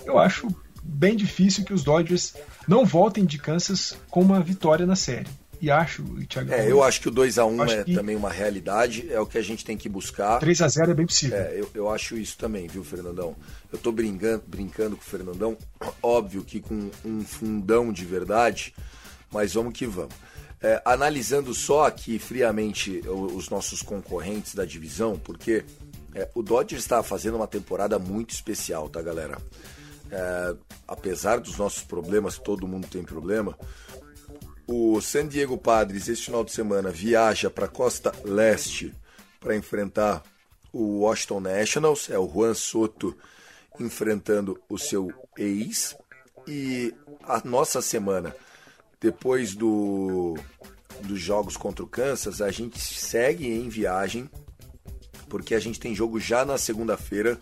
eu 0.05 0.19
acho 0.19 0.49
bem 0.83 1.15
difícil 1.15 1.65
que 1.65 1.75
os 1.75 1.85
Dodgers 1.85 2.35
não 2.67 2.85
voltem 2.85 3.25
de 3.25 3.39
Kansas 3.39 3.97
com 4.09 4.23
uma 4.23 4.41
vitória 4.41 4.87
na 4.87 4.97
série. 4.97 5.29
E 5.61 5.71
acho, 5.71 6.03
Thiago. 6.27 6.55
É, 6.55 6.71
eu 6.71 6.83
acho 6.83 7.03
que 7.03 7.09
o 7.09 7.13
2x1 7.13 7.71
é 7.71 7.85
que... 7.85 7.95
também 7.95 8.17
uma 8.17 8.31
realidade, 8.31 9.07
é 9.13 9.21
o 9.21 9.27
que 9.27 9.37
a 9.37 9.43
gente 9.43 9.63
tem 9.63 9.77
que 9.77 9.91
buscar. 9.91 10.41
3x0 10.41 10.89
é 10.89 10.95
bem 10.95 11.05
possível. 11.05 11.37
É, 11.37 11.61
eu, 11.61 11.71
eu 11.75 11.91
acho 11.91 12.17
isso 12.17 12.39
também, 12.39 12.67
viu, 12.67 12.83
Fernandão? 12.83 13.37
Eu 13.71 13.79
tô 13.79 13.93
brincando, 13.93 14.43
brincando 14.47 14.97
com 14.97 15.03
o 15.03 15.05
Fernandão, 15.05 15.59
óbvio 16.03 16.43
que 16.43 16.61
com 16.61 16.91
um 17.05 17.23
fundão 17.23 17.93
de 17.93 18.07
verdade, 18.07 18.75
mas 19.31 19.53
vamos 19.53 19.75
que 19.75 19.87
vamos. 19.87 20.15
É, 20.63 20.83
analisando 20.85 21.55
só 21.55 21.87
aqui 21.87 22.19
friamente 22.19 23.01
os 23.09 23.49
nossos 23.49 23.81
concorrentes 23.81 24.55
da 24.55 24.67
divisão, 24.67 25.19
porque 25.19 25.65
é, 26.15 26.29
o 26.35 26.43
Dodgers 26.43 26.83
está 26.83 27.03
fazendo 27.03 27.37
uma 27.37 27.47
temporada 27.47 27.99
muito 27.99 28.31
especial, 28.31 28.89
tá, 28.89 29.01
galera? 29.01 29.39
É, 30.11 30.55
apesar 30.87 31.41
dos 31.41 31.57
nossos 31.57 31.83
problemas, 31.83 32.37
todo 32.37 32.69
mundo 32.69 32.89
tem 32.89 33.03
problema. 33.03 33.57
O 34.67 35.01
San 35.01 35.27
Diego 35.27 35.57
Padres, 35.57 36.09
este 36.09 36.27
final 36.27 36.45
de 36.45 36.53
semana, 36.53 36.91
viaja 36.91 37.49
para 37.51 37.67
a 37.67 37.69
costa 37.69 38.13
leste 38.25 38.95
para 39.41 39.57
enfrentar 39.57 40.23
o 40.73 41.01
Washington 41.01 41.41
Nationals. 41.41 42.11
É 42.11 42.19
o 42.19 42.29
Juan 42.29 42.55
Soto 42.55 43.17
enfrentando 43.79 44.61
o 44.69 44.79
seu 44.79 45.13
ex. 45.39 45.97
E 46.47 46.95
a 47.25 47.41
nossa 47.45 47.81
semana, 47.83 48.35
depois 49.01 49.55
do, 49.55 50.37
dos 51.03 51.19
jogos 51.19 51.57
contra 51.57 51.85
o 51.85 51.89
Kansas, 51.89 52.43
a 52.43 52.51
gente 52.51 52.79
segue 52.79 53.49
em 53.49 53.69
viagem, 53.69 54.29
porque 55.29 55.55
a 55.55 55.61
gente 55.61 55.81
tem 55.81 55.95
jogo 55.95 56.21
já 56.21 56.45
na 56.45 56.59
segunda-feira 56.59 57.39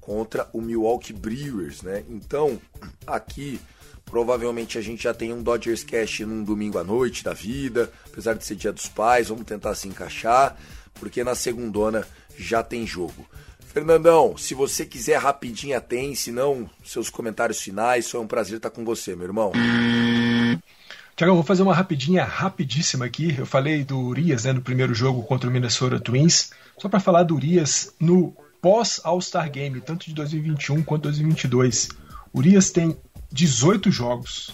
contra 0.00 0.48
o 0.52 0.60
Milwaukee 0.60 1.12
Brewers, 1.12 1.82
né? 1.82 2.04
Então, 2.08 2.60
aqui 3.06 3.60
provavelmente 4.04 4.78
a 4.78 4.80
gente 4.80 5.02
já 5.02 5.14
tem 5.14 5.32
um 5.32 5.42
Dodgers 5.42 5.82
Cash 5.82 6.20
num 6.20 6.44
domingo 6.44 6.78
à 6.78 6.84
noite 6.84 7.24
da 7.24 7.32
vida, 7.32 7.90
apesar 8.06 8.34
de 8.34 8.44
ser 8.44 8.54
dia 8.54 8.72
dos 8.72 8.86
pais, 8.86 9.28
vamos 9.28 9.44
tentar 9.44 9.74
se 9.74 9.88
encaixar, 9.88 10.56
porque 10.94 11.24
na 11.24 11.34
segundona 11.34 12.06
já 12.36 12.62
tem 12.62 12.86
jogo. 12.86 13.26
Fernandão, 13.74 14.36
se 14.36 14.54
você 14.54 14.86
quiser 14.86 15.18
rapidinho 15.18 15.80
tem, 15.80 16.14
se 16.14 16.30
não, 16.30 16.70
seus 16.84 17.10
comentários 17.10 17.60
finais, 17.60 18.08
foi 18.08 18.20
um 18.20 18.26
prazer 18.26 18.58
estar 18.58 18.70
com 18.70 18.84
você, 18.84 19.16
meu 19.16 19.26
irmão. 19.26 19.52
Tiago, 21.16 21.30
eu 21.30 21.36
vou 21.36 21.44
fazer 21.44 21.62
uma 21.62 21.74
rapidinha, 21.74 22.24
rapidíssima 22.24 23.04
aqui. 23.04 23.36
Eu 23.38 23.46
falei 23.46 23.84
do 23.84 24.00
Urias 24.00 24.44
né, 24.44 24.52
no 24.52 24.60
primeiro 24.60 24.92
jogo 24.92 25.22
contra 25.22 25.48
o 25.48 25.52
Minnesota 25.52 26.00
Twins. 26.00 26.50
Só 26.76 26.88
para 26.88 26.98
falar 26.98 27.22
do 27.22 27.36
Urias 27.36 27.94
no 28.00 28.34
pós-All-Star 28.60 29.48
Game, 29.48 29.80
tanto 29.80 30.06
de 30.06 30.14
2021 30.14 30.82
quanto 30.82 31.02
2022. 31.04 31.88
Urias 32.34 32.70
tem 32.70 32.96
18 33.30 33.92
jogos 33.92 34.52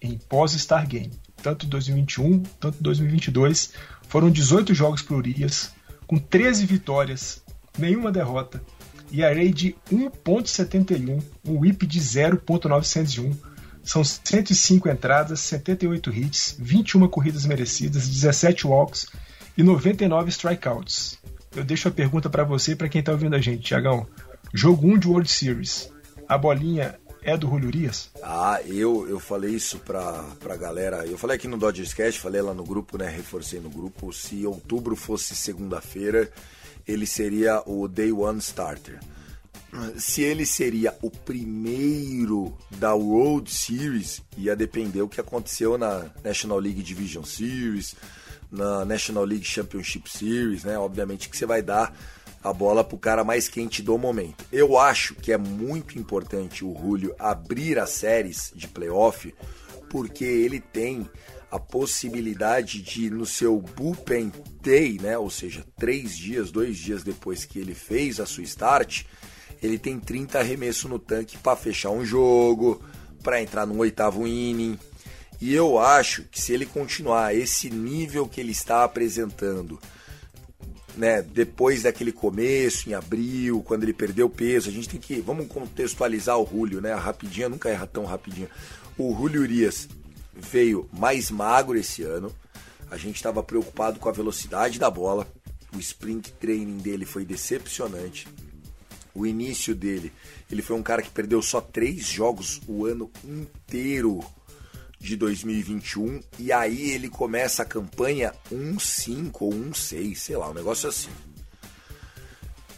em 0.00 0.16
pós-Star 0.16 0.86
Game, 0.88 1.10
tanto 1.42 1.66
2021, 1.66 2.42
tanto 2.58 2.82
2022. 2.82 3.74
Foram 4.08 4.30
18 4.30 4.72
jogos 4.72 5.02
para 5.02 5.16
Urias, 5.16 5.74
com 6.06 6.18
13 6.18 6.64
vitórias, 6.64 7.42
nenhuma 7.78 8.10
derrota, 8.10 8.62
e 9.10 9.22
array 9.22 9.52
de 9.52 9.76
1.71, 9.92 11.22
um 11.46 11.58
whip 11.58 11.86
de 11.86 12.00
0.901. 12.00 13.51
São 13.84 14.04
105 14.04 14.88
entradas, 14.88 15.40
78 15.40 16.10
hits, 16.12 16.56
21 16.58 17.08
corridas 17.08 17.44
merecidas, 17.44 18.08
17 18.08 18.66
walks 18.66 19.08
e 19.56 19.62
99 19.62 20.30
strikeouts. 20.30 21.18
Eu 21.54 21.64
deixo 21.64 21.88
a 21.88 21.90
pergunta 21.90 22.30
para 22.30 22.44
você 22.44 22.72
e 22.72 22.76
para 22.76 22.88
quem 22.88 23.00
está 23.00 23.12
ouvindo 23.12 23.36
a 23.36 23.40
gente, 23.40 23.62
Tiagão. 23.62 24.06
Jogo 24.54 24.86
1 24.86 24.98
de 24.98 25.08
World 25.08 25.30
Series. 25.30 25.90
A 26.28 26.38
bolinha 26.38 26.98
é 27.22 27.36
do 27.36 27.48
Julio 27.48 27.68
Urias? 27.68 28.10
Ah, 28.22 28.60
eu, 28.64 29.08
eu 29.08 29.20
falei 29.20 29.54
isso 29.54 29.78
pra, 29.78 30.24
pra 30.40 30.56
galera. 30.56 31.06
Eu 31.06 31.16
falei 31.16 31.36
aqui 31.36 31.46
no 31.46 31.56
Dodgers 31.56 31.94
Cast, 31.94 32.20
falei 32.20 32.42
lá 32.42 32.52
no 32.52 32.64
grupo, 32.64 32.98
né? 32.98 33.08
Reforcei 33.08 33.60
no 33.60 33.70
grupo. 33.70 34.12
Se 34.12 34.44
outubro 34.46 34.96
fosse 34.96 35.34
segunda-feira, 35.34 36.30
ele 36.86 37.06
seria 37.06 37.62
o 37.66 37.86
Day 37.86 38.12
One 38.12 38.38
Starter. 38.38 38.98
Se 39.96 40.22
ele 40.22 40.44
seria 40.44 40.96
o 41.00 41.10
primeiro 41.10 42.56
da 42.72 42.94
World 42.94 43.50
Series, 43.50 44.22
ia 44.36 44.54
depender 44.54 45.00
o 45.00 45.08
que 45.08 45.20
aconteceu 45.20 45.78
na 45.78 46.10
National 46.22 46.58
League 46.58 46.82
Division 46.82 47.24
Series, 47.24 47.96
na 48.50 48.84
National 48.84 49.24
League 49.24 49.44
Championship 49.44 50.10
Series, 50.10 50.64
né? 50.64 50.78
Obviamente 50.78 51.28
que 51.28 51.36
você 51.36 51.46
vai 51.46 51.62
dar 51.62 51.96
a 52.44 52.52
bola 52.52 52.84
para 52.84 52.96
o 52.96 52.98
cara 52.98 53.24
mais 53.24 53.48
quente 53.48 53.82
do 53.82 53.96
momento. 53.96 54.44
Eu 54.52 54.76
acho 54.76 55.14
que 55.14 55.32
é 55.32 55.38
muito 55.38 55.98
importante 55.98 56.64
o 56.64 56.76
Julio 56.76 57.14
abrir 57.18 57.78
as 57.78 57.90
séries 57.90 58.52
de 58.54 58.68
playoff, 58.68 59.32
porque 59.88 60.24
ele 60.24 60.60
tem 60.60 61.08
a 61.50 61.58
possibilidade 61.58 62.82
de, 62.82 63.10
no 63.10 63.26
seu 63.26 63.60
bullpen 63.60 64.32
day, 64.60 64.98
né, 65.00 65.18
ou 65.18 65.30
seja, 65.30 65.64
três 65.78 66.16
dias, 66.16 66.50
dois 66.50 66.78
dias 66.78 67.02
depois 67.02 67.44
que 67.44 67.58
ele 67.58 67.74
fez 67.74 68.18
a 68.18 68.26
sua 68.26 68.42
start, 68.42 69.04
ele 69.62 69.78
tem 69.78 69.98
30 69.98 70.38
arremessos 70.38 70.90
no 70.90 70.98
tanque 70.98 71.38
para 71.38 71.56
fechar 71.56 71.90
um 71.90 72.04
jogo, 72.04 72.82
para 73.22 73.40
entrar 73.40 73.64
no 73.64 73.78
oitavo 73.78 74.26
inning. 74.26 74.78
E 75.40 75.54
eu 75.54 75.78
acho 75.78 76.24
que 76.24 76.40
se 76.40 76.52
ele 76.52 76.66
continuar 76.66 77.34
esse 77.34 77.70
nível 77.70 78.28
que 78.28 78.40
ele 78.40 78.52
está 78.52 78.84
apresentando, 78.84 79.78
né, 80.96 81.22
depois 81.22 81.82
daquele 81.82 82.12
começo, 82.12 82.88
em 82.88 82.94
abril, 82.94 83.62
quando 83.62 83.84
ele 83.84 83.92
perdeu 83.92 84.28
peso, 84.28 84.68
a 84.68 84.72
gente 84.72 84.88
tem 84.88 85.00
que. 85.00 85.20
Vamos 85.20 85.46
contextualizar 85.46 86.38
o 86.38 86.46
Julio, 86.46 86.80
né? 86.80 86.92
A 86.92 86.98
rapidinha 86.98 87.48
nunca 87.48 87.68
erra 87.68 87.86
tão 87.86 88.04
rapidinho. 88.04 88.48
O 88.98 89.14
Julio 89.14 89.42
Urias 89.42 89.88
veio 90.34 90.88
mais 90.92 91.30
magro 91.30 91.78
esse 91.78 92.02
ano. 92.02 92.32
A 92.90 92.96
gente 92.96 93.16
estava 93.16 93.42
preocupado 93.42 93.98
com 93.98 94.08
a 94.08 94.12
velocidade 94.12 94.78
da 94.78 94.90
bola. 94.90 95.26
O 95.74 95.78
sprint 95.78 96.32
training 96.32 96.78
dele 96.78 97.06
foi 97.06 97.24
decepcionante. 97.24 98.28
O 99.14 99.26
início 99.26 99.74
dele, 99.74 100.12
ele 100.50 100.62
foi 100.62 100.76
um 100.76 100.82
cara 100.82 101.02
que 101.02 101.10
perdeu 101.10 101.42
só 101.42 101.60
três 101.60 102.06
jogos 102.06 102.60
o 102.66 102.86
ano 102.86 103.10
inteiro 103.24 104.20
de 104.98 105.16
2021 105.16 106.20
e 106.38 106.52
aí 106.52 106.92
ele 106.92 107.08
começa 107.08 107.62
a 107.62 107.66
campanha 107.66 108.32
1-5 108.50 109.30
ou 109.40 109.52
1-6, 109.52 110.14
sei 110.14 110.36
lá, 110.36 110.48
um 110.48 110.54
negócio 110.54 110.88
assim. 110.88 111.10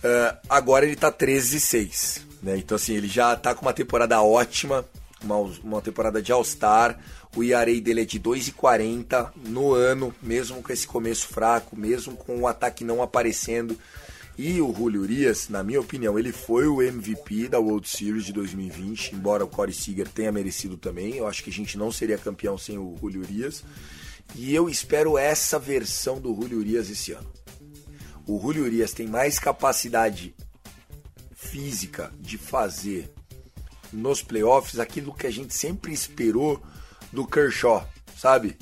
Uh, 0.02 0.36
agora 0.48 0.84
ele 0.84 0.96
tá 0.96 1.12
13-6, 1.12 2.22
né? 2.42 2.56
Então 2.56 2.76
assim, 2.76 2.94
ele 2.94 3.08
já 3.08 3.36
tá 3.36 3.54
com 3.54 3.62
uma 3.62 3.72
temporada 3.72 4.20
ótima, 4.22 4.84
uma, 5.22 5.36
uma 5.36 5.82
temporada 5.82 6.22
de 6.22 6.32
All-Star. 6.32 6.98
O 7.36 7.42
ERA 7.42 7.80
dele 7.80 8.02
é 8.02 8.04
de 8.04 8.20
2,40 8.20 9.32
no 9.46 9.72
ano, 9.72 10.14
mesmo 10.22 10.62
com 10.62 10.72
esse 10.72 10.86
começo 10.86 11.26
fraco, 11.28 11.76
mesmo 11.76 12.16
com 12.16 12.40
o 12.40 12.46
ataque 12.46 12.84
não 12.84 13.02
aparecendo. 13.02 13.78
E 14.36 14.60
o 14.60 14.74
Julio 14.74 15.02
Urias, 15.02 15.48
na 15.48 15.62
minha 15.62 15.80
opinião, 15.80 16.18
ele 16.18 16.32
foi 16.32 16.66
o 16.66 16.82
MVP 16.82 17.48
da 17.48 17.60
World 17.60 17.88
Series 17.88 18.24
de 18.24 18.32
2020, 18.32 19.14
embora 19.14 19.44
o 19.44 19.48
Corey 19.48 19.72
Seager 19.72 20.08
tenha 20.08 20.32
merecido 20.32 20.76
também. 20.76 21.14
Eu 21.14 21.28
acho 21.28 21.42
que 21.44 21.50
a 21.50 21.52
gente 21.52 21.78
não 21.78 21.92
seria 21.92 22.18
campeão 22.18 22.58
sem 22.58 22.76
o 22.76 22.96
Julio 23.00 23.22
Urias. 23.22 23.62
E 24.34 24.52
eu 24.52 24.68
espero 24.68 25.16
essa 25.16 25.56
versão 25.56 26.20
do 26.20 26.34
Julio 26.34 26.58
Urias 26.58 26.90
esse 26.90 27.12
ano. 27.12 27.30
O 28.26 28.40
Julio 28.40 28.64
Urias 28.64 28.92
tem 28.92 29.06
mais 29.06 29.38
capacidade 29.38 30.34
física 31.34 32.12
de 32.18 32.36
fazer 32.36 33.12
nos 33.92 34.20
playoffs 34.20 34.80
aquilo 34.80 35.14
que 35.14 35.28
a 35.28 35.30
gente 35.30 35.54
sempre 35.54 35.92
esperou 35.92 36.60
do 37.12 37.24
Kershaw, 37.24 37.88
sabe? 38.16 38.58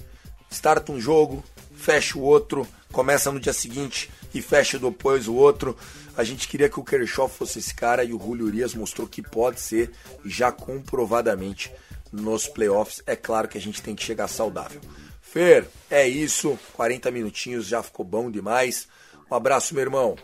Starta 0.51 0.93
um 0.93 1.01
jogo, 1.01 1.43
fecha 1.75 2.19
o 2.19 2.23
outro, 2.23 2.67
começa 2.93 3.33
no 3.33 3.41
dia 3.41 3.53
seguinte 3.53 4.11
e 4.33 4.41
fecha 4.41 4.79
depois 4.79 5.27
o 5.27 5.35
outro. 5.35 5.77
A 6.17 6.23
gente 6.23 6.47
queria 6.47 6.69
que 6.69 6.79
o 6.79 6.85
Kershaw 6.85 7.29
fosse 7.29 7.59
esse 7.59 7.75
cara 7.75 8.05
e 8.05 8.13
o 8.13 8.19
Julio 8.19 8.47
Urias 8.47 8.75
mostrou 8.75 9.09
que 9.09 9.23
pode 9.23 9.61
ser 9.61 9.91
já 10.25 10.53
comprovadamente 10.53 11.73
nos 12.13 12.47
playoffs. 12.47 13.03
É 13.07 13.17
claro 13.17 13.49
que 13.49 13.59
a 13.59 13.61
gente 13.61 13.83
tem 13.83 13.97
que 13.97 14.05
chegar 14.05 14.29
saudável. 14.29 14.81
Fer, 15.21 15.67
é 15.91 16.07
isso. 16.07 16.59
40 16.75 17.11
minutinhos 17.11 17.67
já 17.67 17.83
ficou 17.83 18.05
bom 18.05 18.31
demais. 18.31 18.87
Um 19.31 19.35
abraço, 19.35 19.75
meu 19.75 19.83
irmão. 19.83 20.17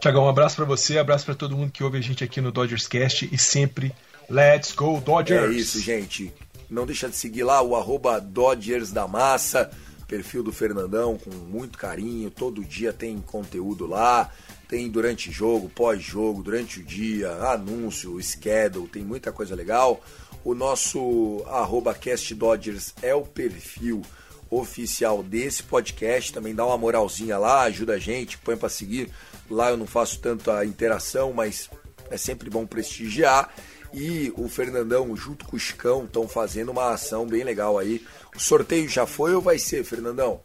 Tiagão, 0.00 0.24
um 0.24 0.28
abraço 0.28 0.56
para 0.56 0.64
você, 0.64 0.98
abraço 0.98 1.26
para 1.26 1.34
todo 1.34 1.56
mundo 1.56 1.70
que 1.70 1.84
ouve 1.84 1.98
a 1.98 2.00
gente 2.00 2.24
aqui 2.24 2.40
no 2.40 2.50
Dodgers 2.50 2.88
Cast 2.88 3.28
e 3.30 3.36
sempre 3.36 3.94
Let's 4.28 4.72
Go 4.72 5.00
Dodgers! 5.00 5.54
É 5.54 5.58
isso, 5.58 5.80
gente. 5.80 6.32
Não 6.70 6.86
deixa 6.86 7.08
de 7.08 7.16
seguir 7.16 7.42
lá 7.42 7.60
o 7.60 7.74
arroba 7.74 8.20
Dodgers 8.20 8.92
da 8.92 9.08
Massa, 9.08 9.70
perfil 10.10 10.42
do 10.42 10.52
Fernandão 10.52 11.16
com 11.16 11.30
muito 11.30 11.78
carinho. 11.78 12.28
Todo 12.32 12.64
dia 12.64 12.92
tem 12.92 13.20
conteúdo 13.20 13.86
lá. 13.86 14.28
Tem 14.68 14.90
durante 14.90 15.30
jogo, 15.30 15.68
pós-jogo, 15.68 16.42
durante 16.42 16.80
o 16.80 16.82
dia, 16.82 17.30
anúncio, 17.30 18.20
schedule, 18.20 18.88
tem 18.88 19.04
muita 19.04 19.30
coisa 19.30 19.54
legal. 19.54 20.02
O 20.44 20.54
nosso 20.54 21.44
arroba 21.46 21.94
Cast 21.94 22.34
Dodgers 22.34 22.92
é 23.00 23.14
o 23.14 23.22
perfil 23.22 24.02
oficial 24.50 25.22
desse 25.22 25.62
podcast. 25.62 26.32
Também 26.32 26.54
dá 26.54 26.66
uma 26.66 26.78
moralzinha 26.78 27.38
lá, 27.38 27.62
ajuda 27.62 27.94
a 27.94 27.98
gente, 27.98 28.36
põe 28.38 28.56
para 28.56 28.68
seguir 28.68 29.10
Lá 29.50 29.70
eu 29.70 29.76
não 29.76 29.86
faço 29.86 30.20
tanta 30.20 30.64
interação, 30.64 31.32
mas 31.32 31.68
é 32.08 32.16
sempre 32.16 32.48
bom 32.48 32.64
prestigiar. 32.64 33.52
E 33.92 34.32
o 34.36 34.48
Fernandão, 34.48 35.16
junto 35.16 35.44
com 35.44 35.56
o 35.56 35.58
Chicão, 35.58 36.04
estão 36.04 36.28
fazendo 36.28 36.70
uma 36.70 36.92
ação 36.92 37.26
bem 37.26 37.42
legal 37.42 37.78
aí. 37.78 38.04
O 38.34 38.40
sorteio 38.40 38.88
já 38.88 39.06
foi 39.06 39.34
ou 39.34 39.40
vai 39.40 39.58
ser, 39.58 39.84
Fernandão? 39.84 40.40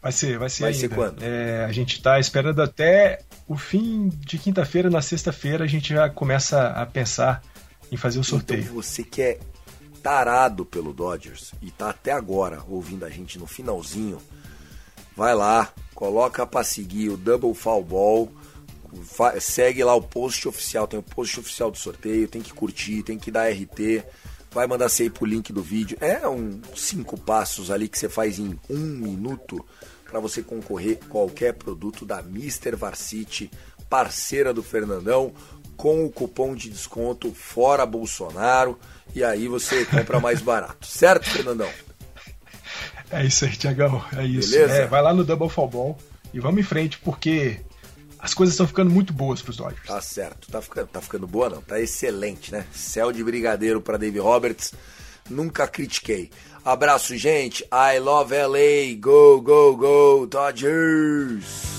Vai 0.00 0.12
ser, 0.12 0.38
vai 0.38 0.48
ser. 0.48 0.62
Vai 0.62 0.72
ainda. 0.72 0.80
ser 0.80 0.94
quando? 0.94 1.22
É, 1.22 1.64
a 1.64 1.72
gente 1.72 1.96
está 1.96 2.20
esperando 2.20 2.62
até 2.62 3.20
o 3.48 3.56
fim 3.56 4.08
de 4.08 4.38
quinta-feira, 4.38 4.88
na 4.88 5.02
sexta-feira, 5.02 5.64
a 5.64 5.66
gente 5.66 5.92
já 5.92 6.08
começa 6.08 6.68
a 6.68 6.86
pensar 6.86 7.42
em 7.90 7.96
fazer 7.96 8.18
o 8.18 8.24
sorteio. 8.24 8.60
Então 8.60 8.74
você 8.74 9.02
que 9.02 9.22
é 9.22 9.38
tarado 10.02 10.64
pelo 10.64 10.92
Dodgers 10.92 11.52
e 11.60 11.70
tá 11.70 11.90
até 11.90 12.12
agora 12.12 12.62
ouvindo 12.68 13.04
a 13.04 13.10
gente 13.10 13.38
no 13.38 13.46
finalzinho, 13.46 14.18
vai 15.16 15.34
lá, 15.34 15.72
coloca 15.94 16.46
para 16.46 16.62
seguir 16.62 17.08
o 17.08 17.16
Double 17.16 17.54
Fall 17.54 17.82
Ball, 17.82 18.30
segue 19.40 19.82
lá 19.84 19.94
o 19.94 20.02
post 20.02 20.48
oficial, 20.48 20.86
tem 20.86 20.98
o 20.98 21.02
post 21.02 21.40
oficial 21.40 21.70
do 21.70 21.78
sorteio, 21.78 22.28
tem 22.28 22.42
que 22.42 22.52
curtir, 22.52 23.02
tem 23.02 23.18
que 23.18 23.30
dar 23.30 23.50
RT, 23.50 24.04
vai 24.50 24.66
mandar 24.66 24.88
você 24.88 25.04
ir 25.04 25.10
pro 25.10 25.26
link 25.26 25.52
do 25.52 25.62
vídeo. 25.62 25.96
É 26.00 26.26
um 26.28 26.60
cinco 26.74 27.18
passos 27.18 27.70
ali 27.70 27.88
que 27.88 27.98
você 27.98 28.08
faz 28.08 28.38
em 28.38 28.58
um 28.68 28.78
minuto 28.78 29.64
para 30.04 30.20
você 30.20 30.42
concorrer 30.42 30.98
qualquer 31.08 31.54
produto 31.54 32.06
da 32.06 32.20
Mr. 32.20 32.74
Varsity, 32.74 33.50
parceira 33.88 34.54
do 34.54 34.62
Fernandão, 34.62 35.32
com 35.76 36.04
o 36.04 36.10
cupom 36.10 36.54
de 36.54 36.70
desconto 36.70 37.32
Fora 37.32 37.86
Bolsonaro, 37.86 38.78
e 39.14 39.22
aí 39.22 39.46
você 39.46 39.84
compra 39.84 40.18
mais 40.18 40.40
barato. 40.40 40.84
Certo, 40.88 41.28
Fernandão? 41.28 41.70
É 43.10 43.24
isso 43.24 43.44
aí, 43.44 43.56
Tiagão. 43.56 44.04
É 44.16 44.24
isso. 44.24 44.50
Beleza? 44.50 44.74
É, 44.74 44.86
vai 44.86 45.00
lá 45.00 45.14
no 45.14 45.24
Double 45.24 45.48
Fall 45.48 45.68
Ball 45.68 45.98
e 46.32 46.40
vamos 46.40 46.60
em 46.60 46.64
frente, 46.64 46.98
porque 46.98 47.60
as 48.18 48.34
coisas 48.34 48.54
estão 48.54 48.66
ficando 48.66 48.90
muito 48.90 49.12
boas 49.12 49.40
para 49.40 49.50
os 49.50 49.56
Dodgers. 49.56 49.86
Tá 49.86 50.00
certo. 50.00 50.50
Tá 50.50 50.60
ficando, 50.60 50.88
tá 50.88 51.00
ficando 51.00 51.26
boa, 51.26 51.48
não? 51.48 51.62
Tá 51.62 51.80
excelente, 51.80 52.50
né? 52.52 52.66
Céu 52.72 53.12
de 53.12 53.22
brigadeiro 53.22 53.80
para 53.80 53.96
Dave 53.96 54.18
Roberts. 54.18 54.72
Nunca 55.30 55.66
critiquei. 55.68 56.30
Abraço, 56.64 57.16
gente. 57.16 57.64
I 57.64 57.98
love 57.98 58.34
LA. 58.34 58.96
Go, 59.00 59.40
go, 59.40 59.76
go, 59.76 60.26
Dodgers! 60.26 61.78